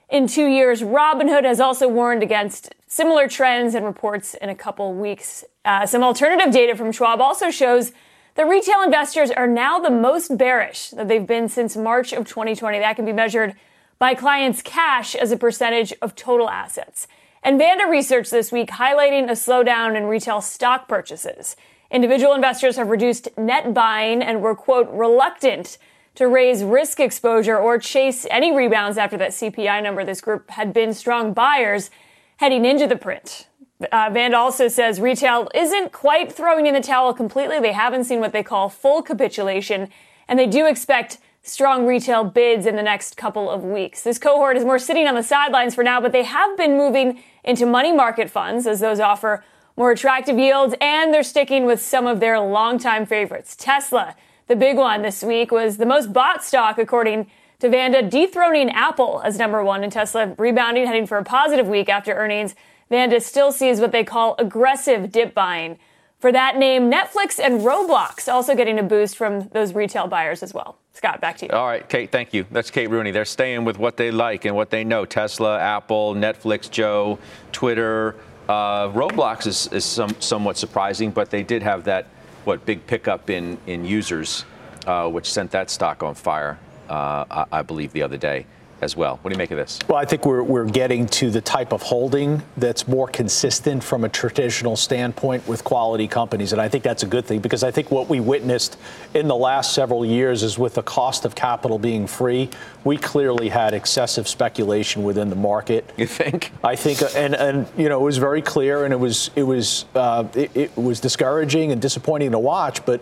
in 0.07 0.25
two 0.25 0.47
years. 0.47 0.81
Robinhood 0.81 1.43
has 1.43 1.59
also 1.59 1.89
warned 1.89 2.23
against 2.23 2.73
similar 2.87 3.27
trends 3.27 3.75
and 3.75 3.85
reports 3.85 4.35
in 4.35 4.47
a 4.47 4.55
couple 4.55 4.93
weeks. 4.93 5.43
Uh, 5.65 5.85
some 5.85 6.01
alternative 6.01 6.53
data 6.53 6.77
from 6.77 6.93
Schwab 6.93 7.19
also 7.19 7.51
shows 7.51 7.91
that 8.35 8.47
retail 8.47 8.81
investors 8.81 9.31
are 9.31 9.47
now 9.47 9.79
the 9.79 9.89
most 9.89 10.37
bearish 10.37 10.91
that 10.91 11.09
they've 11.09 11.27
been 11.27 11.49
since 11.49 11.75
March 11.75 12.13
of 12.13 12.25
2020. 12.25 12.79
That 12.79 12.95
can 12.95 13.03
be 13.03 13.11
measured 13.11 13.53
by 13.99 14.15
clients' 14.15 14.61
cash 14.61 15.15
as 15.15 15.33
a 15.33 15.37
percentage 15.37 15.91
of 16.01 16.15
total 16.15 16.49
assets. 16.49 17.05
And 17.43 17.59
Vanda 17.59 17.85
research 17.85 18.29
this 18.29 18.49
week 18.49 18.69
highlighting 18.69 19.25
a 19.25 19.33
slowdown 19.33 19.97
in 19.97 20.05
retail 20.05 20.39
stock 20.39 20.87
purchases. 20.87 21.57
Individual 21.91 22.33
investors 22.33 22.77
have 22.77 22.87
reduced 22.87 23.27
net 23.37 23.73
buying 23.73 24.21
and 24.21 24.41
were, 24.41 24.55
quote, 24.55 24.89
reluctant 24.89 25.77
to 26.15 26.27
raise 26.27 26.63
risk 26.63 26.99
exposure 26.99 27.57
or 27.57 27.77
chase 27.77 28.25
any 28.29 28.55
rebounds 28.55 28.97
after 28.97 29.17
that 29.17 29.31
CPI 29.31 29.81
number. 29.81 30.03
This 30.03 30.21
group 30.21 30.49
had 30.51 30.73
been 30.73 30.93
strong 30.93 31.33
buyers 31.33 31.89
heading 32.37 32.65
into 32.65 32.87
the 32.87 32.95
print. 32.95 33.47
Uh, 33.91 34.09
Vanda 34.11 34.37
also 34.37 34.67
says 34.67 34.99
retail 34.99 35.49
isn't 35.55 35.93
quite 35.93 36.31
throwing 36.31 36.65
in 36.65 36.73
the 36.73 36.81
towel 36.81 37.13
completely. 37.13 37.59
They 37.59 37.71
haven't 37.71 38.03
seen 38.03 38.19
what 38.19 38.33
they 38.33 38.43
call 38.43 38.67
full 38.67 39.01
capitulation, 39.01 39.89
and 40.27 40.37
they 40.37 40.47
do 40.47 40.65
expect 40.65 41.19
strong 41.41 41.85
retail 41.85 42.25
bids 42.25 42.65
in 42.65 42.75
the 42.75 42.83
next 42.83 43.15
couple 43.15 43.49
of 43.49 43.63
weeks. 43.63 44.01
This 44.01 44.19
cohort 44.19 44.57
is 44.57 44.65
more 44.65 44.79
sitting 44.79 45.07
on 45.07 45.15
the 45.15 45.23
sidelines 45.23 45.75
for 45.75 45.83
now, 45.83 46.01
but 46.01 46.11
they 46.11 46.23
have 46.23 46.57
been 46.57 46.75
moving 46.77 47.23
into 47.43 47.65
money 47.65 47.93
market 47.93 48.29
funds 48.29 48.67
as 48.67 48.81
those 48.81 48.99
offer 48.99 49.43
more 49.77 49.91
attractive 49.91 50.37
yields, 50.37 50.75
and 50.81 51.13
they're 51.13 51.23
sticking 51.23 51.65
with 51.65 51.81
some 51.81 52.05
of 52.05 52.19
their 52.19 52.37
longtime 52.37 53.05
favorites. 53.05 53.55
Tesla 53.55 54.15
the 54.49 54.55
big 54.55 54.77
one 54.77 55.03
this 55.03 55.23
week 55.23 55.51
was 55.51 55.77
the 55.77 55.85
most 55.85 56.11
bought 56.11 56.43
stock, 56.43 56.79
according 56.79 57.29
to 57.59 57.69
Vanda, 57.69 58.01
dethroning 58.01 58.69
Apple 58.71 59.21
as 59.23 59.37
number 59.37 59.63
one 59.63 59.83
and 59.83 59.93
Tesla 59.93 60.33
rebounding, 60.39 60.87
heading 60.87 61.05
for 61.05 61.19
a 61.19 61.23
positive 61.23 61.67
week 61.67 61.87
after 61.87 62.13
earnings. 62.13 62.55
Vanda 62.89 63.21
still 63.21 63.51
sees 63.51 63.79
what 63.79 63.91
they 63.91 64.03
call 64.03 64.35
aggressive 64.39 65.11
dip 65.11 65.35
buying. 65.35 65.77
For 66.17 66.31
that 66.31 66.57
name, 66.57 66.91
Netflix 66.91 67.39
and 67.39 67.61
Roblox 67.61 68.27
also 68.27 68.55
getting 68.55 68.79
a 68.79 68.83
boost 68.83 69.15
from 69.15 69.47
those 69.49 69.73
retail 69.73 70.07
buyers 70.07 70.41
as 70.41 70.51
well. 70.51 70.79
Scott, 70.93 71.21
back 71.21 71.37
to 71.37 71.45
you. 71.45 71.51
All 71.51 71.67
right, 71.67 71.87
Kate, 71.87 72.11
thank 72.11 72.33
you. 72.33 72.45
That's 72.49 72.71
Kate 72.71 72.89
Rooney. 72.89 73.11
They're 73.11 73.25
staying 73.25 73.65
with 73.65 73.77
what 73.77 73.97
they 73.97 74.09
like 74.09 74.45
and 74.45 74.55
what 74.55 74.71
they 74.71 74.83
know 74.83 75.05
Tesla, 75.05 75.59
Apple, 75.59 76.15
Netflix, 76.15 76.69
Joe, 76.69 77.19
Twitter. 77.51 78.15
Uh, 78.49 78.89
Roblox 78.89 79.45
is, 79.45 79.67
is 79.67 79.85
some, 79.85 80.09
somewhat 80.19 80.57
surprising, 80.57 81.11
but 81.11 81.29
they 81.29 81.43
did 81.43 81.61
have 81.61 81.83
that 81.83 82.07
what 82.45 82.65
big 82.65 82.85
pickup 82.87 83.29
in 83.29 83.57
in 83.67 83.85
users, 83.85 84.45
uh, 84.85 85.09
which 85.09 85.31
sent 85.31 85.51
that 85.51 85.69
stock 85.69 86.03
on 86.03 86.15
fire, 86.15 86.57
uh, 86.89 87.25
I, 87.29 87.45
I, 87.51 87.61
believe, 87.61 87.93
the 87.93 88.03
other 88.03 88.17
day 88.17 88.45
as 88.81 88.95
well. 88.95 89.19
What 89.21 89.29
do 89.29 89.33
you 89.33 89.37
make 89.37 89.51
of 89.51 89.57
this? 89.57 89.79
Well, 89.87 89.97
I 89.97 90.05
think 90.05 90.25
we're, 90.25 90.43
we're 90.43 90.65
getting 90.65 91.07
to 91.07 91.29
the 91.29 91.41
type 91.41 91.73
of 91.73 91.81
holding 91.81 92.41
that's 92.57 92.87
more 92.87 93.07
consistent 93.07 93.83
from 93.83 94.03
a 94.03 94.09
traditional 94.09 94.75
standpoint 94.75 95.47
with 95.47 95.63
quality 95.63 96.07
companies. 96.07 96.53
And 96.53 96.61
I 96.61 96.69
think 96.69 96.83
that's 96.83 97.03
a 97.03 97.07
good 97.07 97.25
thing 97.25 97.39
because 97.39 97.63
I 97.63 97.71
think 97.71 97.91
what 97.91 98.09
we 98.09 98.19
witnessed 98.19 98.77
in 99.13 99.27
the 99.27 99.35
last 99.35 99.73
several 99.73 100.05
years 100.05 100.43
is 100.43 100.57
with 100.57 100.75
the 100.75 100.83
cost 100.83 101.25
of 101.25 101.35
capital 101.35 101.79
being 101.79 102.07
free, 102.07 102.49
we 102.83 102.97
clearly 102.97 103.49
had 103.49 103.73
excessive 103.73 104.27
speculation 104.27 105.03
within 105.03 105.29
the 105.29 105.35
market. 105.35 105.89
You 105.97 106.07
think? 106.07 106.51
I 106.63 106.75
think, 106.75 107.01
and, 107.15 107.35
and 107.35 107.67
you 107.77 107.89
know, 107.89 107.99
it 107.99 108.03
was 108.03 108.17
very 108.17 108.41
clear 108.41 108.85
and 108.85 108.93
it 108.93 108.99
was, 108.99 109.31
it 109.35 109.43
was, 109.43 109.85
uh, 109.95 110.25
it, 110.33 110.51
it 110.55 110.77
was 110.77 110.99
discouraging 110.99 111.71
and 111.71 111.81
disappointing 111.81 112.31
to 112.31 112.39
watch, 112.39 112.85
but 112.85 113.01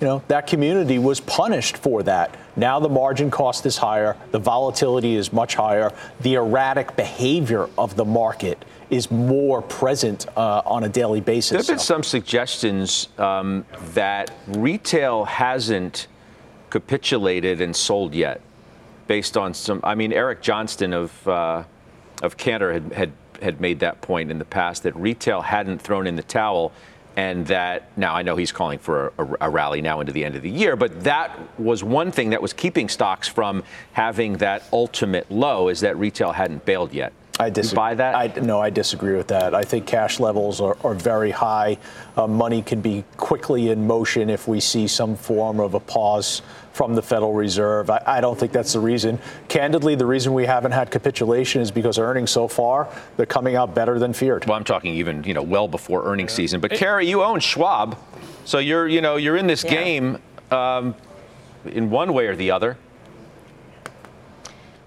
you 0.00 0.06
know, 0.06 0.22
that 0.28 0.46
community 0.46 0.98
was 0.98 1.20
punished 1.20 1.76
for 1.76 2.02
that. 2.04 2.36
Now 2.56 2.78
the 2.78 2.88
margin 2.88 3.30
cost 3.30 3.66
is 3.66 3.76
higher, 3.76 4.16
the 4.30 4.38
volatility 4.38 5.16
is 5.16 5.32
much 5.32 5.54
higher, 5.54 5.92
the 6.20 6.34
erratic 6.34 6.96
behavior 6.96 7.68
of 7.76 7.96
the 7.96 8.04
market 8.04 8.64
is 8.90 9.10
more 9.10 9.60
present 9.60 10.26
uh, 10.36 10.62
on 10.64 10.84
a 10.84 10.88
daily 10.88 11.20
basis. 11.20 11.50
There 11.50 11.58
have 11.58 11.66
been 11.66 11.78
some 11.78 12.02
suggestions 12.02 13.08
um, 13.18 13.66
that 13.94 14.30
retail 14.46 15.24
hasn't 15.24 16.06
capitulated 16.70 17.60
and 17.60 17.74
sold 17.74 18.14
yet, 18.14 18.40
based 19.06 19.36
on 19.36 19.52
some. 19.52 19.80
I 19.82 19.94
mean, 19.94 20.12
Eric 20.12 20.42
Johnston 20.42 20.92
of 20.92 21.28
uh, 21.28 21.64
of 22.22 22.36
Cantor 22.36 22.72
had, 22.72 22.92
had 22.92 23.12
had 23.42 23.60
made 23.60 23.80
that 23.80 24.00
point 24.00 24.30
in 24.30 24.38
the 24.38 24.44
past 24.44 24.82
that 24.82 24.96
retail 24.96 25.42
hadn't 25.42 25.80
thrown 25.80 26.06
in 26.06 26.16
the 26.16 26.22
towel 26.22 26.72
and 27.18 27.48
that 27.48 27.90
now 27.98 28.14
I 28.14 28.22
know 28.22 28.36
he's 28.36 28.52
calling 28.52 28.78
for 28.78 29.12
a, 29.18 29.46
a, 29.46 29.50
rally 29.50 29.82
now 29.82 29.98
into 29.98 30.12
the 30.12 30.24
end 30.24 30.36
of 30.36 30.42
the 30.42 30.50
year, 30.50 30.76
but 30.76 31.02
that 31.02 31.36
was 31.58 31.82
one 31.82 32.12
thing 32.12 32.30
that 32.30 32.40
was 32.40 32.52
keeping 32.52 32.88
stocks 32.88 33.26
from 33.26 33.64
having 33.92 34.34
that 34.34 34.62
ultimate 34.72 35.28
low 35.28 35.66
is 35.66 35.80
that 35.80 35.98
retail 35.98 36.30
hadn't 36.30 36.64
bailed 36.64 36.92
yet. 36.92 37.12
I 37.40 37.50
disagree. 37.50 37.76
buy 37.76 37.94
that? 37.96 38.14
I, 38.14 38.40
no, 38.40 38.60
I 38.60 38.70
disagree 38.70 39.16
with 39.16 39.26
that. 39.28 39.52
I 39.52 39.62
think 39.62 39.84
cash 39.84 40.20
levels 40.20 40.60
are, 40.60 40.76
are 40.84 40.94
very 40.94 41.32
high. 41.32 41.78
Uh, 42.16 42.28
money 42.28 42.62
can 42.62 42.80
be 42.80 43.04
quickly 43.16 43.70
in 43.70 43.84
motion 43.84 44.30
if 44.30 44.46
we 44.46 44.60
see 44.60 44.86
some 44.86 45.16
form 45.16 45.58
of 45.58 45.74
a 45.74 45.80
pause 45.80 46.42
from 46.78 46.94
the 46.94 47.02
Federal 47.02 47.32
Reserve. 47.32 47.90
I, 47.90 48.00
I, 48.06 48.20
don't 48.20 48.38
think 48.38 48.52
that's 48.52 48.72
the 48.72 48.78
reason. 48.78 49.18
Candidly, 49.48 49.96
the 49.96 50.06
reason 50.06 50.32
we 50.32 50.46
haven't 50.46 50.70
had 50.70 50.92
capitulation 50.92 51.60
is 51.60 51.72
because 51.72 51.98
earnings 51.98 52.30
so 52.30 52.46
far 52.46 52.88
they're 53.16 53.26
coming 53.26 53.56
out 53.56 53.74
better 53.74 53.98
than 53.98 54.12
feared. 54.12 54.44
Well, 54.44 54.56
I'm 54.56 54.62
talking 54.62 54.94
even 54.94 55.24
you 55.24 55.34
know 55.34 55.42
well 55.42 55.66
before 55.66 56.04
earnings 56.04 56.30
yeah. 56.30 56.36
season. 56.36 56.60
But 56.60 56.70
Karen, 56.70 57.04
you 57.04 57.24
own 57.24 57.40
Schwab, 57.40 57.98
so 58.44 58.60
you're 58.60 58.86
you 58.86 59.00
know 59.00 59.16
you're 59.16 59.36
in 59.36 59.48
this 59.48 59.64
yeah. 59.64 59.70
game 59.74 60.18
um, 60.52 60.94
in 61.64 61.90
one 61.90 62.12
way 62.12 62.28
or 62.28 62.36
the 62.36 62.52
other. 62.52 62.78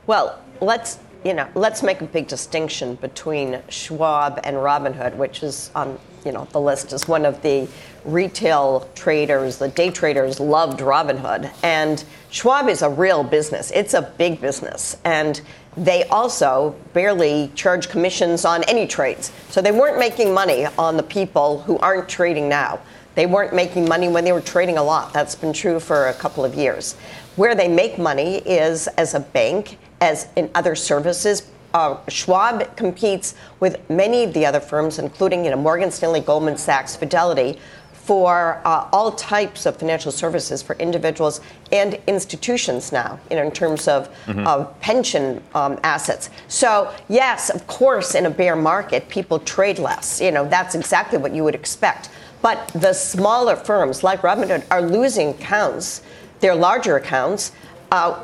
Well, 0.08 0.42
let's 0.62 0.98
you 1.26 1.34
know, 1.34 1.50
let's 1.56 1.84
make 1.84 2.00
a 2.00 2.06
big 2.06 2.30
distinction 2.30 2.96
between 2.96 3.62
Schwab 3.68 4.40
and 4.46 4.56
Robinhood, 4.56 5.18
which 5.18 5.44
is 5.44 5.72
on 5.76 6.00
you 6.26 6.32
know 6.32 6.48
the 6.52 6.62
list 6.62 6.94
is 6.94 7.08
one 7.08 7.26
of 7.26 7.42
the 7.42 7.68
retail 8.06 8.90
traders, 8.96 9.58
the 9.58 9.68
day 9.68 9.90
traders 9.92 10.40
loved 10.40 10.80
Robinhood, 10.80 11.52
and 11.64 12.04
Schwab 12.30 12.68
is 12.68 12.82
a 12.82 12.90
real 12.90 13.24
business. 13.24 13.72
It's 13.72 13.94
a 13.94 14.02
big 14.18 14.42
business, 14.42 14.98
and 15.04 15.42
they 15.78 16.04
also 16.06 16.76
barely 16.94 17.52
charge 17.56 17.90
commissions 17.90 18.44
on 18.44 18.64
any 18.66 18.88
trades. 18.88 19.32
So 19.50 19.62
they 19.62 19.72
weren't 19.72 20.00
making 20.00 20.34
money 20.34 20.66
on 20.78 20.98
the 20.98 21.04
people 21.04 21.62
who 21.62 21.78
aren't 21.80 22.10
trading 22.10 22.50
now. 22.50 22.80
They 23.16 23.26
weren't 23.26 23.54
making 23.54 23.88
money 23.88 24.08
when 24.08 24.24
they 24.24 24.32
were 24.32 24.42
trading 24.42 24.78
a 24.78 24.84
lot. 24.84 25.14
That's 25.14 25.36
been 25.36 25.54
true 25.54 25.80
for 25.80 26.08
a 26.08 26.14
couple 26.14 26.46
of 26.46 26.56
years. 26.56 26.96
Where 27.36 27.56
they 27.56 27.68
make 27.68 27.98
money 27.98 28.38
is 28.38 28.88
as 28.88 29.14
a 29.14 29.20
bank 29.20 29.78
as 30.02 30.28
in 30.36 30.50
other 30.56 30.76
services. 30.76 31.50
Uh, 31.74 31.98
Schwab 32.08 32.76
competes 32.76 33.36
with 33.60 33.90
many 33.90 34.24
of 34.24 34.34
the 34.34 34.46
other 34.46 34.60
firms, 34.60 35.00
including 35.00 35.46
you 35.46 35.52
know, 35.52 35.58
Morgan 35.58 35.92
Stanley, 35.92 36.20
Goldman 36.20 36.58
Sachs, 36.58 36.96
Fidelity, 36.96 37.58
for 37.94 38.62
uh, 38.66 38.90
all 38.92 39.12
types 39.12 39.66
of 39.66 39.78
financial 39.78 40.12
services 40.12 40.62
for 40.62 40.76
individuals 40.78 41.40
and 41.72 42.00
institutions 42.08 42.92
now, 42.92 43.20
you 43.30 43.36
know, 43.36 43.44
in 43.44 43.52
terms 43.52 43.88
of, 43.88 44.10
mm-hmm. 44.26 44.46
of 44.48 44.78
pension 44.82 45.42
um, 45.54 45.80
assets. 45.84 46.30
So, 46.48 46.94
yes, 47.10 47.50
of 47.50 47.68
course, 47.68 48.16
in 48.16 48.26
a 48.26 48.30
bear 48.30 48.56
market, 48.56 49.08
people 49.08 49.40
trade 49.40 49.78
less. 49.78 50.20
You 50.20 50.32
know, 50.32 50.48
that's 50.48 50.74
exactly 50.74 51.20
what 51.20 51.34
you 51.34 51.44
would 51.44 51.56
expect. 51.56 52.10
But 52.42 52.68
the 52.70 52.92
smaller 52.94 53.56
firms 53.56 54.04
like 54.04 54.22
Robinhood 54.24 54.66
are 54.72 54.82
losing 54.82 55.30
accounts, 55.30 56.02
their 56.40 56.56
larger 56.56 56.98
accounts, 56.98 57.52
uh, 57.92 58.20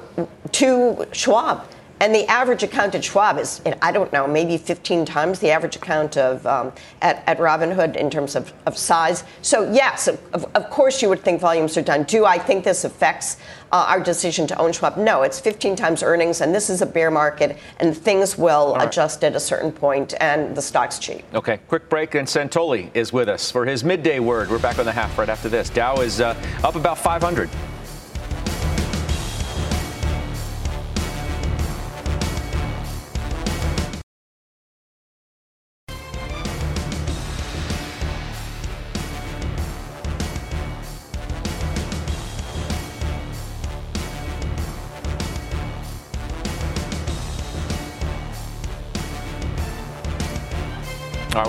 to 0.54 1.06
Schwab. 1.12 1.66
And 2.00 2.14
the 2.14 2.28
average 2.28 2.62
account 2.62 2.93
at 2.93 3.04
Schwab 3.04 3.39
is, 3.39 3.62
I 3.82 3.91
don't 3.91 4.12
know, 4.14 4.28
maybe 4.28 4.58
15 4.58 5.06
times 5.06 5.39
the 5.39 5.50
average 5.50 5.76
account 5.76 6.16
of 6.16 6.45
um, 6.45 6.72
at, 7.02 7.24
at 7.28 7.39
Robinhood 7.39 7.95
in 7.95 8.10
terms 8.10 8.36
of, 8.36 8.54
of 8.66 8.78
size. 8.78 9.24
So 9.41 9.72
yes, 9.72 10.08
of, 10.08 10.20
of, 10.34 10.70
course 10.70 11.02
you 11.02 11.10
would 11.10 11.22
think 11.22 11.41
volumes 11.41 11.76
are 11.76 11.82
done. 11.82 12.04
Do 12.04 12.26
I 12.26 12.38
think 12.38 12.64
this 12.64 12.84
affects 12.84 13.38
uh, 13.72 13.86
our 13.88 14.00
decision 14.00 14.45
to 14.48 14.58
own 14.60 14.74
Schwab? 14.74 14.98
No, 14.98 15.24
it's 15.24 15.39
15 15.39 15.76
times 15.76 16.04
earnings, 16.04 16.41
and 16.41 16.54
this 16.54 16.70
is 16.70 16.82
a 16.82 16.86
bear 16.86 17.10
market, 17.10 17.58
and 17.80 17.98
things 17.98 18.38
will 18.38 18.76
right. 18.76 18.88
adjust 18.88 19.24
at 19.24 19.36
a 19.36 19.39
certain 19.39 19.72
point, 19.72 20.14
and 20.20 20.56
the 20.56 20.62
stock's 20.62 21.00
cheap. 21.00 21.24
Okay, 21.34 21.58
quick 21.68 21.89
break, 21.89 22.14
and 22.14 22.28
Santoli 22.28 22.91
is 22.93 23.12
with 23.12 23.28
us 23.28 23.50
for 23.50 23.66
his 23.66 23.84
midday 23.84 24.20
word. 24.20 24.50
We're 24.50 24.60
back 24.60 24.78
on 24.78 24.86
the 24.86 24.91
half 24.91 25.18
right 25.18 25.30
after 25.30 25.50
this. 25.50 25.70
Dow 25.70 26.02
is 26.02 26.22
uh, 26.22 26.36
up 26.64 26.76
about 26.76 27.00
500. 27.00 27.50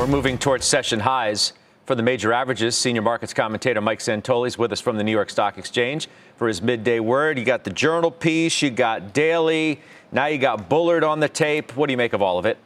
Moving 0.09 0.39
towards 0.39 0.65
session 0.65 1.01
highs 1.01 1.53
for 1.85 1.95
the 1.95 2.03
major 2.03 2.33
averages. 2.33 2.75
Senior 2.79 3.03
markets 3.03 3.35
commentator 3.35 3.83
Mike 3.83 3.99
Santoli 3.99 4.47
is 4.47 4.57
with 4.57 4.73
us 4.73 4.81
from 4.81 4.97
the 4.97 5.05
New 5.05 5.13
York 5.13 5.29
Stock 5.29 5.59
Exchange 5.59 6.09
for 6.37 6.49
his 6.49 6.63
midday 6.63 6.99
word. 6.99 7.39
You 7.39 7.45
got 7.45 7.63
the 7.63 7.71
journal 7.71 8.11
piece, 8.11 8.63
you 8.63 8.71
got 8.71 9.13
Daly, 9.13 9.83
now 10.11 10.25
you 10.25 10.39
got 10.39 10.71
Bullard 10.71 11.05
on 11.05 11.21
the 11.21 11.29
tape. 11.29 11.77
What 11.77 11.89
do 11.89 11.93
you 11.93 11.99
make 11.99 12.15
of 12.15 12.23
all 12.23 12.39
of 12.39 12.47
it? 12.47 12.57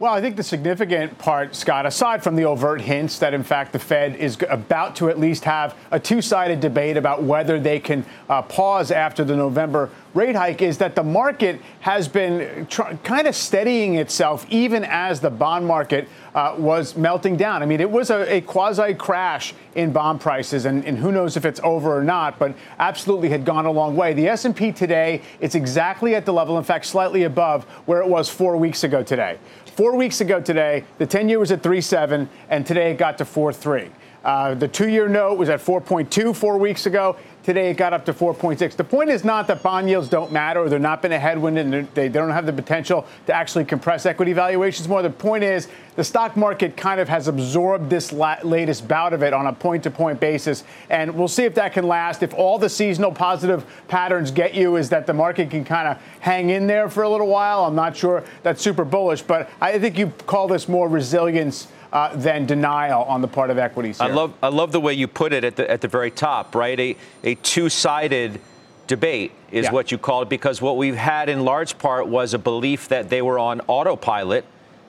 Well, 0.00 0.14
I 0.14 0.20
think 0.20 0.36
the 0.36 0.44
significant 0.44 1.18
part, 1.18 1.56
Scott, 1.56 1.84
aside 1.84 2.22
from 2.22 2.36
the 2.36 2.44
overt 2.44 2.80
hints 2.80 3.18
that, 3.18 3.34
in 3.34 3.42
fact, 3.42 3.72
the 3.72 3.80
Fed 3.80 4.14
is 4.14 4.38
about 4.48 4.94
to 4.96 5.08
at 5.08 5.18
least 5.18 5.42
have 5.42 5.76
a 5.90 5.98
two 5.98 6.22
sided 6.22 6.60
debate 6.60 6.96
about 6.96 7.24
whether 7.24 7.58
they 7.58 7.80
can 7.80 8.06
uh, 8.28 8.42
pause 8.42 8.92
after 8.92 9.24
the 9.24 9.34
November 9.34 9.90
rate 10.14 10.36
hike, 10.36 10.62
is 10.62 10.78
that 10.78 10.94
the 10.94 11.02
market 11.02 11.60
has 11.80 12.06
been 12.06 12.64
tr- 12.66 12.94
kind 13.02 13.26
of 13.26 13.34
steadying 13.34 13.96
itself 13.96 14.46
even 14.50 14.84
as 14.84 15.18
the 15.18 15.30
bond 15.30 15.66
market 15.66 16.08
uh, 16.32 16.54
was 16.56 16.96
melting 16.96 17.36
down. 17.36 17.64
I 17.64 17.66
mean, 17.66 17.80
it 17.80 17.90
was 17.90 18.10
a, 18.10 18.36
a 18.36 18.40
quasi 18.40 18.94
crash 18.94 19.52
in 19.74 19.90
bond 19.90 20.20
prices, 20.20 20.64
and, 20.64 20.84
and, 20.84 20.96
who 20.96 21.10
knows 21.10 21.36
if 21.36 21.44
it's 21.44 21.60
over 21.64 21.96
or 21.96 22.04
not, 22.04 22.38
but 22.38 22.54
absolutely 22.78 23.30
had 23.30 23.44
gone 23.44 23.66
a 23.66 23.70
long 23.72 23.96
way. 23.96 24.12
The 24.12 24.28
S&P 24.28 24.70
today, 24.70 25.22
it's 25.40 25.56
exactly 25.56 26.14
at 26.14 26.24
the 26.24 26.32
level, 26.32 26.56
in 26.56 26.62
fact, 26.62 26.86
slightly 26.86 27.24
above 27.24 27.64
where 27.86 28.00
it 28.00 28.06
was 28.06 28.28
four 28.28 28.56
weeks 28.56 28.84
ago 28.84 29.02
today. 29.02 29.38
Four 29.78 29.94
weeks 29.94 30.20
ago 30.20 30.40
today, 30.40 30.82
the 30.98 31.06
10 31.06 31.28
year 31.28 31.38
was 31.38 31.52
at 31.52 31.62
3.7, 31.62 32.26
and 32.48 32.66
today 32.66 32.90
it 32.90 32.98
got 32.98 33.16
to 33.18 33.24
4.3. 33.24 33.88
Uh, 34.24 34.54
the 34.54 34.66
two 34.66 34.88
year 34.88 35.08
note 35.08 35.38
was 35.38 35.48
at 35.48 35.60
4.2 35.60 36.34
four 36.34 36.58
weeks 36.58 36.86
ago. 36.86 37.14
Today 37.48 37.70
it 37.70 37.78
got 37.78 37.94
up 37.94 38.04
to 38.04 38.12
4.6. 38.12 38.76
The 38.76 38.84
point 38.84 39.08
is 39.08 39.24
not 39.24 39.46
that 39.46 39.62
bond 39.62 39.88
yields 39.88 40.10
don't 40.10 40.30
matter 40.30 40.60
or 40.60 40.68
they're 40.68 40.78
not 40.78 41.00
been 41.00 41.12
a 41.12 41.18
headwind 41.18 41.56
and 41.56 41.88
they 41.94 42.10
don't 42.10 42.28
have 42.28 42.44
the 42.44 42.52
potential 42.52 43.06
to 43.24 43.32
actually 43.32 43.64
compress 43.64 44.04
equity 44.04 44.34
valuations 44.34 44.86
more. 44.86 45.00
The 45.00 45.08
point 45.08 45.44
is 45.44 45.66
the 45.96 46.04
stock 46.04 46.36
market 46.36 46.76
kind 46.76 47.00
of 47.00 47.08
has 47.08 47.26
absorbed 47.26 47.88
this 47.88 48.12
latest 48.12 48.86
bout 48.86 49.14
of 49.14 49.22
it 49.22 49.32
on 49.32 49.46
a 49.46 49.52
point 49.54 49.84
to 49.84 49.90
point 49.90 50.20
basis. 50.20 50.62
And 50.90 51.14
we'll 51.14 51.26
see 51.26 51.44
if 51.44 51.54
that 51.54 51.72
can 51.72 51.88
last. 51.88 52.22
If 52.22 52.34
all 52.34 52.58
the 52.58 52.68
seasonal 52.68 53.12
positive 53.12 53.64
patterns 53.88 54.30
get 54.30 54.52
you 54.52 54.76
is 54.76 54.90
that 54.90 55.06
the 55.06 55.14
market 55.14 55.48
can 55.48 55.64
kind 55.64 55.88
of 55.88 55.96
hang 56.20 56.50
in 56.50 56.66
there 56.66 56.90
for 56.90 57.02
a 57.02 57.08
little 57.08 57.28
while. 57.28 57.64
I'm 57.64 57.74
not 57.74 57.96
sure 57.96 58.24
that's 58.42 58.60
super 58.60 58.84
bullish, 58.84 59.22
but 59.22 59.48
I 59.58 59.78
think 59.78 59.96
you 59.96 60.08
call 60.26 60.48
this 60.48 60.68
more 60.68 60.86
resilience 60.86 61.68
uh, 61.92 62.14
than 62.16 62.46
denial 62.46 63.02
on 63.04 63.20
the 63.20 63.28
part 63.28 63.50
of 63.50 63.58
equities. 63.58 63.98
Here. 63.98 64.08
I 64.08 64.12
love 64.12 64.34
I 64.42 64.48
love 64.48 64.72
the 64.72 64.80
way 64.80 64.94
you 64.94 65.08
put 65.08 65.32
it 65.32 65.44
at 65.44 65.56
the 65.56 65.70
at 65.70 65.80
the 65.80 65.88
very 65.88 66.10
top, 66.10 66.54
right? 66.54 66.78
A 66.78 66.96
a 67.24 67.34
two-sided 67.36 68.40
debate 68.86 69.32
is 69.52 69.64
yeah. 69.64 69.72
what 69.72 69.92
you 69.92 69.98
call 69.98 70.22
it 70.22 70.28
because 70.28 70.60
what 70.60 70.76
we've 70.76 70.96
had 70.96 71.28
in 71.28 71.44
large 71.44 71.78
part 71.78 72.08
was 72.08 72.34
a 72.34 72.38
belief 72.38 72.88
that 72.88 73.10
they 73.10 73.22
were 73.22 73.38
on 73.38 73.60
autopilot 73.66 74.44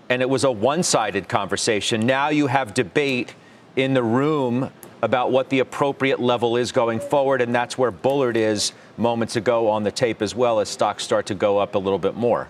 and 0.10 0.22
it 0.22 0.30
was 0.30 0.44
a 0.44 0.52
one-sided 0.52 1.28
conversation. 1.28 2.06
Now 2.06 2.30
you 2.30 2.48
have 2.48 2.74
debate 2.74 3.36
in 3.76 3.94
the 3.94 4.02
room 4.02 4.72
about 5.02 5.32
what 5.32 5.50
the 5.50 5.60
appropriate 5.60 6.20
level 6.20 6.58
is 6.58 6.72
going 6.72 7.00
forward 7.00 7.42
and 7.42 7.54
that's 7.54 7.78
where 7.78 7.92
Bullard 7.92 8.36
is 8.36 8.72
moments 8.98 9.36
ago 9.36 9.70
on 9.70 9.84
the 9.84 9.92
tape 9.92 10.22
as 10.22 10.34
well 10.34 10.60
as 10.60 10.70
stocks 10.70 11.04
start 11.04 11.26
to 11.28 11.36
go 11.36 11.58
up 11.58 11.76
a 11.76 11.78
little 11.78 12.00
bit 12.00 12.16
more. 12.16 12.50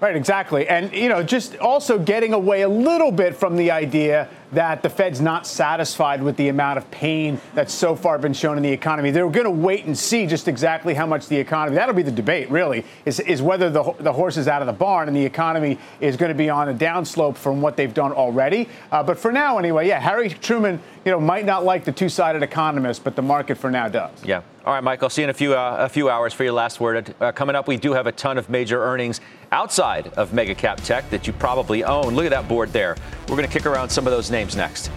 Right, 0.00 0.16
exactly. 0.16 0.66
And, 0.66 0.92
you 0.94 1.10
know, 1.10 1.22
just 1.22 1.56
also 1.58 1.98
getting 1.98 2.32
away 2.32 2.62
a 2.62 2.68
little 2.68 3.12
bit 3.12 3.36
from 3.36 3.56
the 3.56 3.70
idea 3.70 4.28
that 4.52 4.82
the 4.82 4.90
Fed's 4.90 5.20
not 5.20 5.46
satisfied 5.46 6.22
with 6.22 6.36
the 6.36 6.48
amount 6.48 6.78
of 6.78 6.90
pain 6.90 7.40
that's 7.54 7.72
so 7.72 7.94
far 7.94 8.18
been 8.18 8.32
shown 8.32 8.56
in 8.56 8.62
the 8.62 8.72
economy. 8.72 9.10
They're 9.10 9.28
going 9.28 9.44
to 9.44 9.50
wait 9.50 9.84
and 9.84 9.96
see 9.96 10.26
just 10.26 10.48
exactly 10.48 10.94
how 10.94 11.06
much 11.06 11.28
the 11.28 11.36
economy, 11.36 11.76
that'll 11.76 11.94
be 11.94 12.02
the 12.02 12.10
debate, 12.10 12.50
really, 12.50 12.84
is, 13.04 13.20
is 13.20 13.40
whether 13.42 13.70
the, 13.70 13.94
the 14.00 14.12
horse 14.12 14.36
is 14.36 14.48
out 14.48 14.62
of 14.62 14.66
the 14.66 14.72
barn 14.72 15.08
and 15.08 15.16
the 15.16 15.24
economy 15.24 15.78
is 16.00 16.16
going 16.16 16.30
to 16.30 16.38
be 16.38 16.50
on 16.50 16.68
a 16.68 16.74
downslope 16.74 17.36
from 17.36 17.60
what 17.60 17.76
they've 17.76 17.94
done 17.94 18.12
already. 18.12 18.68
Uh, 18.90 19.02
but 19.02 19.18
for 19.18 19.32
now, 19.32 19.58
anyway, 19.58 19.86
yeah, 19.86 20.00
Harry 20.00 20.28
Truman, 20.28 20.80
you 21.04 21.12
know, 21.12 21.20
might 21.20 21.44
not 21.44 21.64
like 21.64 21.84
the 21.84 21.92
two 21.92 22.08
sided 22.08 22.42
economist, 22.42 23.04
but 23.04 23.16
the 23.16 23.22
market 23.22 23.56
for 23.56 23.70
now 23.70 23.88
does. 23.88 24.24
Yeah. 24.24 24.42
All 24.64 24.74
right, 24.74 24.84
Mike, 24.84 25.02
I'll 25.02 25.08
see 25.08 25.22
you 25.22 25.24
in 25.24 25.30
a 25.30 25.34
few, 25.34 25.54
uh, 25.54 25.76
a 25.80 25.88
few 25.88 26.10
hours 26.10 26.34
for 26.34 26.44
your 26.44 26.52
last 26.52 26.80
word. 26.80 27.14
Uh, 27.18 27.32
coming 27.32 27.56
up, 27.56 27.66
we 27.66 27.78
do 27.78 27.92
have 27.92 28.06
a 28.06 28.12
ton 28.12 28.36
of 28.36 28.50
major 28.50 28.82
earnings 28.82 29.20
outside 29.52 30.08
of 30.16 30.34
mega 30.34 30.54
cap 30.54 30.78
tech 30.82 31.08
that 31.10 31.26
you 31.26 31.32
probably 31.32 31.82
own. 31.82 32.14
Look 32.14 32.26
at 32.26 32.30
that 32.30 32.46
board 32.46 32.70
there. 32.70 32.96
We're 33.22 33.36
going 33.36 33.48
to 33.48 33.52
kick 33.52 33.64
around 33.64 33.88
some 33.88 34.06
of 34.06 34.12
those 34.12 34.30
names 34.30 34.39
next. 34.56 34.90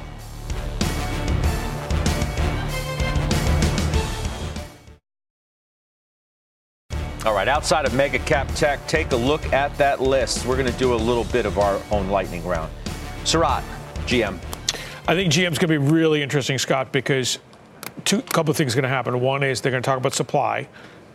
All 7.26 7.34
right, 7.34 7.48
outside 7.48 7.86
of 7.86 7.94
mega 7.94 8.20
cap 8.20 8.50
tech, 8.50 8.86
take 8.88 9.14
a 9.14 9.16
look 9.16 9.54
at 9.54 9.78
that 9.78 10.02
list. 10.02 10.46
We're 10.46 10.58
going 10.58 10.72
to 10.72 10.78
do 10.78 10.94
a 10.94 10.96
little 10.96 11.24
bit 11.26 11.46
of 11.46 11.58
our 11.58 11.80
own 11.90 12.10
lightning 12.10 12.46
round. 12.46 12.72
Sarat, 13.24 13.64
GM. 14.06 14.40
I 15.08 15.16
think 15.16 15.32
GM's 15.32 15.58
going 15.58 15.60
to 15.60 15.68
be 15.68 15.78
really 15.78 16.22
interesting, 16.22 16.58
Scott, 16.58 16.92
because 16.92 17.40
two 18.04 18.22
couple 18.22 18.52
of 18.52 18.58
things 18.58 18.74
are 18.74 18.76
going 18.76 18.84
to 18.84 18.90
happen. 18.90 19.20
One 19.22 19.42
is 19.42 19.62
they're 19.62 19.72
going 19.72 19.84
to 19.84 19.88
talk 19.88 19.98
about 19.98 20.14
supply 20.14 20.68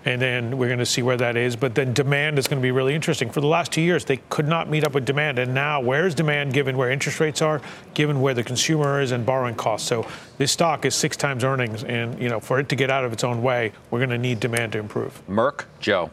and 0.09 0.22
then 0.22 0.56
we're 0.56 0.68
going 0.68 0.78
to 0.78 0.86
see 0.86 1.02
where 1.02 1.18
that 1.18 1.36
is. 1.36 1.54
But 1.54 1.74
then 1.74 1.92
demand 1.92 2.38
is 2.38 2.48
going 2.48 2.59
to 2.59 2.62
be 2.62 2.70
really 2.70 2.94
interesting. 2.94 3.28
For 3.28 3.42
the 3.42 3.46
last 3.46 3.72
two 3.72 3.82
years, 3.82 4.06
they 4.06 4.16
could 4.30 4.48
not 4.48 4.70
meet 4.70 4.82
up 4.82 4.94
with 4.94 5.04
demand, 5.04 5.38
and 5.38 5.52
now 5.52 5.82
where's 5.82 6.14
demand 6.14 6.54
given 6.54 6.78
where 6.78 6.90
interest 6.90 7.20
rates 7.20 7.42
are, 7.42 7.61
given 7.92 8.22
where 8.22 8.32
the 8.32 8.42
consumer 8.42 9.02
is, 9.02 9.12
and 9.12 9.26
borrowing 9.26 9.54
costs? 9.54 9.86
So 9.86 10.06
this 10.38 10.50
stock 10.50 10.86
is 10.86 10.94
six 10.94 11.14
times 11.14 11.44
earnings, 11.44 11.84
and 11.84 12.18
you 12.18 12.30
know 12.30 12.40
for 12.40 12.59
it 12.59 12.70
to 12.70 12.76
get 12.76 12.90
out 12.90 13.04
of 13.04 13.12
its 13.12 13.22
own 13.22 13.42
way, 13.42 13.72
we're 13.90 13.98
going 13.98 14.09
to 14.09 14.18
need 14.18 14.40
demand 14.40 14.72
to 14.72 14.78
improve. 14.78 15.20
Merck, 15.28 15.64
Joe. 15.78 16.11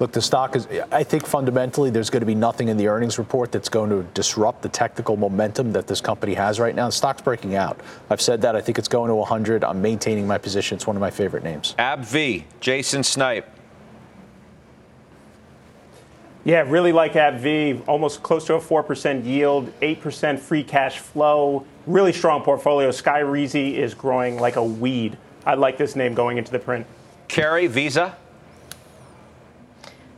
Look, 0.00 0.10
the 0.10 0.20
stock 0.20 0.56
is, 0.56 0.66
I 0.90 1.04
think 1.04 1.24
fundamentally 1.24 1.88
there's 1.90 2.10
going 2.10 2.22
to 2.22 2.26
be 2.26 2.34
nothing 2.34 2.66
in 2.68 2.76
the 2.76 2.88
earnings 2.88 3.16
report 3.16 3.52
that's 3.52 3.68
going 3.68 3.90
to 3.90 4.02
disrupt 4.12 4.62
the 4.62 4.68
technical 4.68 5.16
momentum 5.16 5.72
that 5.72 5.86
this 5.86 6.00
company 6.00 6.34
has 6.34 6.58
right 6.58 6.74
now. 6.74 6.86
The 6.86 6.92
stock's 6.92 7.22
breaking 7.22 7.54
out. 7.54 7.80
I've 8.10 8.20
said 8.20 8.42
that. 8.42 8.56
I 8.56 8.60
think 8.60 8.78
it's 8.78 8.88
going 8.88 9.08
to 9.08 9.14
100. 9.14 9.62
I'm 9.62 9.80
maintaining 9.80 10.26
my 10.26 10.36
position. 10.36 10.74
It's 10.74 10.86
one 10.86 10.96
of 10.96 11.00
my 11.00 11.12
favorite 11.12 11.44
names. 11.44 11.76
AbbVie, 11.78 12.42
Jason 12.58 13.04
Snipe. 13.04 13.48
Yeah, 16.42 16.64
really 16.66 16.92
like 16.92 17.12
AbbVie, 17.12 17.86
almost 17.86 18.22
close 18.22 18.44
to 18.46 18.54
a 18.54 18.60
4% 18.60 19.24
yield, 19.24 19.72
8% 19.80 20.38
free 20.38 20.64
cash 20.64 20.98
flow, 20.98 21.64
really 21.86 22.12
strong 22.12 22.42
portfolio. 22.42 22.90
Skyrizi 22.90 23.74
is 23.74 23.94
growing 23.94 24.38
like 24.38 24.56
a 24.56 24.64
weed. 24.64 25.16
I 25.46 25.54
like 25.54 25.78
this 25.78 25.94
name 25.96 26.14
going 26.14 26.36
into 26.36 26.50
the 26.52 26.58
print. 26.58 26.86
Karen, 27.28 27.68
Visa. 27.68 28.16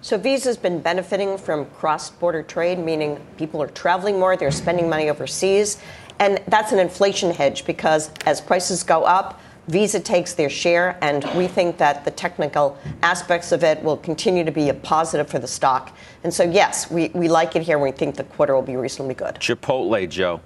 So 0.07 0.17
Visa's 0.17 0.57
been 0.57 0.79
benefiting 0.79 1.37
from 1.37 1.65
cross-border 1.67 2.45
trade, 2.45 2.79
meaning 2.79 3.19
people 3.37 3.61
are 3.61 3.67
traveling 3.67 4.21
more, 4.21 4.37
they're 4.37 4.53
spending 4.53 4.89
money 4.89 5.11
overseas, 5.11 5.79
and 6.21 6.41
that's 6.47 6.71
an 6.71 6.79
inflation 6.79 7.33
hedge 7.33 7.67
because 7.67 8.13
as 8.25 8.41
prices 8.41 8.85
go 8.85 9.03
up, 9.03 9.41
Visa 9.67 9.99
takes 9.99 10.33
their 10.33 10.49
share, 10.49 10.97
and 11.03 11.25
we 11.35 11.49
think 11.49 11.77
that 11.79 12.05
the 12.05 12.13
technical 12.13 12.79
aspects 13.03 13.51
of 13.51 13.65
it 13.65 13.83
will 13.83 13.97
continue 13.97 14.45
to 14.45 14.53
be 14.53 14.69
a 14.69 14.75
positive 14.75 15.29
for 15.29 15.41
the 15.41 15.49
stock. 15.49 15.93
And 16.23 16.33
so, 16.33 16.45
yes, 16.45 16.89
we, 16.89 17.09
we 17.09 17.27
like 17.27 17.57
it 17.57 17.63
here. 17.63 17.81
We 17.81 17.91
think 17.91 18.15
the 18.15 18.23
quarter 18.23 18.55
will 18.55 18.63
be 18.63 18.77
reasonably 18.77 19.15
good. 19.15 19.35
Chipotle, 19.41 20.09
Joe. 20.09 20.41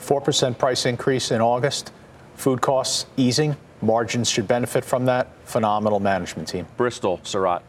4% 0.00 0.58
price 0.58 0.86
increase 0.86 1.30
in 1.30 1.40
August. 1.40 1.92
Food 2.34 2.62
costs 2.62 3.06
easing. 3.16 3.54
Margins 3.80 4.28
should 4.28 4.48
benefit 4.48 4.84
from 4.84 5.04
that. 5.04 5.28
Phenomenal 5.44 6.00
management 6.00 6.48
team. 6.48 6.66
Bristol, 6.76 7.18
Sarat. 7.18 7.62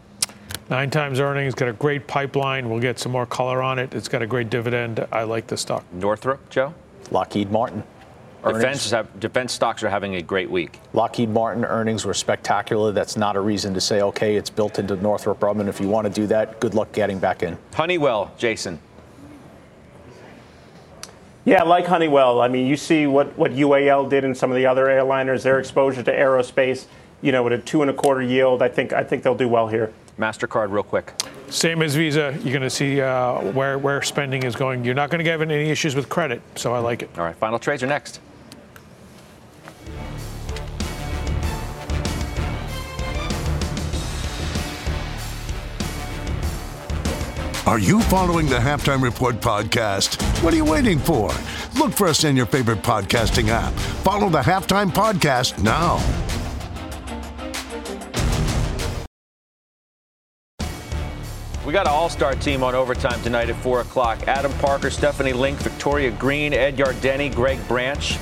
Nine 0.69 0.89
times 0.89 1.19
earnings, 1.19 1.55
got 1.55 1.69
a 1.69 1.73
great 1.73 2.07
pipeline. 2.07 2.69
We'll 2.69 2.81
get 2.81 2.99
some 2.99 3.11
more 3.11 3.25
color 3.25 3.61
on 3.61 3.79
it. 3.79 3.93
It's 3.93 4.09
got 4.09 4.21
a 4.21 4.27
great 4.27 4.49
dividend. 4.49 5.05
I 5.11 5.23
like 5.23 5.47
the 5.47 5.55
stock. 5.55 5.85
Northrop, 5.93 6.49
Joe? 6.49 6.73
Lockheed 7.09 7.51
Martin. 7.51 7.83
Defense, 8.45 8.91
have, 8.91 9.19
defense 9.19 9.51
stocks 9.51 9.83
are 9.83 9.89
having 9.89 10.15
a 10.15 10.21
great 10.21 10.49
week. 10.49 10.79
Lockheed 10.93 11.29
Martin 11.29 11.65
earnings 11.65 12.05
were 12.05 12.13
spectacular. 12.13 12.91
That's 12.91 13.17
not 13.17 13.35
a 13.35 13.39
reason 13.39 13.73
to 13.73 13.81
say, 13.81 14.01
okay, 14.01 14.35
it's 14.35 14.49
built 14.49 14.79
into 14.79 14.95
Northrop 14.95 15.39
Grumman. 15.39 15.67
If 15.67 15.81
you 15.81 15.87
want 15.87 16.05
to 16.07 16.13
do 16.13 16.27
that, 16.27 16.59
good 16.59 16.73
luck 16.73 16.91
getting 16.93 17.19
back 17.19 17.43
in. 17.43 17.57
Honeywell, 17.73 18.31
Jason. 18.37 18.79
Yeah, 21.45 21.63
like 21.63 21.85
Honeywell. 21.87 22.41
I 22.41 22.47
mean, 22.47 22.67
you 22.67 22.75
see 22.75 23.07
what, 23.07 23.37
what 23.37 23.51
UAL 23.51 24.09
did 24.09 24.23
and 24.23 24.35
some 24.35 24.51
of 24.51 24.57
the 24.57 24.65
other 24.65 24.85
airliners, 24.85 25.43
their 25.43 25.59
exposure 25.59 26.03
to 26.03 26.11
aerospace, 26.11 26.85
you 27.21 27.31
know, 27.31 27.43
with 27.43 27.53
a 27.53 27.57
two 27.57 27.81
and 27.81 27.91
a 27.91 27.93
quarter 27.93 28.21
yield. 28.21 28.61
I 28.61 28.69
think 28.69 28.93
I 28.93 29.03
think 29.03 29.23
they'll 29.23 29.35
do 29.35 29.47
well 29.47 29.67
here. 29.67 29.91
MasterCard, 30.19 30.71
real 30.71 30.83
quick. 30.83 31.13
Same 31.49 31.81
as 31.81 31.95
Visa. 31.95 32.37
You're 32.43 32.53
going 32.53 32.61
to 32.61 32.69
see 32.69 32.99
uh, 33.01 33.39
where, 33.51 33.77
where 33.77 34.01
spending 34.01 34.43
is 34.43 34.55
going. 34.55 34.83
You're 34.83 34.95
not 34.95 35.09
going 35.09 35.23
to 35.23 35.31
have 35.31 35.41
any 35.41 35.69
issues 35.69 35.95
with 35.95 36.09
credit, 36.09 36.41
so 36.55 36.73
I 36.73 36.79
like 36.79 37.03
it. 37.03 37.09
All 37.17 37.23
right, 37.23 37.35
final 37.35 37.59
trades 37.59 37.83
are 37.83 37.87
next. 37.87 38.19
Are 47.67 47.79
you 47.79 48.01
following 48.03 48.47
the 48.47 48.55
Halftime 48.55 49.01
Report 49.01 49.41
podcast? 49.41 50.21
What 50.41 50.53
are 50.53 50.55
you 50.55 50.63
waiting 50.63 50.99
for? 50.99 51.31
Look 51.77 51.91
for 51.91 52.07
us 52.07 52.23
in 52.23 52.37
your 52.37 52.45
favorite 52.45 52.81
podcasting 52.81 53.49
app. 53.49 53.73
Follow 53.73 54.29
the 54.29 54.39
Halftime 54.39 54.89
Podcast 54.89 55.61
now. 55.61 55.97
We 61.67 61.73
got 61.73 61.85
an 61.85 61.91
all-star 61.91 62.33
team 62.35 62.63
on 62.63 62.75
overtime 62.75 63.21
tonight 63.23 63.49
at 63.49 63.57
4 63.57 63.81
o'clock. 63.81 64.25
Adam 64.25 64.53
Parker, 64.53 64.89
Stephanie 64.89 65.33
Link, 65.33 65.59
Victoria 65.59 66.11
Greene, 66.11 66.53
Ed 66.53 66.77
Yardeni, 66.77 67.35
Greg 67.35 67.59
Branch. 67.67 68.17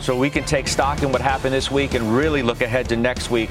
So 0.00 0.18
we 0.18 0.28
can 0.28 0.42
take 0.42 0.66
stock 0.66 1.04
in 1.04 1.12
what 1.12 1.20
happened 1.20 1.54
this 1.54 1.70
week 1.70 1.94
and 1.94 2.16
really 2.16 2.42
look 2.42 2.60
ahead 2.60 2.88
to 2.88 2.96
next 2.96 3.30
week. 3.30 3.50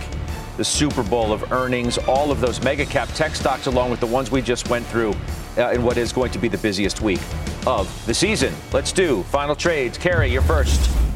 The 0.58 0.66
Super 0.66 1.02
Bowl 1.02 1.32
of 1.32 1.50
earnings, 1.54 1.98
all 1.98 2.30
of 2.30 2.42
those 2.42 2.62
mega 2.62 2.86
cap 2.86 3.08
tech 3.14 3.36
stocks, 3.36 3.68
along 3.68 3.90
with 3.90 4.02
the 4.02 4.06
ones 4.06 4.30
we 4.30 4.42
just 4.42 4.70
went 4.70 4.86
through 4.88 5.16
uh, 5.58 5.72
in 5.72 5.82
what 5.82 5.96
is 5.96 6.12
going 6.12 6.32
to 6.32 6.40
be 6.40 6.50
the 6.50 6.58
busiest 6.58 7.02
week 7.02 7.22
of 7.66 7.90
the 8.06 8.14
season. 8.14 8.54
Let's 8.74 8.92
do 8.92 9.24
final 9.24 9.56
trades. 9.56 9.98
Karen, 9.98 10.30
you're 10.30 10.42
first. 10.42 11.07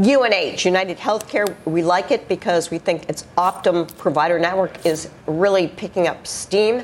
UNH, 0.00 0.64
United 0.64 0.96
Healthcare, 0.96 1.54
we 1.66 1.82
like 1.82 2.10
it 2.10 2.26
because 2.26 2.70
we 2.70 2.78
think 2.78 3.08
its 3.10 3.24
Optum 3.36 3.86
provider 3.98 4.38
network 4.38 4.86
is 4.86 5.10
really 5.26 5.68
picking 5.68 6.08
up 6.08 6.26
steam. 6.26 6.82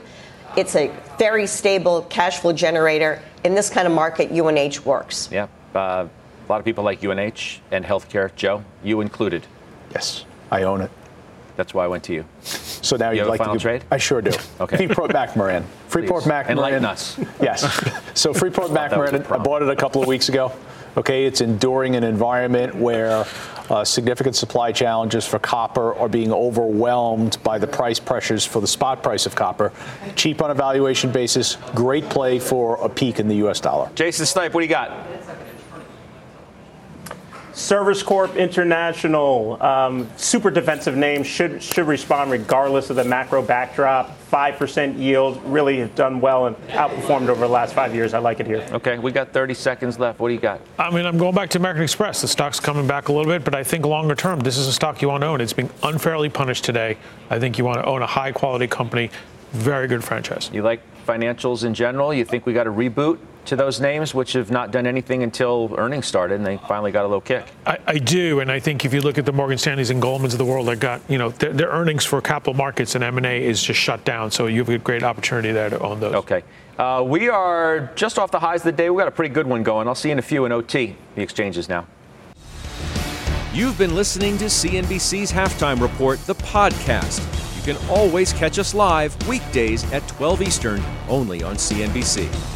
It's 0.55 0.77
a 0.77 0.91
very 1.19 1.47
stable 1.47 2.03
cash 2.03 2.41
flow 2.41 2.53
generator. 2.53 3.23
In 3.45 3.55
this 3.55 3.71
kind 3.71 3.87
of 3.87 3.95
market, 3.95 4.31
UNH 4.31 4.85
works. 4.85 5.31
Yeah. 5.33 5.47
Uh, 5.75 6.09
a 6.09 6.49
lot 6.49 6.59
of 6.59 6.65
people 6.67 6.85
like 6.85 7.03
UNH 7.03 7.61
and 7.71 7.85
healthcare. 7.87 8.35
Joe, 8.37 8.63
you 8.85 9.01
included. 9.01 9.47
Yes, 9.95 10.27
I 10.51 10.65
own 10.65 10.83
it. 10.83 10.91
That's 11.57 11.73
why 11.73 11.85
I 11.85 11.87
went 11.87 12.05
to 12.05 12.13
you. 12.13 12.27
So 12.43 12.97
now 12.97 13.11
You 13.11 13.17
you'd 13.17 13.21
have 13.21 13.29
a 13.29 13.31
like 13.31 13.39
final 13.39 13.55
to 13.55 13.59
do, 13.59 13.63
trade? 13.63 13.85
I 13.91 13.97
sure 13.97 14.21
do. 14.21 14.31
Okay. 14.61 14.77
Freeport 14.77 15.11
McMoran. 15.13 15.65
Freeport 15.89 16.25
Please. 16.25 16.31
McMoran. 16.33 16.51
Enlighten 16.51 16.85
us. 16.85 17.19
Yes. 17.41 17.65
So 18.15 18.33
Freeport 18.33 18.69
Thought 18.69 18.91
that 18.91 18.99
was 18.99 19.13
I 19.31 19.37
bought 19.39 19.63
it 19.63 19.69
a 19.69 19.77
couple 19.77 20.01
of 20.03 20.09
weeks 20.09 20.29
ago. 20.31 20.53
Okay, 20.97 21.27
it's 21.27 21.43
enduring 21.43 21.95
an 21.95 22.05
environment 22.05 22.75
where 22.75 23.27
uh, 23.69 23.85
significant 23.85 24.35
supply 24.35 24.73
challenges 24.73 25.27
for 25.27 25.39
copper 25.39 25.95
are 25.95 26.09
being 26.09 26.33
overwhelmed 26.33 27.37
by 27.43 27.59
the 27.59 27.67
price 27.67 27.99
pressures 28.01 28.47
for 28.47 28.61
the 28.63 28.67
spot 28.67 29.03
price 29.03 29.27
of 29.27 29.35
copper. 29.35 29.73
Cheap 30.15 30.41
on 30.41 30.51
a 30.51 30.55
valuation 30.55 31.13
basis, 31.13 31.59
great 31.75 32.09
play 32.09 32.39
for 32.39 32.77
a 32.77 32.89
peak 32.89 33.21
in 33.21 33.29
the 33.29 33.37
U.S. 33.37 33.61
dollar. 33.61 33.91
Jason 33.95 34.25
Snipe, 34.25 34.55
what 34.55 34.61
do 34.61 34.65
you 34.65 34.71
got? 34.71 35.07
Service 37.57 38.03
Corp 38.03 38.37
International, 38.37 39.61
um, 39.63 40.11
super 40.19 40.51
defensive 40.51 40.95
name, 40.95 41.23
should 41.23 41.63
should 41.63 41.87
respond 41.87 42.31
regardless 42.31 42.91
of 42.91 42.97
the 42.97 43.05
macro 43.05 43.41
backdrop. 43.41 44.15
Five 44.19 44.57
percent 44.57 44.99
yield, 44.99 45.43
really 45.43 45.79
have 45.79 45.95
done 45.95 46.21
well 46.21 46.49
and 46.49 46.57
outperformed 46.69 47.29
over 47.29 47.41
the 47.41 47.49
last 47.49 47.73
five 47.73 47.95
years. 47.95 48.13
I 48.13 48.19
like 48.19 48.41
it 48.41 48.47
here. 48.47 48.67
Okay, 48.73 48.99
we 48.99 49.11
got 49.11 49.33
30 49.33 49.55
seconds 49.55 49.99
left. 49.99 50.21
What 50.21 50.29
do 50.29 50.35
you 50.35 50.41
got? 50.41 50.61
I 50.79 50.91
mean, 50.91 51.07
I'm 51.07 51.17
going 51.17 51.35
back 51.35 51.49
to 51.51 51.59
American 51.59 51.83
Express. 51.83 52.21
The 52.21 52.29
stock's 52.29 52.61
coming 52.61 52.87
back 52.87 53.09
a 53.09 53.13
little 53.13 53.33
bit, 53.33 53.43
but 53.43 53.55
I 53.55 53.65
think 53.65 53.87
longer 53.87 54.15
term, 54.15 54.41
this 54.41 54.59
is 54.59 54.67
a 54.67 54.73
stock 54.73 55.01
you 55.01 55.09
want 55.09 55.23
to 55.23 55.29
own. 55.29 55.41
It's 55.41 55.55
being 55.55 55.71
unfairly 55.83 56.29
punished 56.29 56.63
today. 56.63 56.99
I 57.31 57.39
think 57.39 57.57
you 57.57 57.65
want 57.65 57.79
to 57.79 57.87
own 57.87 58.03
a 58.03 58.07
high 58.07 58.33
quality 58.33 58.67
company, 58.67 59.11
very 59.53 59.89
good 59.89 60.05
franchise. 60.05 60.51
You 60.53 60.61
like 60.61 60.83
financials 61.07 61.65
in 61.65 61.73
general? 61.73 62.13
You 62.13 62.27
think 62.27 62.45
we 62.45 62.53
got 62.53 62.67
a 62.67 62.73
reboot 62.73 63.19
to 63.47 63.57
those 63.57 63.81
names, 63.81 64.15
which 64.15 64.33
have 64.35 64.51
not 64.51 64.71
done 64.71 64.87
anything 64.87 65.23
until 65.23 65.75
earnings 65.79 66.07
started, 66.07 66.37
and 66.37 66.47
they 66.47 66.59
finally 66.69 66.93
got 66.93 67.03
a 67.05 67.09
little 67.09 67.21
kick? 67.21 67.47
I, 67.67 67.79
I 67.87 67.99
do, 67.99 68.41
and 68.41 68.51
I 68.51 68.61
think 68.61 68.85
if 68.85 68.93
you 68.93 69.01
look 69.01 69.19
at 69.19 69.27
the 69.27 69.33
Morgan 69.33 69.59
Stanleys 69.59 69.91
and 69.91 70.03
Goldmans 70.03 70.33
of 70.33 70.39
the 70.39 70.45
world, 70.45 70.69
that 70.69 70.81
got 70.81 71.01
you 71.09 71.19
know 71.19 71.31
their, 71.31 71.53
their 71.53 71.69
earnings 71.69 72.05
for 72.05 72.21
capital 72.21 72.55
markets 72.55 72.95
and 72.95 73.03
M 73.03 73.17
and 73.17 73.27
A 73.27 73.45
is 73.45 73.63
just 73.63 73.81
shut 73.81 74.05
down. 74.05 74.31
So 74.31 74.47
you 74.47 74.61
have 74.61 74.69
a 74.69 74.79
great 74.79 75.03
opportunity 75.03 75.53
there 75.53 75.71
to 75.71 75.79
own 75.81 76.01
those. 76.01 76.15
Okay. 76.15 76.43
Uh, 76.79 77.03
we 77.07 77.29
are 77.29 77.91
just 77.95 78.19
off 78.19 78.31
the 78.31 78.39
highs 78.39 78.61
of 78.61 78.65
the 78.65 78.73
day. 78.73 78.91
We 78.91 79.01
got 79.01 79.09
a 79.09 79.13
pretty 79.13 79.33
good 79.33 79.47
one 79.47 79.63
going. 79.63 79.89
I'll 79.89 79.95
see 79.95 80.09
you 80.09 80.13
in 80.13 80.19
a 80.19 80.23
few 80.23 80.45
in 80.45 80.53
OT. 80.53 80.95
The 81.15 81.23
exchanges 81.23 81.69
now. 81.69 81.87
You've 83.55 83.79
been 83.79 83.95
listening 83.95 84.37
to 84.39 84.45
CNBC's 84.47 85.33
Halftime 85.33 85.81
Report, 85.81 86.19
the 86.27 86.35
podcast. 86.35 87.25
You 87.57 87.73
can 87.73 87.89
always 87.89 88.35
catch 88.35 88.59
us 88.59 88.75
live 88.75 89.17
weekdays 89.27 89.91
at 89.93 90.07
12 90.09 90.43
Eastern, 90.43 90.83
only 91.09 91.43
on 91.43 91.57
CNBC. 91.57 92.56